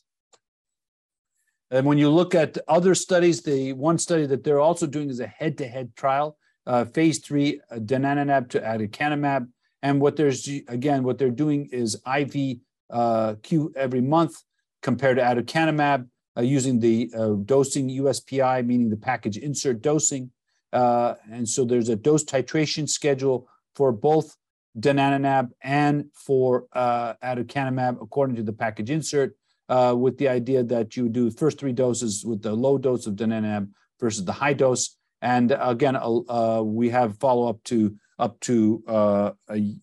And 1.70 1.86
when 1.86 1.98
you 1.98 2.10
look 2.10 2.34
at 2.34 2.58
other 2.68 2.96
studies, 2.96 3.42
the 3.42 3.74
one 3.74 3.98
study 3.98 4.26
that 4.28 4.44
they're 4.44 4.60
also 4.60 4.88
doing 4.88 5.10
is 5.10 5.20
a 5.20 5.28
head-to-head 5.28 5.96
trial 5.96 6.38
uh, 6.68 6.86
phase 6.86 7.20
three 7.20 7.62
uh, 7.72 7.76
donanemab 7.76 8.50
to 8.50 8.60
aducanumab. 8.60 9.48
And 9.82 10.02
what 10.02 10.18
there's 10.18 10.48
again, 10.68 11.04
what 11.04 11.18
they're 11.18 11.30
doing 11.30 11.70
is 11.72 12.00
IV 12.06 12.58
uh, 12.90 13.36
Q 13.42 13.74
every 13.76 14.02
month 14.02 14.36
compared 14.82 15.18
to 15.18 15.24
aducanumab 15.24 16.08
uh, 16.38 16.42
using 16.42 16.80
the 16.80 17.12
uh, 17.18 17.30
dosing 17.46 17.90
USPI, 17.90 18.66
meaning 18.66 18.90
the 18.90 18.98
package 18.98 19.38
insert 19.38 19.82
dosing. 19.82 20.32
Uh, 20.74 21.16
and 21.32 21.48
so 21.48 21.64
there's 21.64 21.90
a 21.90 21.96
dose 21.96 22.24
titration 22.24 22.88
schedule 22.88 23.48
for 23.76 23.92
both 23.92 24.36
donanemab 24.78 25.50
and 25.64 26.06
for 26.14 26.68
uh, 26.74 27.14
aducanumab 27.24 28.02
according 28.02 28.36
to 28.36 28.44
the 28.44 28.54
package 28.54 28.90
insert, 28.90 29.36
with 29.70 30.18
the 30.18 30.28
idea 30.28 30.64
that 30.64 30.98
you 30.98 31.08
do 31.08 31.32
first 31.32 31.60
three 31.60 31.72
doses 31.72 32.26
with 32.26 32.42
the 32.42 32.54
low 32.54 32.78
dose 32.78 33.08
of 33.08 33.16
donanemab 33.16 33.70
versus 34.00 34.26
the 34.26 34.34
high 34.34 34.54
dose. 34.54 34.97
And 35.22 35.56
again, 35.60 35.96
uh, 35.96 36.20
uh, 36.30 36.62
we 36.64 36.90
have 36.90 37.18
follow 37.18 37.50
up 37.50 37.64
to 37.66 37.96
up 38.20 38.40
to 38.42 38.84
uh, 38.88 39.32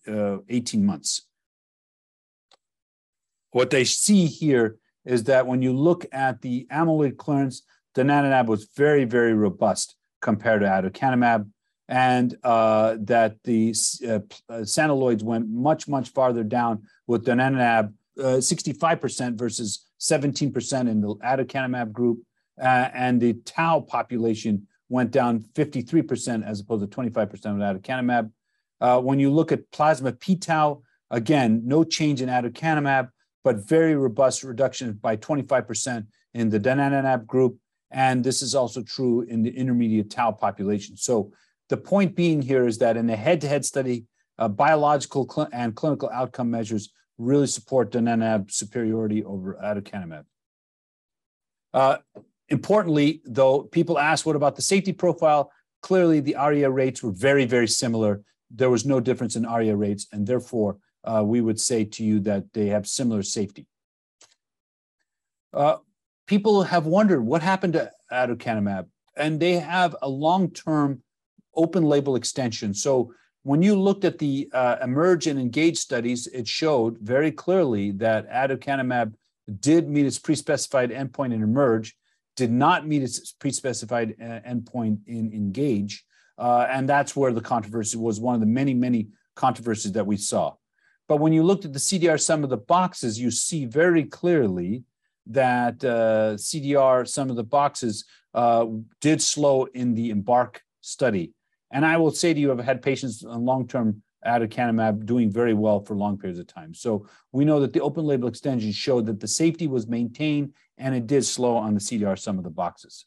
uh, 0.07 0.37
18 0.49 0.85
months. 0.85 1.21
What 3.51 3.69
they 3.69 3.85
see 3.85 4.25
here 4.25 4.77
is 5.05 5.23
that 5.25 5.47
when 5.47 5.61
you 5.61 5.71
look 5.71 6.05
at 6.11 6.41
the 6.41 6.67
amyloid 6.71 7.17
clearance, 7.17 7.61
donanemab 7.95 8.47
was 8.47 8.67
very, 8.75 9.05
very 9.05 9.33
robust 9.33 9.95
compared 10.21 10.61
to 10.61 10.67
aducanumab, 10.67 11.49
and 11.87 12.35
uh, 12.43 12.97
that 12.99 13.37
the 13.43 13.73
uh, 14.05 14.19
uh 14.49 15.15
went 15.23 15.47
much, 15.49 15.87
much 15.87 16.09
farther 16.09 16.43
down 16.43 16.83
with 17.07 17.25
donanemab, 17.25 17.93
65% 18.17 19.35
versus 19.35 19.85
17% 20.01 20.89
in 20.89 21.01
the 21.01 21.15
aducanumab 21.15 21.93
group, 21.93 22.19
and 22.57 23.21
the 23.21 23.33
tau 23.45 23.79
population 23.79 24.67
went 24.89 25.11
down 25.11 25.39
53% 25.53 26.45
as 26.45 26.59
opposed 26.59 26.89
to 26.89 26.97
25% 26.97 27.29
with 27.29 27.41
aducanumab. 27.41 28.31
Uh, 28.81 28.99
when 28.99 29.19
you 29.19 29.31
look 29.31 29.51
at 29.51 29.69
plasma 29.71 30.11
p-tau, 30.11 30.81
again, 31.09 31.61
no 31.65 31.83
change 31.83 32.21
in 32.21 32.29
aducanumab, 32.29 33.09
but 33.43 33.67
very 33.67 33.95
robust 33.95 34.43
reduction 34.43 34.93
by 34.93 35.15
25% 35.17 36.05
in 36.33 36.49
the 36.49 36.59
donanemab 36.59 37.25
group. 37.25 37.57
And 37.91 38.23
this 38.23 38.41
is 38.41 38.55
also 38.55 38.81
true 38.81 39.21
in 39.21 39.43
the 39.43 39.55
intermediate 39.55 40.09
tau 40.09 40.31
population. 40.31 40.97
So 40.97 41.31
the 41.69 41.77
point 41.77 42.15
being 42.15 42.41
here 42.41 42.67
is 42.67 42.77
that 42.79 42.97
in 42.97 43.09
a 43.09 43.15
head-to-head 43.15 43.65
study, 43.65 44.05
uh, 44.37 44.49
biological 44.49 45.27
cl- 45.29 45.49
and 45.53 45.75
clinical 45.75 46.09
outcome 46.13 46.51
measures 46.51 46.91
really 47.17 47.47
support 47.47 47.91
donanemab 47.91 48.51
superiority 48.51 49.23
over 49.23 49.57
aducanumab. 49.63 50.25
Uh, 51.73 51.97
Importantly, 52.49 53.21
though, 53.25 53.63
people 53.63 53.97
ask, 53.97 54.25
what 54.25 54.35
about 54.35 54.55
the 54.55 54.61
safety 54.61 54.93
profile? 54.93 55.51
Clearly, 55.81 56.19
the 56.19 56.35
ARIA 56.35 56.69
rates 56.69 57.01
were 57.01 57.11
very, 57.11 57.45
very 57.45 57.67
similar. 57.67 58.21
There 58.51 58.69
was 58.69 58.85
no 58.85 58.99
difference 58.99 59.35
in 59.35 59.45
ARIA 59.45 59.75
rates, 59.75 60.07
and 60.11 60.27
therefore, 60.27 60.77
uh, 61.03 61.23
we 61.25 61.41
would 61.41 61.59
say 61.59 61.85
to 61.85 62.03
you 62.03 62.19
that 62.21 62.53
they 62.53 62.67
have 62.67 62.87
similar 62.87 63.23
safety. 63.23 63.65
Uh, 65.53 65.77
people 66.27 66.63
have 66.63 66.85
wondered 66.85 67.21
what 67.21 67.41
happened 67.41 67.73
to 67.73 67.91
aducanumab, 68.11 68.87
and 69.15 69.39
they 69.39 69.53
have 69.53 69.95
a 70.01 70.09
long-term 70.09 71.01
open 71.55 71.83
label 71.83 72.15
extension. 72.15 72.73
So 72.73 73.13
when 73.43 73.61
you 73.61 73.79
looked 73.79 74.05
at 74.05 74.17
the 74.17 74.49
uh, 74.53 74.77
emerge 74.81 75.27
and 75.27 75.39
engage 75.39 75.77
studies, 75.77 76.27
it 76.27 76.47
showed 76.47 76.97
very 76.97 77.31
clearly 77.31 77.91
that 77.91 78.29
aducanumab 78.29 79.13
did 79.59 79.87
meet 79.87 80.05
its 80.05 80.19
pre-specified 80.19 80.91
endpoint 80.91 81.33
in 81.33 81.43
emerge 81.43 81.95
did 82.35 82.51
not 82.51 82.87
meet 82.87 83.03
its 83.03 83.31
pre-specified 83.33 84.15
uh, 84.21 84.39
endpoint 84.47 84.99
in 85.07 85.31
engage 85.33 86.05
uh, 86.37 86.67
and 86.69 86.87
that's 86.87 87.15
where 87.15 87.31
the 87.31 87.41
controversy 87.41 87.97
was 87.97 88.19
one 88.19 88.35
of 88.35 88.41
the 88.41 88.47
many 88.47 88.73
many 88.73 89.07
controversies 89.35 89.93
that 89.93 90.05
we 90.05 90.17
saw. 90.17 90.53
But 91.07 91.17
when 91.17 91.33
you 91.33 91.43
looked 91.43 91.65
at 91.65 91.73
the 91.73 91.79
cdr 91.79 92.19
sum 92.19 92.43
of 92.43 92.49
the 92.49 92.57
boxes 92.57 93.19
you 93.19 93.31
see 93.31 93.65
very 93.65 94.03
clearly 94.03 94.83
that 95.27 95.83
uh, 95.83 96.35
cdr 96.35 97.07
sum 97.07 97.29
of 97.29 97.35
the 97.35 97.43
boxes 97.43 98.05
uh, 98.33 98.65
did 99.01 99.21
slow 99.21 99.65
in 99.65 99.95
the 99.95 100.09
embark 100.09 100.61
study. 100.81 101.33
And 101.71 101.85
i 101.85 101.97
will 101.97 102.11
say 102.11 102.33
to 102.33 102.39
you 102.39 102.51
i've 102.51 102.59
had 102.59 102.81
patients 102.81 103.23
on 103.23 103.45
long-term 103.45 104.01
aducanumab 104.25 105.05
doing 105.05 105.31
very 105.31 105.53
well 105.53 105.79
for 105.79 105.95
long 105.95 106.17
periods 106.17 106.39
of 106.39 106.47
time. 106.47 106.73
So 106.73 107.07
we 107.31 107.45
know 107.45 107.59
that 107.59 107.73
the 107.73 107.81
open 107.81 108.05
label 108.05 108.27
extension 108.27 108.71
showed 108.71 109.05
that 109.05 109.19
the 109.19 109.27
safety 109.27 109.67
was 109.67 109.87
maintained 109.87 110.53
and 110.77 110.93
it 110.95 111.07
did 111.07 111.23
slow 111.23 111.55
on 111.55 111.73
the 111.73 111.79
CDR 111.79 112.17
sum 112.17 112.37
of 112.37 112.43
the 112.43 112.49
boxes. 112.49 113.05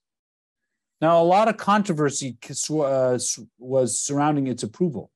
Now, 1.00 1.22
a 1.22 1.24
lot 1.24 1.48
of 1.48 1.56
controversy 1.56 2.36
uh, 2.70 3.18
was 3.58 4.00
surrounding 4.00 4.46
its 4.48 4.62
approval. 4.62 5.10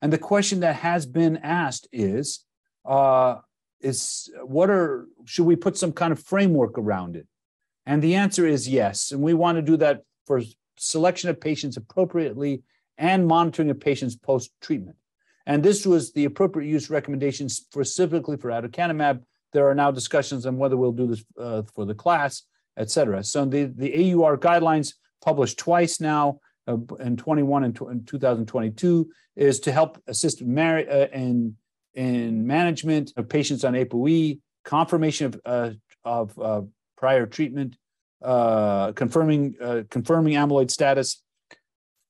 And 0.00 0.12
the 0.12 0.18
question 0.18 0.60
that 0.60 0.76
has 0.76 1.06
been 1.06 1.38
asked 1.38 1.88
is, 1.92 2.44
uh, 2.84 3.36
is 3.80 4.30
what 4.42 4.70
are, 4.70 5.06
should 5.24 5.44
we 5.44 5.56
put 5.56 5.76
some 5.76 5.92
kind 5.92 6.12
of 6.12 6.22
framework 6.22 6.78
around 6.78 7.16
it? 7.16 7.26
And 7.84 8.02
the 8.02 8.14
answer 8.14 8.46
is 8.46 8.68
yes. 8.68 9.12
And 9.12 9.22
we 9.22 9.34
want 9.34 9.56
to 9.56 9.62
do 9.62 9.76
that 9.78 10.02
for 10.26 10.42
selection 10.76 11.30
of 11.30 11.40
patients 11.40 11.76
appropriately 11.76 12.62
and 12.96 13.26
monitoring 13.26 13.70
of 13.70 13.80
patients 13.80 14.16
post 14.16 14.50
treatment. 14.60 14.96
And 15.48 15.62
this 15.62 15.86
was 15.86 16.12
the 16.12 16.26
appropriate 16.26 16.68
use 16.68 16.90
recommendations 16.90 17.56
specifically 17.56 18.36
for 18.36 18.50
aducanumab. 18.50 19.22
There 19.54 19.66
are 19.66 19.74
now 19.74 19.90
discussions 19.90 20.44
on 20.44 20.58
whether 20.58 20.76
we'll 20.76 20.92
do 20.92 21.06
this 21.06 21.24
uh, 21.40 21.62
for 21.74 21.86
the 21.86 21.94
class, 21.94 22.42
et 22.76 22.90
cetera. 22.90 23.24
So 23.24 23.46
the, 23.46 23.64
the 23.64 24.14
AUR 24.14 24.36
guidelines 24.36 24.92
published 25.24 25.58
twice 25.58 26.02
now 26.02 26.40
uh, 26.68 26.76
in 27.00 27.16
21 27.16 27.64
and 27.64 27.80
in 27.90 28.04
2022 28.04 29.10
is 29.36 29.58
to 29.60 29.72
help 29.72 30.00
assist 30.06 30.44
mar- 30.44 30.84
uh, 30.90 31.06
in, 31.14 31.56
in 31.94 32.46
management 32.46 33.14
of 33.16 33.26
patients 33.30 33.64
on 33.64 33.72
ApoE, 33.72 34.40
confirmation 34.66 35.26
of, 35.28 35.40
uh, 35.46 35.70
of 36.04 36.38
uh, 36.38 36.60
prior 36.98 37.24
treatment, 37.24 37.74
uh, 38.22 38.92
confirming, 38.92 39.54
confirming 39.88 40.34
amyloid 40.34 40.70
status, 40.70 41.22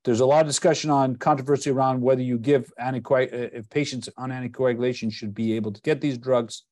there's 0.05 0.21
a 0.21 0.27
lot 0.27 0.41
of 0.41 0.47
discussion 0.47 0.91
on 0.91 1.17
controversy 1.17 1.71
around 1.71 2.01
whether 2.01 2.23
you 2.23 2.39
give 2.39 2.73
anticoag- 2.81 3.33
uh, 3.33 3.51
if 3.53 3.69
patients 3.69 4.09
on 4.17 4.31
anticoagulation 4.31 5.13
should 5.13 5.35
be 5.35 5.55
able 5.55 5.73
to 5.73 5.81
get 5.83 6.01
these 6.01 6.19
drugs. 6.19 6.65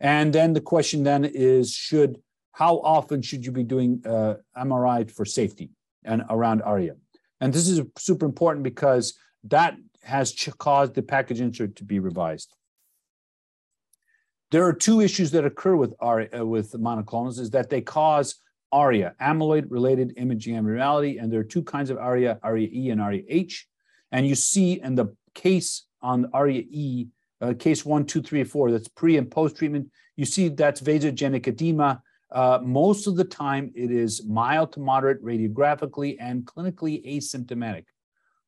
And 0.00 0.32
then 0.32 0.52
the 0.52 0.60
question 0.60 1.02
then 1.02 1.24
is 1.24 1.72
should 1.72 2.20
how 2.52 2.78
often 2.80 3.22
should 3.22 3.44
you 3.44 3.52
be 3.52 3.64
doing 3.64 4.02
uh, 4.04 4.34
MRI 4.56 5.10
for 5.10 5.24
safety? 5.24 5.70
and 6.04 6.22
around 6.30 6.62
ARIA. 6.62 6.94
And 7.40 7.52
this 7.52 7.68
is 7.68 7.80
super 7.98 8.26
important 8.26 8.64
because 8.64 9.14
that 9.44 9.76
has 10.02 10.34
caused 10.58 10.94
the 10.94 11.02
package 11.02 11.40
insert 11.40 11.76
to 11.76 11.84
be 11.84 11.98
revised. 11.98 12.54
There 14.50 14.64
are 14.66 14.72
two 14.72 15.00
issues 15.00 15.30
that 15.30 15.44
occur 15.44 15.76
with 15.76 15.94
ARIA, 16.00 16.40
uh, 16.40 16.46
with 16.46 16.72
monoclonals 16.72 17.38
is 17.38 17.50
that 17.50 17.70
they 17.70 17.80
cause 17.80 18.36
ARIA, 18.72 19.14
amyloid-related 19.20 20.14
imaging 20.16 20.56
abnormality, 20.56 21.18
and 21.18 21.30
there 21.30 21.40
are 21.40 21.44
two 21.44 21.62
kinds 21.62 21.90
of 21.90 21.98
ARIA, 21.98 22.38
ARIA-E 22.42 22.90
and 22.90 23.00
ARIA-H. 23.00 23.68
And 24.10 24.26
you 24.26 24.34
see 24.34 24.80
in 24.80 24.94
the 24.94 25.14
case 25.34 25.84
on 26.00 26.30
ARIA-E, 26.32 27.06
uh, 27.40 27.54
case 27.58 27.84
one, 27.84 28.04
two, 28.06 28.22
three, 28.22 28.44
four, 28.44 28.70
that's 28.70 28.88
pre 28.88 29.16
and 29.16 29.30
post 29.30 29.56
treatment, 29.56 29.90
you 30.16 30.24
see 30.24 30.48
that's 30.48 30.80
vasogenic 30.80 31.46
edema. 31.46 32.02
Uh, 32.30 32.60
most 32.62 33.06
of 33.06 33.16
the 33.16 33.24
time, 33.24 33.70
it 33.74 33.90
is 33.90 34.24
mild 34.26 34.72
to 34.72 34.80
moderate 34.80 35.22
radiographically 35.22 36.16
and 36.18 36.44
clinically 36.46 37.04
asymptomatic. 37.06 37.84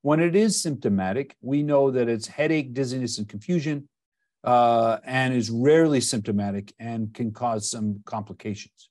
When 0.02 0.20
it 0.20 0.36
is 0.36 0.60
symptomatic, 0.60 1.36
we 1.40 1.62
know 1.62 1.90
that 1.90 2.08
it's 2.08 2.26
headache, 2.26 2.72
dizziness, 2.72 3.18
and 3.18 3.28
confusion, 3.28 3.88
uh, 4.42 4.98
and 5.04 5.34
is 5.34 5.50
rarely 5.50 6.00
symptomatic 6.00 6.72
and 6.78 7.12
can 7.12 7.32
cause 7.32 7.70
some 7.70 8.02
complications. 8.04 8.90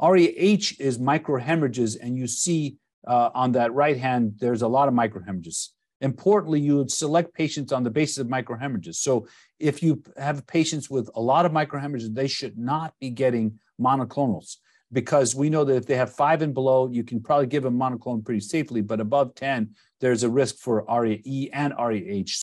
ARIA-H 0.00 0.80
is 0.80 0.98
microhemorrhages, 0.98 1.96
and 2.00 2.16
you 2.16 2.26
see 2.26 2.76
uh, 3.06 3.30
on 3.34 3.52
that 3.52 3.72
right 3.72 3.96
hand, 3.96 4.34
there's 4.38 4.62
a 4.62 4.68
lot 4.68 4.88
of 4.88 4.94
microhemorrhages. 4.94 5.68
Importantly, 6.00 6.60
you 6.60 6.78
would 6.78 6.90
select 6.90 7.32
patients 7.32 7.72
on 7.72 7.84
the 7.84 7.90
basis 7.90 8.18
of 8.18 8.26
microhemorrhages. 8.26 8.96
So 8.96 9.26
if 9.60 9.82
you 9.82 10.02
have 10.16 10.46
patients 10.46 10.90
with 10.90 11.08
a 11.14 11.20
lot 11.20 11.46
of 11.46 11.52
microhemorrhages, 11.52 12.14
they 12.14 12.26
should 12.26 12.58
not 12.58 12.94
be 13.00 13.10
getting 13.10 13.58
monoclonals 13.80 14.56
because 14.92 15.34
we 15.34 15.48
know 15.48 15.64
that 15.64 15.76
if 15.76 15.86
they 15.86 15.96
have 15.96 16.14
five 16.14 16.42
and 16.42 16.52
below, 16.52 16.90
you 16.90 17.02
can 17.02 17.20
probably 17.20 17.46
give 17.46 17.62
them 17.62 17.78
monoclonal 17.78 18.24
pretty 18.24 18.40
safely, 18.40 18.82
but 18.82 19.00
above 19.00 19.34
10, 19.34 19.70
there's 20.00 20.22
a 20.22 20.28
risk 20.28 20.58
for 20.58 20.88
ARIA-E 20.90 21.50
and 21.52 21.72
ARIA-H. 21.72 22.41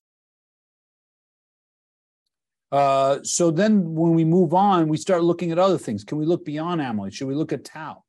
Uh, 2.72 3.20
so 3.24 3.50
then 3.52 3.96
when 3.96 4.14
we 4.14 4.24
move 4.24 4.54
on, 4.54 4.88
we 4.88 4.98
start 4.98 5.24
looking 5.24 5.52
at 5.52 5.60
other 5.60 5.78
things. 5.78 6.04
Can 6.04 6.18
we 6.18 6.26
look 6.26 6.46
beyond 6.46 6.82
amyloid? 6.82 7.14
Should 7.14 7.28
we 7.28 7.36
look 7.36 7.52
at 7.52 7.66
tau? 7.66 8.04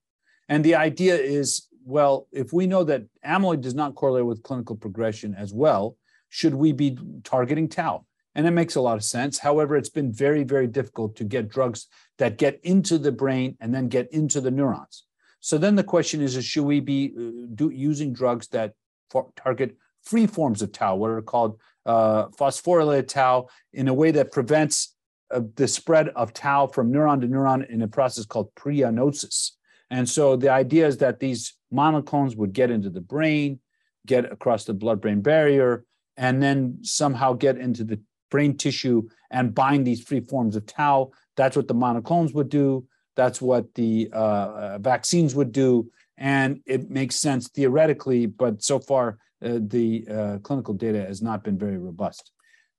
And 0.48 0.64
the 0.64 0.74
idea 0.74 1.16
is, 1.16 1.66
well, 1.84 2.26
if 2.32 2.52
we 2.52 2.66
know 2.66 2.84
that 2.84 3.04
amyloid 3.24 3.62
does 3.62 3.74
not 3.74 3.94
correlate 3.94 4.26
with 4.26 4.42
clinical 4.42 4.76
progression 4.76 5.34
as 5.34 5.52
well, 5.54 5.96
should 6.28 6.54
we 6.54 6.72
be 6.72 6.98
targeting 7.24 7.68
tau? 7.68 8.04
And 8.34 8.46
it 8.46 8.52
makes 8.52 8.76
a 8.76 8.80
lot 8.80 8.96
of 8.96 9.04
sense. 9.04 9.38
However, 9.38 9.76
it's 9.76 9.88
been 9.88 10.12
very, 10.12 10.44
very 10.44 10.66
difficult 10.66 11.16
to 11.16 11.24
get 11.24 11.48
drugs 11.48 11.86
that 12.18 12.38
get 12.38 12.60
into 12.62 12.98
the 12.98 13.12
brain 13.12 13.56
and 13.60 13.74
then 13.74 13.88
get 13.88 14.12
into 14.12 14.40
the 14.40 14.50
neurons. 14.50 15.04
So 15.40 15.58
then 15.58 15.74
the 15.74 15.84
question 15.84 16.20
is, 16.20 16.36
is 16.36 16.44
should 16.44 16.64
we 16.64 16.80
be 16.80 17.14
uh, 17.16 17.46
do, 17.54 17.70
using 17.70 18.12
drugs 18.12 18.46
that 18.48 18.74
target 19.36 19.76
free 20.02 20.26
forms 20.26 20.62
of 20.62 20.72
tau, 20.72 20.96
what 20.96 21.10
are 21.10 21.22
called 21.22 21.60
uh, 21.86 22.26
phosphorylated 22.28 23.08
tau, 23.08 23.48
in 23.72 23.88
a 23.88 23.94
way 23.94 24.10
that 24.10 24.32
prevents 24.32 24.94
uh, 25.30 25.40
the 25.56 25.68
spread 25.68 26.08
of 26.10 26.32
tau 26.32 26.66
from 26.66 26.92
neuron 26.92 27.20
to 27.20 27.28
neuron 27.28 27.68
in 27.68 27.82
a 27.82 27.88
process 27.88 28.26
called 28.26 28.54
preanosis. 28.54 29.52
And 29.90 30.08
so 30.08 30.36
the 30.36 30.50
idea 30.50 30.86
is 30.86 30.98
that 30.98 31.20
these 31.20 31.54
monoclones 31.72 32.36
would 32.36 32.52
get 32.52 32.70
into 32.70 32.90
the 32.90 33.00
brain, 33.00 33.60
get 34.06 34.30
across 34.30 34.64
the 34.64 34.74
blood 34.74 35.00
brain 35.00 35.20
barrier, 35.20 35.84
and 36.16 36.42
then 36.42 36.78
somehow 36.82 37.32
get 37.32 37.58
into 37.58 37.84
the 37.84 38.00
brain 38.30 38.56
tissue 38.56 39.08
and 39.30 39.54
bind 39.54 39.86
these 39.86 40.02
free 40.02 40.20
forms 40.20 40.56
of 40.56 40.66
tau. 40.66 41.10
That's 41.36 41.56
what 41.56 41.68
the 41.68 41.74
monoclones 41.74 42.34
would 42.34 42.48
do. 42.48 42.86
That's 43.16 43.40
what 43.42 43.74
the 43.74 44.10
uh, 44.12 44.16
uh 44.16 44.78
vaccines 44.78 45.34
would 45.34 45.52
do. 45.52 45.90
And 46.16 46.60
it 46.66 46.90
makes 46.90 47.16
sense 47.16 47.48
theoretically, 47.48 48.26
but 48.26 48.62
so 48.62 48.78
far 48.78 49.18
the 49.40 50.06
uh, 50.10 50.38
clinical 50.38 50.74
data 50.74 51.00
has 51.00 51.22
not 51.22 51.42
been 51.44 51.58
very 51.58 51.78
robust. 51.78 52.32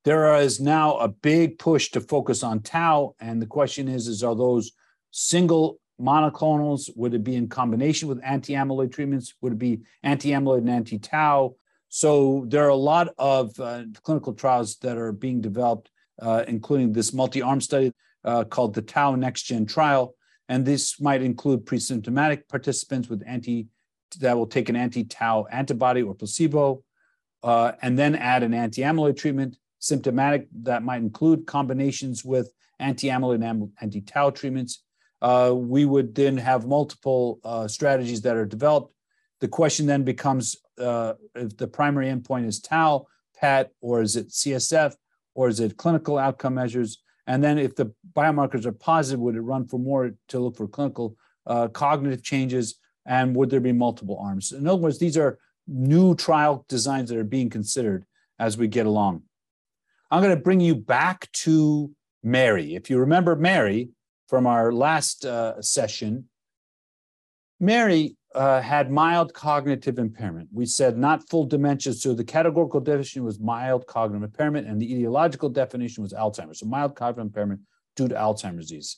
There 0.03 0.35
is 0.37 0.59
now 0.59 0.97
a 0.97 1.07
big 1.07 1.59
push 1.59 1.91
to 1.91 2.01
focus 2.01 2.43
on 2.43 2.61
tau, 2.61 3.15
and 3.19 3.41
the 3.41 3.45
question 3.47 3.87
is: 3.87 4.07
Is 4.07 4.23
are 4.23 4.35
those 4.35 4.71
single 5.11 5.79
monoclonals? 5.99 6.89
Would 6.95 7.13
it 7.13 7.23
be 7.23 7.35
in 7.35 7.47
combination 7.47 8.07
with 8.07 8.19
anti-amyloid 8.23 8.91
treatments? 8.91 9.33
Would 9.41 9.53
it 9.53 9.59
be 9.59 9.81
anti-amyloid 10.03 10.59
and 10.59 10.69
anti-tau? 10.69 11.55
So 11.89 12.45
there 12.47 12.65
are 12.65 12.69
a 12.69 12.75
lot 12.75 13.09
of 13.17 13.59
uh, 13.59 13.83
clinical 14.01 14.33
trials 14.33 14.77
that 14.77 14.97
are 14.97 15.11
being 15.11 15.41
developed, 15.41 15.91
uh, 16.21 16.45
including 16.47 16.93
this 16.93 17.13
multi-arm 17.13 17.61
study 17.61 17.91
uh, 18.23 18.45
called 18.45 18.73
the 18.73 18.81
Tau 18.81 19.15
NexGen 19.15 19.67
trial, 19.67 20.15
and 20.47 20.65
this 20.65 20.99
might 21.01 21.21
include 21.21 21.65
pre-symptomatic 21.65 22.47
participants 22.47 23.09
with 23.09 23.23
anti 23.27 23.67
that 24.19 24.37
will 24.37 24.47
take 24.47 24.69
an 24.69 24.75
anti-tau 24.75 25.47
antibody 25.51 26.01
or 26.01 26.13
placebo, 26.13 26.83
uh, 27.43 27.73
and 27.81 27.97
then 27.97 28.15
add 28.15 28.43
an 28.43 28.53
anti-amyloid 28.53 29.17
treatment. 29.17 29.57
Symptomatic 29.79 30.47
that 30.61 30.83
might 30.83 31.01
include 31.01 31.47
combinations 31.47 32.23
with 32.23 32.53
anti-amyloid 32.79 33.43
and 33.43 33.71
anti-tau 33.81 34.29
treatments. 34.29 34.83
Uh, 35.21 35.53
we 35.55 35.85
would 35.85 36.13
then 36.15 36.37
have 36.37 36.67
multiple 36.67 37.39
uh, 37.43 37.67
strategies 37.67 38.21
that 38.21 38.35
are 38.35 38.45
developed. 38.45 38.93
The 39.39 39.47
question 39.47 39.85
then 39.85 40.03
becomes 40.03 40.55
uh, 40.79 41.13
if 41.35 41.57
the 41.57 41.67
primary 41.67 42.07
endpoint 42.07 42.47
is 42.47 42.59
tau, 42.59 43.07
PET, 43.39 43.71
or 43.81 44.01
is 44.01 44.15
it 44.15 44.29
CSF, 44.29 44.95
or 45.33 45.47
is 45.47 45.59
it 45.59 45.77
clinical 45.77 46.17
outcome 46.17 46.55
measures? 46.55 47.01
And 47.27 47.43
then 47.43 47.57
if 47.57 47.75
the 47.75 47.93
biomarkers 48.13 48.65
are 48.65 48.71
positive, 48.71 49.19
would 49.19 49.35
it 49.35 49.41
run 49.41 49.67
for 49.67 49.79
more 49.79 50.11
to 50.29 50.39
look 50.39 50.57
for 50.57 50.67
clinical 50.67 51.15
uh, 51.45 51.67
cognitive 51.67 52.23
changes? 52.23 52.75
And 53.05 53.35
would 53.35 53.49
there 53.49 53.59
be 53.59 53.71
multiple 53.71 54.19
arms? 54.21 54.51
In 54.51 54.67
other 54.67 54.81
words, 54.81 54.99
these 54.99 55.17
are 55.17 55.39
new 55.67 56.15
trial 56.15 56.65
designs 56.67 57.09
that 57.09 57.17
are 57.17 57.23
being 57.23 57.49
considered 57.49 58.05
as 58.39 58.57
we 58.57 58.67
get 58.67 58.85
along. 58.85 59.23
I'm 60.09 60.21
going 60.21 60.35
to 60.35 60.41
bring 60.41 60.59
you 60.59 60.75
back 60.75 61.31
to 61.31 61.91
Mary. 62.23 62.75
If 62.75 62.89
you 62.89 62.99
remember 62.99 63.35
Mary 63.35 63.89
from 64.27 64.45
our 64.45 64.71
last 64.71 65.25
uh, 65.25 65.61
session, 65.61 66.25
Mary 67.59 68.17
uh, 68.33 68.61
had 68.61 68.91
mild 68.91 69.33
cognitive 69.33 69.99
impairment. 69.99 70.49
We 70.53 70.65
said 70.65 70.97
not 70.97 71.29
full 71.29 71.45
dementia. 71.45 71.93
So 71.93 72.13
the 72.13 72.23
categorical 72.23 72.79
definition 72.79 73.23
was 73.23 73.39
mild 73.39 73.87
cognitive 73.87 74.23
impairment, 74.23 74.67
and 74.67 74.81
the 74.81 74.91
etiological 74.93 75.51
definition 75.51 76.01
was 76.01 76.13
Alzheimer's. 76.13 76.59
So 76.59 76.65
mild 76.65 76.95
cognitive 76.95 77.27
impairment 77.27 77.61
due 77.95 78.07
to 78.07 78.15
Alzheimer's 78.15 78.67
disease. 78.67 78.97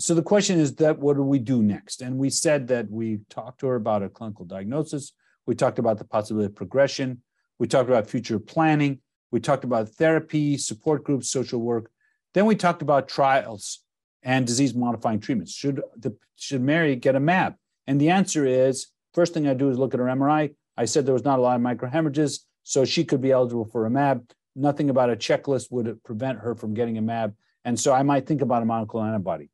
So 0.00 0.14
the 0.14 0.22
question 0.22 0.58
is 0.58 0.76
that 0.76 0.98
what 0.98 1.16
do 1.16 1.22
we 1.22 1.38
do 1.38 1.62
next? 1.62 2.00
And 2.00 2.16
we 2.16 2.30
said 2.30 2.68
that 2.68 2.90
we 2.90 3.20
talked 3.28 3.60
to 3.60 3.66
her 3.66 3.74
about 3.74 4.02
a 4.02 4.08
clinical 4.08 4.46
diagnosis. 4.46 5.12
We 5.44 5.54
talked 5.54 5.78
about 5.78 5.98
the 5.98 6.04
possibility 6.04 6.46
of 6.46 6.54
progression. 6.54 7.20
We 7.58 7.66
talked 7.66 7.90
about 7.90 8.08
future 8.08 8.38
planning. 8.38 9.00
We 9.30 9.40
talked 9.40 9.64
about 9.64 9.90
therapy, 9.90 10.56
support 10.56 11.04
groups, 11.04 11.28
social 11.28 11.60
work. 11.60 11.90
Then 12.32 12.46
we 12.46 12.56
talked 12.56 12.80
about 12.80 13.08
trials 13.08 13.80
and 14.22 14.46
disease 14.46 14.74
modifying 14.74 15.20
treatments. 15.20 15.52
Should 15.52 15.82
the 15.96 16.16
should 16.34 16.62
Mary 16.62 16.96
get 16.96 17.14
a 17.14 17.20
MAB? 17.20 17.56
And 17.86 18.00
the 18.00 18.08
answer 18.08 18.46
is 18.46 18.86
first 19.12 19.34
thing 19.34 19.46
I 19.46 19.52
do 19.52 19.68
is 19.68 19.78
look 19.78 19.92
at 19.92 20.00
her 20.00 20.06
MRI. 20.06 20.54
I 20.78 20.86
said 20.86 21.04
there 21.04 21.12
was 21.12 21.24
not 21.24 21.38
a 21.38 21.42
lot 21.42 21.56
of 21.56 21.62
microhemorrhages, 21.62 22.40
so 22.62 22.86
she 22.86 23.04
could 23.04 23.20
be 23.20 23.32
eligible 23.32 23.66
for 23.66 23.84
a 23.84 23.90
MAB. 23.90 24.24
Nothing 24.56 24.88
about 24.88 25.10
a 25.10 25.16
checklist 25.16 25.70
would 25.70 26.02
prevent 26.04 26.38
her 26.38 26.54
from 26.54 26.72
getting 26.72 26.96
a 26.96 27.02
MAB. 27.02 27.34
And 27.66 27.78
so 27.78 27.92
I 27.92 28.02
might 28.02 28.26
think 28.26 28.40
about 28.40 28.62
a 28.62 28.66
monoclonal 28.66 29.08
antibody. 29.08 29.50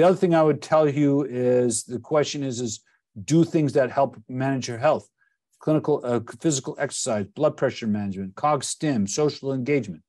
The 0.00 0.06
other 0.06 0.16
thing 0.16 0.34
I 0.34 0.42
would 0.42 0.62
tell 0.62 0.88
you 0.88 1.26
is 1.28 1.84
the 1.84 1.98
question 1.98 2.42
is, 2.42 2.58
is 2.58 2.80
do 3.22 3.44
things 3.44 3.74
that 3.74 3.90
help 3.90 4.16
manage 4.30 4.66
your 4.66 4.78
health, 4.78 5.06
clinical, 5.58 6.00
uh, 6.02 6.20
physical 6.40 6.74
exercise, 6.78 7.26
blood 7.26 7.58
pressure 7.58 7.86
management, 7.86 8.34
cog 8.34 8.64
stim, 8.64 9.06
social 9.06 9.52
engagement, 9.52 10.02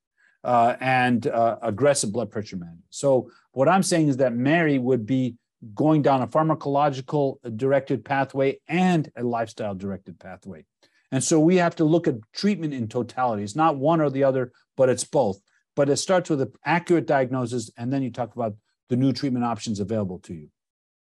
uh, 0.46 0.78
and 0.80 1.28
uh, 1.28 1.58
aggressive 1.62 2.14
blood 2.14 2.32
pressure 2.32 2.56
management. 2.56 2.86
So 2.89 3.30
what 3.52 3.68
I'm 3.68 3.84
saying 3.84 4.08
is 4.08 4.16
that 4.16 4.34
Mary 4.34 4.80
would 4.80 5.06
be 5.06 5.36
going 5.76 6.02
down 6.02 6.22
a 6.22 6.28
pharmacological 6.28 7.39
directed 7.58 8.06
pathway 8.06 8.62
and 8.70 9.12
a 9.18 9.24
lifestyle 9.24 9.76
directed 9.76 10.22
pathway. 10.22 10.64
And 11.12 11.22
so 11.22 11.38
we 11.38 11.58
have 11.58 11.76
to 11.76 11.84
look 11.84 12.08
at 12.08 12.16
treatment 12.32 12.74
in 12.74 12.88
totality. 12.88 13.44
It's 13.44 13.58
not 13.58 13.76
one 13.76 14.00
or 14.00 14.10
the 14.10 14.24
other, 14.24 14.54
but 14.78 14.88
it's 14.88 15.04
both. 15.04 15.42
But 15.76 15.89
it 15.89 15.98
starts 15.98 16.30
with 16.30 16.39
an 16.39 16.54
accurate 16.64 17.08
diagnosis, 17.08 17.70
and 17.76 17.92
then 17.92 18.04
you 18.04 18.10
talk 18.10 18.34
about 18.38 18.56
the 18.92 18.98
new 18.98 19.14
treatment 19.14 19.46
options 19.46 19.80
available 19.80 20.20
to 20.20 20.34
you. 20.34 20.50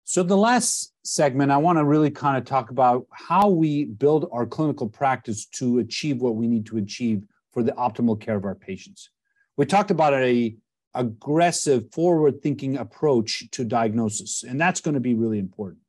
So, 0.04 0.22
the 0.22 0.36
last 0.36 0.94
segment, 1.04 1.52
I 1.52 1.58
want 1.58 1.78
to 1.78 1.84
really 1.84 2.10
kind 2.10 2.38
of 2.38 2.46
talk 2.46 2.70
about 2.70 3.06
how 3.12 3.50
we 3.50 3.84
build 3.84 4.28
our 4.32 4.46
clinical 4.46 4.88
practice 4.88 5.44
to 5.58 5.80
achieve 5.80 6.22
what 6.22 6.36
we 6.36 6.48
need 6.48 6.64
to 6.66 6.78
achieve 6.78 7.24
for 7.52 7.62
the 7.62 7.72
optimal 7.72 8.18
care 8.18 8.36
of 8.36 8.46
our 8.46 8.54
patients. 8.54 9.10
We 9.58 9.66
talked 9.66 9.90
about 9.90 10.14
a 10.14 10.56
aggressive, 10.94 11.92
forward 11.92 12.40
thinking 12.42 12.78
approach 12.78 13.50
to 13.50 13.62
diagnosis, 13.62 14.42
and 14.42 14.58
that's 14.58 14.80
going 14.80 14.94
to 14.94 15.00
be 15.00 15.14
really 15.14 15.38
important. 15.38 15.80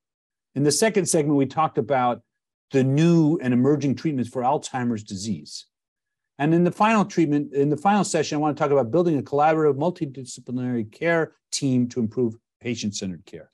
In 0.55 0.63
the 0.63 0.71
second 0.73 1.05
segment, 1.05 1.37
we 1.37 1.45
talked 1.45 1.77
about 1.77 2.21
the 2.71 2.83
new 2.83 3.39
and 3.41 3.53
emerging 3.53 3.95
treatments 3.95 4.29
for 4.29 4.41
Alzheimer's 4.41 5.03
disease. 5.03 5.67
And 6.39 6.53
in 6.53 6.63
the 6.63 6.71
final 6.71 7.03
treatment, 7.03 7.53
in 7.53 7.69
the 7.69 7.77
final 7.77 8.03
session, 8.03 8.37
I 8.37 8.41
want 8.41 8.55
to 8.55 8.61
talk 8.61 8.71
about 8.71 8.91
building 8.91 9.17
a 9.17 9.23
collaborative 9.23 9.77
multidisciplinary 9.77 10.91
care 10.91 11.33
team 11.51 11.87
to 11.89 11.99
improve 11.99 12.35
patient 12.61 12.95
centered 12.95 13.25
care. 13.25 13.49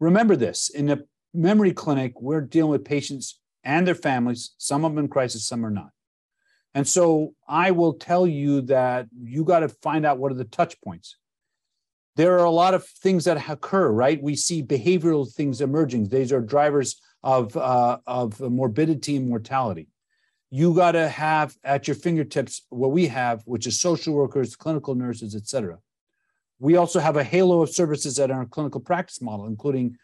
Remember 0.00 0.36
this 0.36 0.70
in 0.70 0.86
the 0.86 1.06
memory 1.34 1.72
clinic, 1.72 2.20
we're 2.20 2.40
dealing 2.40 2.70
with 2.70 2.84
patients 2.84 3.40
and 3.64 3.86
their 3.86 3.94
families, 3.94 4.54
some 4.58 4.84
of 4.84 4.92
them 4.92 5.04
in 5.04 5.08
crisis, 5.08 5.46
some 5.46 5.64
are 5.64 5.70
not. 5.70 5.90
And 6.74 6.88
so 6.88 7.34
I 7.46 7.70
will 7.70 7.94
tell 7.94 8.26
you 8.26 8.62
that 8.62 9.06
you 9.22 9.44
got 9.44 9.60
to 9.60 9.68
find 9.68 10.06
out 10.06 10.18
what 10.18 10.32
are 10.32 10.36
the 10.36 10.44
touch 10.44 10.80
points. 10.80 11.16
There 12.16 12.38
are 12.38 12.44
a 12.44 12.50
lot 12.50 12.74
of 12.74 12.86
things 12.86 13.24
that 13.24 13.48
occur, 13.48 13.90
right? 13.90 14.22
We 14.22 14.34
see 14.34 14.62
behavioral 14.62 15.30
things 15.30 15.60
emerging. 15.60 16.08
These 16.08 16.32
are 16.32 16.40
drivers 16.40 17.00
of, 17.22 17.56
uh, 17.56 17.98
of 18.06 18.40
morbidity 18.40 19.16
and 19.16 19.28
mortality. 19.28 19.88
You 20.54 20.74
got 20.74 20.92
to 20.92 21.08
have 21.08 21.56
at 21.64 21.88
your 21.88 21.94
fingertips 21.94 22.66
what 22.68 22.90
we 22.90 23.06
have, 23.06 23.40
which 23.46 23.66
is 23.66 23.80
social 23.80 24.12
workers, 24.12 24.54
clinical 24.54 24.94
nurses, 24.94 25.34
et 25.34 25.46
cetera. 25.48 25.78
We 26.58 26.76
also 26.76 27.00
have 27.00 27.16
a 27.16 27.24
halo 27.24 27.62
of 27.62 27.70
services 27.70 28.18
at 28.18 28.30
our 28.30 28.44
clinical 28.44 28.78
practice 28.78 29.22
model, 29.22 29.46
including 29.46 29.96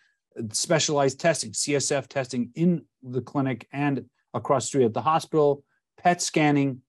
specialized 0.53 1.21
testing, 1.21 1.51
CSF 1.51 2.07
testing 2.07 2.51
in 2.55 2.87
the 3.03 3.21
clinic 3.21 3.69
and 3.75 4.07
across 4.33 4.65
the 4.65 4.69
street 4.69 4.85
at 4.87 4.95
the 4.95 5.03
hospital, 5.03 5.63
PET 6.03 6.23
scanning. 6.23 6.81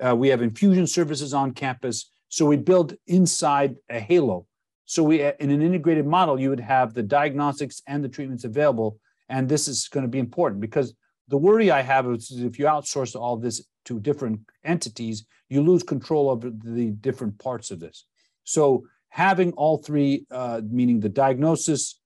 Uh, 0.00 0.14
we 0.14 0.28
have 0.28 0.40
infusion 0.40 0.86
services 0.86 1.34
on 1.34 1.50
campus. 1.54 2.12
So 2.28 2.46
we 2.46 2.56
build 2.56 2.94
inside 3.08 3.74
a 3.90 3.98
halo. 3.98 4.46
So 4.84 5.02
we, 5.02 5.22
in 5.22 5.50
an 5.50 5.60
integrated 5.60 6.06
model, 6.06 6.38
you 6.38 6.50
would 6.50 6.60
have 6.60 6.94
the 6.94 7.02
diagnostics 7.02 7.82
and 7.88 8.04
the 8.04 8.08
treatments 8.08 8.44
available. 8.44 9.00
And 9.28 9.48
this 9.48 9.66
is 9.66 9.88
going 9.88 10.04
to 10.04 10.08
be 10.08 10.20
important 10.20 10.60
because 10.60 10.94
the 11.28 11.38
worry 11.38 11.70
I 11.70 11.82
have 11.82 12.06
is 12.06 12.30
if 12.30 12.58
you 12.58 12.64
outsource 12.64 13.14
all 13.14 13.36
this 13.36 13.64
to 13.84 14.00
different 14.00 14.40
entities, 14.64 15.26
you 15.48 15.62
lose 15.62 15.82
control 15.82 16.30
over 16.30 16.50
the 16.50 16.90
different 16.90 17.38
parts 17.38 17.70
of 17.70 17.80
this. 17.80 18.06
So 18.44 18.86
having 19.10 19.52
all 19.52 19.78
three, 19.78 20.26
uh, 20.30 20.62
meaning 20.68 21.00
the 21.00 21.08
diagnosis, 21.08 22.00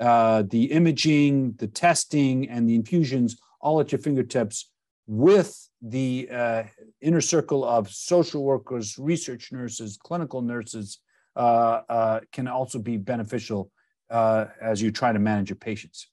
uh, 0.00 0.44
the 0.48 0.64
imaging, 0.72 1.54
the 1.58 1.66
testing, 1.66 2.48
and 2.48 2.68
the 2.68 2.74
infusions 2.74 3.36
all 3.60 3.80
at 3.80 3.92
your 3.92 3.98
fingertips 3.98 4.70
with 5.06 5.68
the 5.82 6.28
uh, 6.32 6.62
inner 7.00 7.20
circle 7.20 7.64
of 7.64 7.90
social 7.90 8.44
workers, 8.44 8.96
research 8.98 9.52
nurses, 9.52 9.98
clinical 10.02 10.42
nurses 10.42 11.00
uh, 11.36 11.82
uh 11.88 12.20
can 12.32 12.48
also 12.48 12.78
be 12.78 12.96
beneficial 12.96 13.70
uh, 14.10 14.46
as 14.60 14.82
you 14.82 14.90
try 14.90 15.12
to 15.12 15.18
manage 15.18 15.48
your 15.48 15.56
patients. 15.56 16.08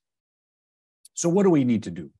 So, 1.14 1.30
what 1.30 1.44
do 1.44 1.50
we 1.50 1.64
need 1.64 1.84
to 1.84 1.92
do? 1.92 2.12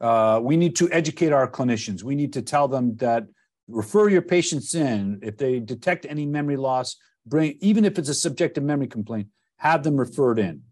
Uh, 0.00 0.40
we 0.42 0.56
need 0.56 0.76
to 0.76 0.90
educate 0.90 1.32
our 1.32 1.50
clinicians. 1.50 2.02
We 2.02 2.14
need 2.14 2.32
to 2.34 2.42
tell 2.42 2.68
them 2.68 2.96
that 2.96 3.24
refer 3.68 4.08
your 4.08 4.22
patients 4.22 4.74
in. 4.74 5.20
If 5.22 5.36
they 5.38 5.60
detect 5.60 6.06
any 6.08 6.26
memory 6.26 6.56
loss, 6.56 6.96
bring 7.26 7.56
even 7.60 7.84
if 7.84 7.98
it's 7.98 8.08
a 8.08 8.14
subjective 8.14 8.64
memory 8.64 8.88
complaint, 8.88 9.28
have 9.58 9.82
them 9.82 9.96
referred 9.96 10.38
in 10.38 10.62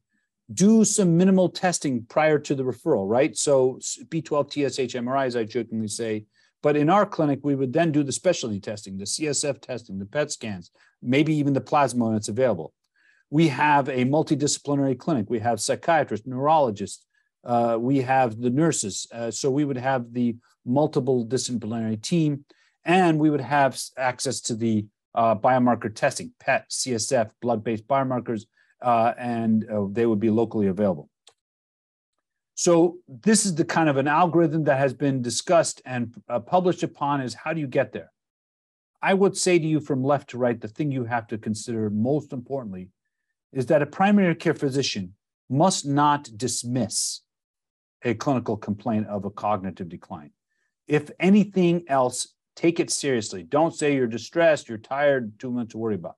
do 0.53 0.85
some 0.85 1.17
minimal 1.17 1.49
testing 1.49 2.05
prior 2.09 2.39
to 2.39 2.55
the 2.55 2.63
referral, 2.63 3.09
right? 3.09 3.37
So 3.37 3.79
B12 4.09 4.51
TSH 4.53 4.95
MRI, 4.95 5.27
as 5.27 5.37
I 5.37 5.45
jokingly 5.45 5.89
say. 5.89 6.27
But 6.63 6.77
in 6.77 6.91
our 6.91 7.07
clinic, 7.07 7.41
we 7.43 7.55
would 7.55 7.73
then 7.73 7.91
do 7.91 8.03
the 8.03 8.13
specialty 8.13 8.61
testing, 8.61 8.97
the 8.97 9.05
CSF 9.05 9.61
testing, 9.61 9.99
the 9.99 10.07
PET 10.07 10.31
scans, 10.31 10.71
maybe 11.03 11.35
even 11.35 11.53
the 11.53 11.61
plasma 11.61 12.07
when 12.07 12.17
it's 12.17 12.29
available. 12.29 12.73
We 13.31 13.49
have 13.49 13.89
a 13.89 14.05
multidisciplinary 14.05 14.99
clinic. 14.99 15.29
We 15.29 15.41
have 15.41 15.61
psychiatrists, 15.61 16.27
neurologists. 16.27 17.05
Uh, 17.45 17.77
we 17.81 17.99
have 17.99 18.41
the 18.41 18.51
nurses. 18.51 19.07
Uh, 19.13 19.31
so 19.31 19.51
we 19.51 19.65
would 19.65 19.77
have 19.77 20.13
the 20.13 20.37
multiple 20.65 21.25
disciplinary 21.25 21.97
team, 21.97 22.45
and 22.85 23.19
we 23.19 23.31
would 23.31 23.41
have 23.41 23.79
access 23.97 24.41
to 24.41 24.55
the 24.55 24.87
uh, 25.15 25.35
biomarker 25.35 25.95
testing, 25.95 26.33
PET, 26.41 26.71
CSF, 26.71 27.31
blood-based 27.41 27.87
biomarkers, 27.87 28.47
uh, 28.81 29.13
and 29.19 29.69
uh, 29.71 29.87
they 29.91 30.07
would 30.07 30.21
be 30.21 30.31
locally 30.31 30.69
available. 30.69 31.09
So 32.55 32.99
this 33.09 33.45
is 33.45 33.55
the 33.55 33.65
kind 33.65 33.89
of 33.89 33.97
an 33.97 34.09
algorithm 34.09 34.65
that 34.65 34.79
has 34.79 34.95
been 34.95 35.23
discussed 35.23 35.83
and 35.85 36.15
uh, 36.29 36.39
published 36.39 36.83
upon 36.83 37.21
is 37.21 37.35
how 37.35 37.53
do 37.53 37.61
you 37.61 37.67
get 37.67 37.93
there? 37.93 38.13
I 39.03 39.15
would 39.15 39.37
say 39.37 39.59
to 39.59 39.67
you 39.67 39.81
from 39.81 40.05
left 40.05 40.31
to 40.31 40.39
right, 40.39 40.61
the 40.61 40.69
thing 40.69 40.93
you 40.93 41.05
have 41.05 41.27
to 41.29 41.39
consider 41.39 41.91
most 41.91 42.33
importantly 42.33 42.91
is 43.53 43.67
that 43.67 43.83
a 43.83 43.87
primary 43.87 44.35
care 44.35 44.55
physician 44.55 45.15
must 45.51 45.85
not 45.85 46.29
dismiss 46.37 47.23
a 48.05 48.15
clinical 48.15 48.57
complaint 48.57 49.07
of 49.07 49.25
a 49.25 49.31
cognitive 49.31 49.89
decline. 49.89 50.31
If 50.87 51.11
anything 51.21 51.85
else, 51.89 52.35
take 52.57 52.81
it 52.81 52.91
seriously. 52.91 53.43
Don't 53.43 53.75
say 53.75 53.95
you're 53.95 54.07
distressed, 54.07 54.69
you're 54.69 54.79
tired, 54.79 55.39
too 55.39 55.51
much 55.51 55.71
to 55.71 55.79
worry 55.79 55.95
about. 55.95 56.17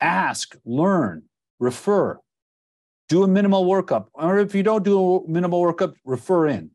Ask, 0.00 0.56
learn, 0.64 1.24
refer. 1.58 2.18
Do 3.08 3.22
a 3.22 3.28
minimal 3.28 3.64
workup. 3.64 4.06
Or 4.14 4.38
if 4.38 4.54
you 4.54 4.62
don't 4.62 4.84
do 4.84 5.16
a 5.16 5.28
minimal 5.28 5.62
workup, 5.62 5.94
refer 6.04 6.48
in. 6.48 6.70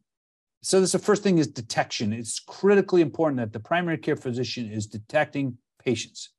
So 0.64 0.80
this 0.80 0.92
the 0.92 1.00
first 1.00 1.24
thing 1.24 1.40
is 1.40 1.48
detection. 1.48 2.14
It's 2.14 2.40
critically 2.40 3.02
important 3.02 3.38
that 3.38 3.52
the 3.52 3.60
primary 3.60 3.98
care 3.98 4.16
physician 4.16 4.72
is 4.72 4.86
detecting 4.86 5.58
patients. 5.84 6.30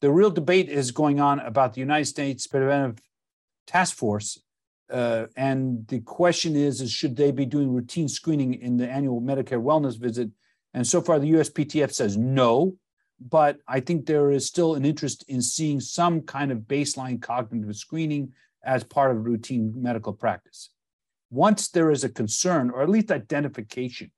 The 0.00 0.10
real 0.10 0.30
debate 0.30 0.68
is 0.68 0.90
going 0.90 1.20
on 1.20 1.40
about 1.40 1.74
the 1.74 1.80
United 1.80 2.06
States 2.06 2.46
Preventive 2.46 2.98
Task 3.66 3.96
Force. 3.96 4.40
Uh, 4.92 5.26
and 5.36 5.86
the 5.88 6.00
question 6.00 6.54
is, 6.54 6.80
is 6.80 6.92
should 6.92 7.16
they 7.16 7.32
be 7.32 7.46
doing 7.46 7.72
routine 7.72 8.08
screening 8.08 8.54
in 8.54 8.76
the 8.76 8.88
annual 8.88 9.20
Medicare 9.20 9.62
wellness 9.62 9.98
visit? 9.98 10.30
And 10.74 10.86
so 10.86 11.00
far, 11.00 11.18
the 11.18 11.32
USPTF 11.32 11.92
says 11.92 12.16
no 12.16 12.74
but 13.30 13.58
I 13.68 13.80
think 13.80 14.06
there 14.06 14.30
is 14.30 14.46
still 14.46 14.74
an 14.74 14.84
interest 14.84 15.24
in 15.28 15.42
seeing 15.42 15.80
some 15.80 16.22
kind 16.22 16.50
of 16.50 16.60
baseline 16.60 17.20
cognitive 17.20 17.76
screening 17.76 18.32
as 18.64 18.84
part 18.84 19.10
of 19.10 19.24
routine 19.24 19.72
medical 19.76 20.12
practice. 20.12 20.70
Once 21.30 21.68
there 21.68 21.90
is 21.90 22.04
a 22.04 22.08
concern, 22.08 22.70
or 22.70 22.82
at 22.82 22.88
least 22.88 23.10
identification, 23.10 24.10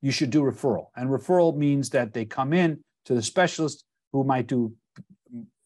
you 0.00 0.10
should 0.10 0.30
do 0.30 0.42
referral. 0.42 0.86
And 0.96 1.10
referral 1.10 1.56
means 1.56 1.90
that 1.90 2.12
they 2.12 2.24
come 2.24 2.52
in 2.52 2.82
to 3.06 3.14
the 3.14 3.22
specialist 3.22 3.84
who 4.12 4.24
might 4.24 4.46
do 4.46 4.74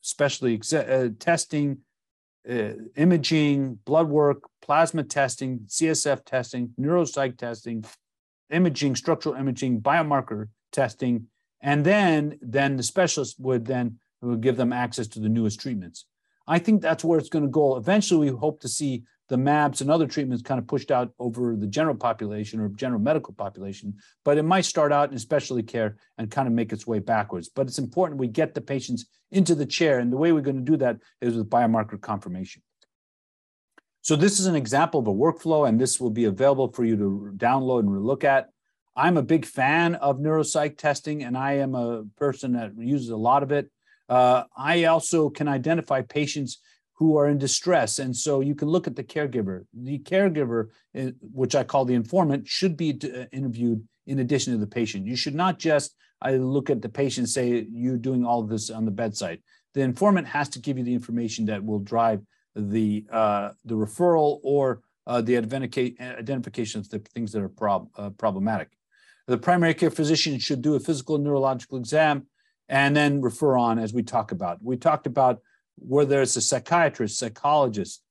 specially 0.01 0.61
uh, 0.73 1.09
testing, 1.19 1.79
uh, 2.49 2.72
imaging, 2.97 3.78
blood 3.84 4.09
work, 4.09 4.43
plasma 4.62 5.03
testing, 5.03 5.61
CSF 5.66 6.24
testing, 6.24 6.70
neuropsych 6.78 7.36
testing, 7.36 7.84
imaging, 8.51 8.97
structural 8.97 9.34
imaging, 9.34 9.80
biomarker 9.80 10.49
testing, 10.72 11.26
and 11.61 11.84
then 11.84 12.38
then 12.41 12.76
the 12.76 12.82
specialist 12.82 13.36
would 13.38 13.66
then 13.66 13.99
would 14.22 14.41
give 14.41 14.57
them 14.57 14.72
access 14.72 15.07
to 15.09 15.20
the 15.20 15.28
newest 15.28 15.61
treatments. 15.61 16.07
I 16.47 16.59
think 16.59 16.82
that's 16.82 17.05
where 17.05 17.18
it's 17.18 17.28
going 17.28 17.45
to 17.45 17.51
go. 17.51 17.76
Eventually, 17.76 18.30
we 18.30 18.36
hope 18.36 18.61
to 18.61 18.68
see 18.68 19.05
the 19.31 19.37
MABs 19.37 19.81
and 19.81 19.91
other 19.91 20.09
treatments 20.09 20.43
kind 20.43 20.59
of 20.59 20.66
pushed 20.66 20.91
out 20.91 21.12
over 21.20 21.55
the 21.57 21.68
general 21.68 21.95
population 21.95 22.59
or 22.61 22.68
general 22.70 23.01
medical 23.01 23.33
population, 23.33 23.95
but 24.24 24.37
it 24.37 24.43
might 24.43 24.64
start 24.64 24.93
out 24.93 25.12
in 25.12 25.18
specialty 25.18 25.62
care 25.62 25.97
and 26.18 26.33
kind 26.33 26.49
of 26.49 26.53
make 26.53 26.72
its 26.72 26.85
way 26.85 26.99
backwards. 26.99 27.49
But 27.49 27.68
it's 27.68 27.78
important 27.78 28.18
we 28.18 28.26
get 28.26 28.55
the 28.55 28.61
patients 28.61 29.07
into 29.31 29.55
the 29.55 29.64
chair, 29.64 30.01
and 30.01 30.12
the 30.12 30.16
way 30.16 30.33
we're 30.33 30.41
going 30.41 30.57
to 30.57 30.70
do 30.70 30.76
that 30.78 30.99
is 31.20 31.37
with 31.37 31.49
biomarker 31.49 31.99
confirmation. 32.01 32.61
So 34.03 34.16
this 34.16 34.41
is 34.41 34.47
an 34.47 34.57
example 34.57 34.99
of 34.99 35.07
a 35.07 35.14
workflow, 35.14 35.68
and 35.68 35.81
this 35.81 36.01
will 36.01 36.11
be 36.11 36.24
available 36.24 36.72
for 36.72 36.85
you 36.85 36.97
to 36.97 37.33
download 37.37 37.81
and 37.81 38.05
look 38.05 38.24
at. 38.24 38.49
I'm 38.97 39.16
a 39.16 39.22
big 39.22 39.47
fan 39.47 39.95
of 39.95 40.18
neuropsych 40.18 40.76
testing, 40.76 41.22
and 41.22 41.39
I 41.39 41.53
am 41.59 41.76
a 41.76 42.03
person 42.16 42.55
that 42.55 42.72
uses 42.76 43.11
a 43.11 43.16
lot 43.16 43.45
of 43.45 43.53
it. 43.53 43.70
Uh, 44.09 44.43
I 44.57 44.85
also 44.87 45.31
can 45.31 45.47
identify 45.47 46.03
patients 46.03 46.59
who 47.01 47.17
are 47.17 47.27
in 47.27 47.39
distress. 47.39 47.99
And 47.99 48.15
so 48.15 48.41
you 48.41 48.55
can 48.55 48.69
look 48.69 48.87
at 48.87 48.95
the 48.95 49.03
caregiver. 49.03 49.65
The 49.73 49.99
caregiver, 49.99 50.69
eh, 50.95 51.11
which 51.21 51.55
I 51.57 51.65
call 51.65 51.87
the 51.87 51.95
informant, 51.95 52.47
should 52.47 52.77
be 52.77 52.97
uh, 53.03 53.25
interviewed 53.33 53.83
in 54.07 54.21
addition 54.21 54.53
to 54.53 54.59
the 54.59 54.67
patient. 54.67 55.07
You 55.07 55.17
should 55.17 55.35
not 55.35 55.59
just 55.59 55.97
I 56.23 56.33
look 56.33 56.69
at 56.69 56.83
the 56.83 56.89
patient 56.89 57.31
say, 57.31 57.67
you're 57.73 57.97
doing 57.97 58.25
all 58.25 58.43
this 58.43 58.69
on 58.71 58.85
the 58.85 58.91
bedside. 58.91 59.41
The 59.73 59.81
informant 59.81 60.27
has 60.27 60.49
to 60.51 60.59
give 60.59 60.77
you 60.77 60.85
the 60.85 60.93
information 60.93 61.47
that 61.47 61.65
will 61.65 61.79
drive 61.79 62.21
the, 62.55 63.07
uh, 63.11 63.51
the 63.65 63.75
referral 63.75 64.41
or 64.43 64.83
uh, 65.07 65.23
the 65.23 65.39
identification 65.39 66.81
of 66.81 66.91
the 66.91 66.99
things 67.15 67.33
that 67.33 67.43
are 67.43 67.49
prob- 67.49 67.89
uh, 67.97 68.11
problematic. 68.11 68.69
The 69.27 69.39
primary 69.39 69.75
care 69.75 69.91
physician 69.91 70.39
should 70.39 70.61
do 70.61 70.75
a 70.75 70.81
physical 70.81 71.17
neurological 71.17 71.79
exam 71.79 72.27
and 72.69 72.95
then 72.95 73.23
refer 73.23 73.57
on 73.57 73.79
as 73.79 73.95
we 73.95 74.03
talk 74.03 74.33
about. 74.33 74.59
We 74.63 74.77
talked 74.77 75.07
about 75.07 75.41
whether 75.81 76.22
it's 76.22 76.37
a 76.37 76.41
psychiatrist, 76.41 77.18
psychologist, 77.18 78.03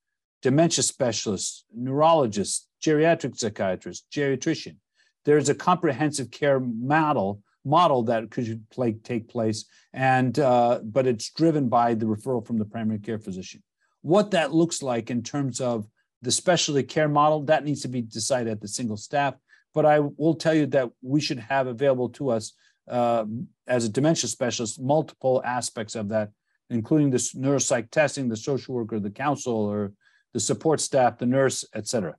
dementia 0.41 0.83
specialist, 0.83 1.65
neurologist, 1.75 2.67
geriatric 2.83 3.37
psychiatrist, 3.37 4.05
geriatrician. 4.11 4.77
There's 5.25 5.49
a 5.49 5.55
comprehensive 5.55 6.31
care 6.31 6.59
model 6.59 7.41
model 7.65 8.03
that 8.03 8.31
could 8.31 8.63
play, 8.71 8.93
take 8.93 9.27
place, 9.27 9.65
and 9.93 10.39
uh, 10.39 10.79
but 10.83 11.05
it's 11.05 11.29
driven 11.31 11.67
by 11.67 11.93
the 11.93 12.05
referral 12.05 12.45
from 12.45 12.57
the 12.57 12.65
primary 12.65 12.99
care 12.99 13.19
physician. 13.19 13.61
What 14.01 14.31
that 14.31 14.53
looks 14.53 14.81
like 14.81 15.11
in 15.11 15.23
terms 15.23 15.59
of 15.59 15.85
the 16.21 16.31
specialty 16.31 16.83
care 16.83 17.09
model 17.09 17.43
that 17.43 17.65
needs 17.65 17.81
to 17.81 17.89
be 17.89 18.01
decided 18.01 18.51
at 18.51 18.61
the 18.61 18.67
single 18.67 18.97
staff 18.97 19.35
but 19.73 19.85
I 19.85 19.99
will 19.99 20.35
tell 20.35 20.53
you 20.53 20.65
that 20.67 20.89
we 21.01 21.21
should 21.21 21.39
have 21.39 21.67
available 21.67 22.09
to 22.09 22.29
us 22.29 22.53
uh, 22.87 23.25
as 23.67 23.85
a 23.85 23.89
dementia 23.89 24.27
specialist 24.27 24.81
multiple 24.81 25.41
aspects 25.45 25.95
of 25.95 26.09
that, 26.09 26.31
including 26.69 27.09
this 27.09 27.33
neuropsych 27.33 27.89
testing, 27.91 28.29
the 28.29 28.37
social 28.37 28.75
worker, 28.75 28.99
the 28.99 29.09
counselor, 29.09 29.93
the 30.33 30.39
support 30.39 30.79
staff, 30.79 31.17
the 31.17 31.25
nurse, 31.25 31.65
etc. 31.73 32.15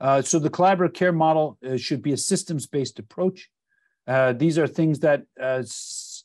Uh, 0.00 0.22
so 0.22 0.38
the 0.38 0.50
collaborative 0.50 0.94
care 0.94 1.12
model 1.12 1.58
uh, 1.66 1.76
should 1.76 2.02
be 2.02 2.12
a 2.12 2.16
systems-based 2.16 2.98
approach. 2.98 3.50
Uh, 4.06 4.32
these 4.32 4.58
are 4.58 4.66
things 4.66 5.00
that 5.00 5.22
uh, 5.40 5.62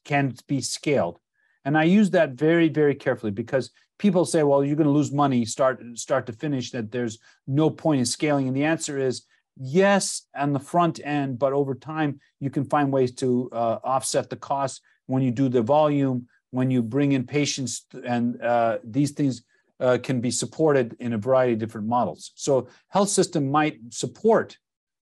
can 0.05 0.33
be 0.47 0.61
scaled, 0.61 1.19
and 1.65 1.77
I 1.77 1.83
use 1.83 2.09
that 2.11 2.31
very, 2.31 2.69
very 2.69 2.95
carefully 2.95 3.31
because 3.31 3.71
people 3.99 4.25
say, 4.25 4.43
"Well, 4.43 4.63
you're 4.63 4.77
going 4.77 4.87
to 4.87 4.93
lose 4.93 5.11
money 5.11 5.45
start 5.45 5.81
start 5.95 6.25
to 6.27 6.33
finish." 6.33 6.71
That 6.71 6.91
there's 6.91 7.19
no 7.47 7.69
point 7.69 7.99
in 7.99 8.05
scaling, 8.05 8.47
and 8.47 8.55
the 8.55 8.63
answer 8.63 8.97
is 8.97 9.25
yes 9.57 10.23
on 10.35 10.53
the 10.53 10.59
front 10.59 10.99
end, 11.03 11.37
but 11.37 11.53
over 11.53 11.75
time 11.75 12.19
you 12.39 12.49
can 12.49 12.65
find 12.65 12.91
ways 12.91 13.13
to 13.15 13.49
uh, 13.51 13.79
offset 13.83 14.29
the 14.29 14.35
cost 14.35 14.81
when 15.07 15.21
you 15.21 15.31
do 15.31 15.49
the 15.49 15.61
volume, 15.61 16.27
when 16.55 16.71
you 16.71 16.81
bring 16.81 17.11
in 17.11 17.25
patients, 17.25 17.85
and 18.05 18.41
uh, 18.41 18.77
these 18.83 19.11
things 19.11 19.43
uh, 19.79 19.97
can 20.01 20.21
be 20.21 20.31
supported 20.31 20.95
in 20.99 21.13
a 21.13 21.17
variety 21.17 21.53
of 21.53 21.59
different 21.59 21.87
models. 21.87 22.31
So 22.35 22.67
health 22.87 23.09
system 23.09 23.51
might 23.51 23.77
support 23.89 24.57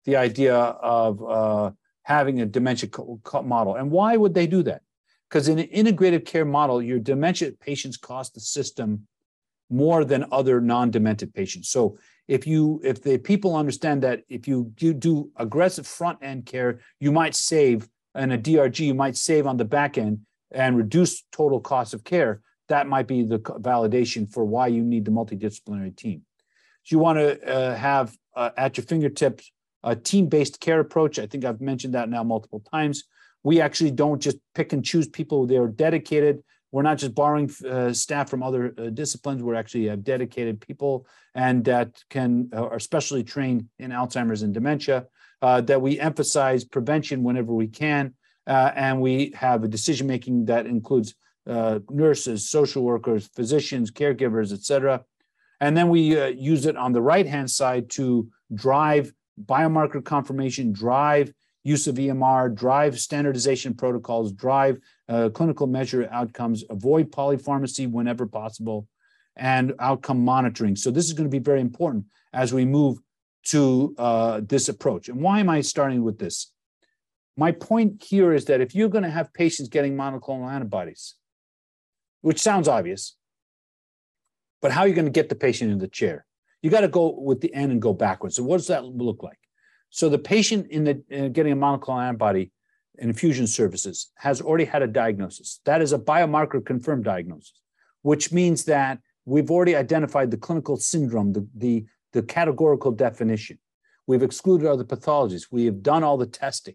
the 0.04 0.16
idea 0.16 0.56
of 0.56 1.22
uh, 1.24 1.70
having 2.02 2.40
a 2.40 2.46
dementia 2.46 2.90
model. 3.44 3.76
And 3.76 3.90
why 3.90 4.16
would 4.16 4.34
they 4.34 4.46
do 4.46 4.62
that? 4.64 4.82
Because 5.28 5.48
in 5.48 5.58
an 5.58 5.68
integrative 5.68 6.24
care 6.24 6.44
model, 6.44 6.82
your 6.82 6.98
dementia 6.98 7.52
patients 7.52 7.96
cost 7.96 8.34
the 8.34 8.40
system 8.40 9.06
more 9.70 10.04
than 10.04 10.26
other 10.30 10.60
non-demented 10.60 11.32
patients. 11.34 11.68
So 11.68 11.98
if 12.28 12.46
you 12.46 12.80
if 12.84 13.02
the 13.02 13.18
people 13.18 13.56
understand 13.56 14.02
that 14.02 14.22
if 14.28 14.46
you 14.46 14.72
do, 14.76 14.94
do 14.94 15.30
aggressive 15.36 15.86
front 15.86 16.18
end 16.22 16.46
care, 16.46 16.80
you 17.00 17.10
might 17.12 17.34
save 17.34 17.88
and 18.14 18.32
a 18.32 18.38
DRG, 18.38 18.80
you 18.80 18.94
might 18.94 19.16
save 19.16 19.46
on 19.46 19.56
the 19.56 19.64
back 19.64 19.98
end 19.98 20.20
and 20.50 20.76
reduce 20.76 21.22
total 21.32 21.60
cost 21.60 21.94
of 21.94 22.04
care 22.04 22.40
that 22.68 22.88
might 22.88 23.06
be 23.06 23.22
the 23.22 23.38
validation 23.38 24.30
for 24.30 24.44
why 24.44 24.66
you 24.66 24.82
need 24.82 25.04
the 25.04 25.10
multidisciplinary 25.10 25.94
team. 25.96 26.22
So 26.84 26.96
you 26.96 26.98
want 26.98 27.18
to 27.18 27.48
uh, 27.48 27.74
have 27.76 28.16
uh, 28.34 28.50
at 28.56 28.76
your 28.76 28.84
fingertips 28.84 29.50
a 29.82 29.94
team-based 29.94 30.60
care 30.60 30.80
approach. 30.80 31.18
I 31.18 31.26
think 31.26 31.44
I've 31.44 31.60
mentioned 31.60 31.94
that 31.94 32.08
now 32.08 32.24
multiple 32.24 32.62
times. 32.72 33.04
We 33.44 33.60
actually 33.60 33.92
don't 33.92 34.20
just 34.20 34.38
pick 34.54 34.72
and 34.72 34.84
choose 34.84 35.08
people; 35.08 35.46
they're 35.46 35.68
dedicated. 35.68 36.42
We're 36.72 36.82
not 36.82 36.98
just 36.98 37.14
borrowing 37.14 37.50
uh, 37.68 37.92
staff 37.92 38.28
from 38.28 38.42
other 38.42 38.74
uh, 38.76 38.90
disciplines. 38.90 39.42
We're 39.42 39.54
actually 39.54 39.86
have 39.86 40.02
dedicated 40.02 40.60
people 40.60 41.06
and 41.34 41.64
that 41.64 42.02
can 42.10 42.50
uh, 42.52 42.66
are 42.66 42.80
specially 42.80 43.22
trained 43.22 43.68
in 43.78 43.92
Alzheimer's 43.92 44.42
and 44.42 44.52
dementia. 44.52 45.06
Uh, 45.42 45.60
that 45.60 45.80
we 45.80 46.00
emphasize 46.00 46.64
prevention 46.64 47.22
whenever 47.22 47.52
we 47.52 47.68
can, 47.68 48.14
and 48.46 49.00
we 49.00 49.32
have 49.34 49.64
a 49.64 49.68
decision 49.68 50.06
making 50.06 50.46
that 50.46 50.66
includes 50.66 51.14
uh, 51.46 51.78
nurses, 51.90 52.48
social 52.50 52.82
workers, 52.82 53.28
physicians, 53.34 53.90
caregivers, 53.90 54.52
et 54.52 54.62
cetera. 54.62 55.02
And 55.60 55.76
then 55.76 55.88
we 55.88 56.18
uh, 56.18 56.26
use 56.26 56.66
it 56.66 56.76
on 56.76 56.92
the 56.92 57.00
right 57.00 57.26
hand 57.26 57.50
side 57.50 57.90
to 57.90 58.28
drive 58.54 59.12
biomarker 59.44 60.04
confirmation, 60.04 60.72
drive 60.72 61.32
use 61.62 61.86
of 61.86 61.96
EMR, 61.96 62.54
drive 62.54 62.98
standardization 62.98 63.74
protocols, 63.74 64.32
drive 64.32 64.78
uh, 65.08 65.28
clinical 65.30 65.66
measure 65.66 66.08
outcomes, 66.12 66.62
avoid 66.70 67.10
polypharmacy 67.10 67.90
whenever 67.90 68.26
possible, 68.26 68.86
and 69.36 69.74
outcome 69.80 70.24
monitoring. 70.24 70.76
So, 70.76 70.90
this 70.90 71.06
is 71.06 71.12
going 71.12 71.28
to 71.28 71.30
be 71.30 71.42
very 71.42 71.60
important 71.60 72.04
as 72.32 72.54
we 72.54 72.64
move 72.64 72.98
to 73.46 73.94
uh, 73.98 74.40
this 74.44 74.68
approach. 74.68 75.08
And 75.08 75.20
why 75.20 75.40
am 75.40 75.48
I 75.48 75.60
starting 75.60 76.02
with 76.02 76.18
this? 76.18 76.52
My 77.36 77.52
point 77.52 78.02
here 78.02 78.32
is 78.32 78.46
that 78.46 78.60
if 78.60 78.74
you're 78.74 78.88
going 78.88 79.04
to 79.04 79.10
have 79.10 79.32
patients 79.34 79.68
getting 79.68 79.94
monoclonal 79.94 80.50
antibodies, 80.50 81.14
which 82.22 82.40
sounds 82.40 82.66
obvious. 82.66 83.14
But 84.62 84.72
how 84.72 84.80
are 84.80 84.88
you 84.88 84.94
going 84.94 85.06
to 85.06 85.12
get 85.12 85.28
the 85.28 85.34
patient 85.36 85.70
in 85.70 85.78
the 85.78 85.86
chair? 85.86 86.26
You 86.60 86.70
got 86.70 86.80
to 86.80 86.88
go 86.88 87.14
with 87.20 87.40
the 87.40 87.54
end 87.54 87.70
and 87.70 87.80
go 87.80 87.92
backwards. 87.92 88.36
So 88.36 88.42
what 88.42 88.56
does 88.56 88.66
that 88.66 88.84
look 88.84 89.22
like? 89.22 89.38
So 89.90 90.08
the 90.08 90.18
patient 90.18 90.66
in 90.70 90.84
the 90.84 90.94
getting 91.28 91.52
a 91.52 91.56
monoclonal 91.56 92.02
antibody 92.02 92.50
infusion 92.98 93.46
services 93.46 94.10
has 94.16 94.40
already 94.40 94.64
had 94.64 94.82
a 94.82 94.86
diagnosis. 94.86 95.60
That 95.66 95.82
is 95.82 95.92
a 95.92 95.98
biomarker 95.98 96.64
confirmed 96.64 97.04
diagnosis, 97.04 97.60
which 98.02 98.32
means 98.32 98.64
that 98.64 98.98
we've 99.24 99.50
already 99.50 99.76
identified 99.76 100.30
the 100.30 100.36
clinical 100.36 100.76
syndrome, 100.76 101.32
the, 101.32 101.46
the, 101.54 101.86
the 102.12 102.22
categorical 102.22 102.90
definition. 102.90 103.58
We've 104.06 104.22
excluded 104.22 104.66
other 104.66 104.84
pathologies. 104.84 105.48
We 105.50 105.66
have 105.66 105.82
done 105.82 106.02
all 106.02 106.16
the 106.16 106.26
testing. 106.26 106.74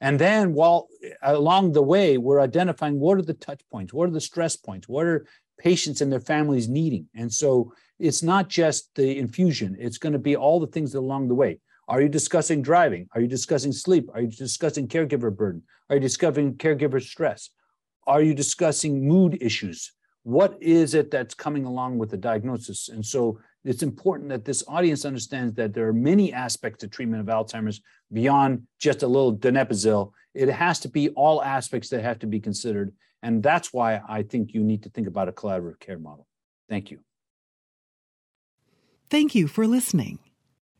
And 0.00 0.18
then 0.18 0.54
while 0.54 0.88
eh, 1.02 1.10
along 1.22 1.72
the 1.72 1.82
way, 1.82 2.18
we're 2.18 2.40
identifying 2.40 2.98
what 2.98 3.18
are 3.18 3.22
the 3.22 3.34
touch 3.34 3.62
points, 3.70 3.92
what 3.92 4.08
are 4.08 4.12
the 4.12 4.20
stress 4.20 4.56
points, 4.56 4.88
what 4.88 5.06
are 5.06 5.26
patients 5.58 6.00
and 6.00 6.12
their 6.12 6.20
families 6.20 6.68
needing. 6.68 7.08
And 7.14 7.32
so 7.32 7.72
it's 7.98 8.22
not 8.22 8.48
just 8.48 8.94
the 8.94 9.18
infusion, 9.18 9.76
it's 9.78 9.98
going 9.98 10.12
to 10.12 10.18
be 10.18 10.36
all 10.36 10.60
the 10.60 10.68
things 10.68 10.94
along 10.94 11.28
the 11.28 11.34
way. 11.34 11.60
Are 11.88 12.02
you 12.02 12.08
discussing 12.08 12.62
driving? 12.62 13.08
Are 13.14 13.20
you 13.20 13.26
discussing 13.26 13.72
sleep? 13.72 14.10
Are 14.14 14.20
you 14.20 14.28
discussing 14.28 14.88
caregiver 14.88 15.34
burden? 15.34 15.62
Are 15.88 15.96
you 15.96 16.00
discussing 16.00 16.54
caregiver 16.54 17.02
stress? 17.02 17.50
Are 18.06 18.22
you 18.22 18.34
discussing 18.34 19.08
mood 19.08 19.38
issues? 19.40 19.92
What 20.22 20.62
is 20.62 20.94
it 20.94 21.10
that's 21.10 21.34
coming 21.34 21.64
along 21.64 21.96
with 21.96 22.10
the 22.10 22.18
diagnosis? 22.18 22.90
And 22.90 23.04
so 23.04 23.40
it's 23.64 23.82
important 23.82 24.28
that 24.30 24.44
this 24.44 24.62
audience 24.68 25.04
understands 25.04 25.54
that 25.54 25.74
there 25.74 25.88
are 25.88 25.92
many 25.92 26.32
aspects 26.32 26.80
to 26.80 26.88
treatment 26.88 27.20
of 27.20 27.34
Alzheimer's 27.34 27.80
beyond 28.12 28.62
just 28.78 29.02
a 29.02 29.06
little 29.06 29.36
donepezil. 29.36 30.12
It 30.34 30.48
has 30.48 30.78
to 30.80 30.88
be 30.88 31.10
all 31.10 31.42
aspects 31.42 31.88
that 31.90 32.02
have 32.02 32.18
to 32.20 32.26
be 32.26 32.40
considered. 32.40 32.92
And 33.22 33.42
that's 33.42 33.72
why 33.72 34.00
I 34.08 34.22
think 34.22 34.54
you 34.54 34.62
need 34.62 34.84
to 34.84 34.90
think 34.90 35.08
about 35.08 35.28
a 35.28 35.32
collaborative 35.32 35.80
care 35.80 35.98
model. 35.98 36.26
Thank 36.68 36.90
you. 36.90 37.00
Thank 39.10 39.34
you 39.34 39.48
for 39.48 39.66
listening. 39.66 40.18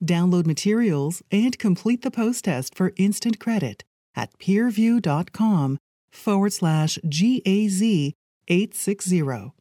Download 0.04 0.46
materials 0.46 1.22
and 1.32 1.58
complete 1.58 2.02
the 2.02 2.10
post 2.10 2.44
test 2.44 2.74
for 2.74 2.92
instant 2.96 3.40
credit 3.40 3.84
at 4.14 4.36
peerview.com 4.38 5.78
forward 6.10 6.52
slash 6.52 6.98
GAZ 7.08 7.82
860. 7.82 9.57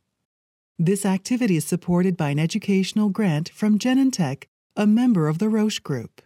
This 0.80 1.07
activity 1.07 1.57
is 1.57 1.65
supported 1.65 2.15
by 2.15 2.30
an 2.30 2.38
educational 2.38 3.09
grant 3.09 3.49
from 3.49 3.80
Genentech, 3.80 4.43
a 4.75 4.86
member 4.86 5.28
of 5.28 5.39
the 5.39 5.49
Roche 5.49 5.80
Group. 5.80 6.21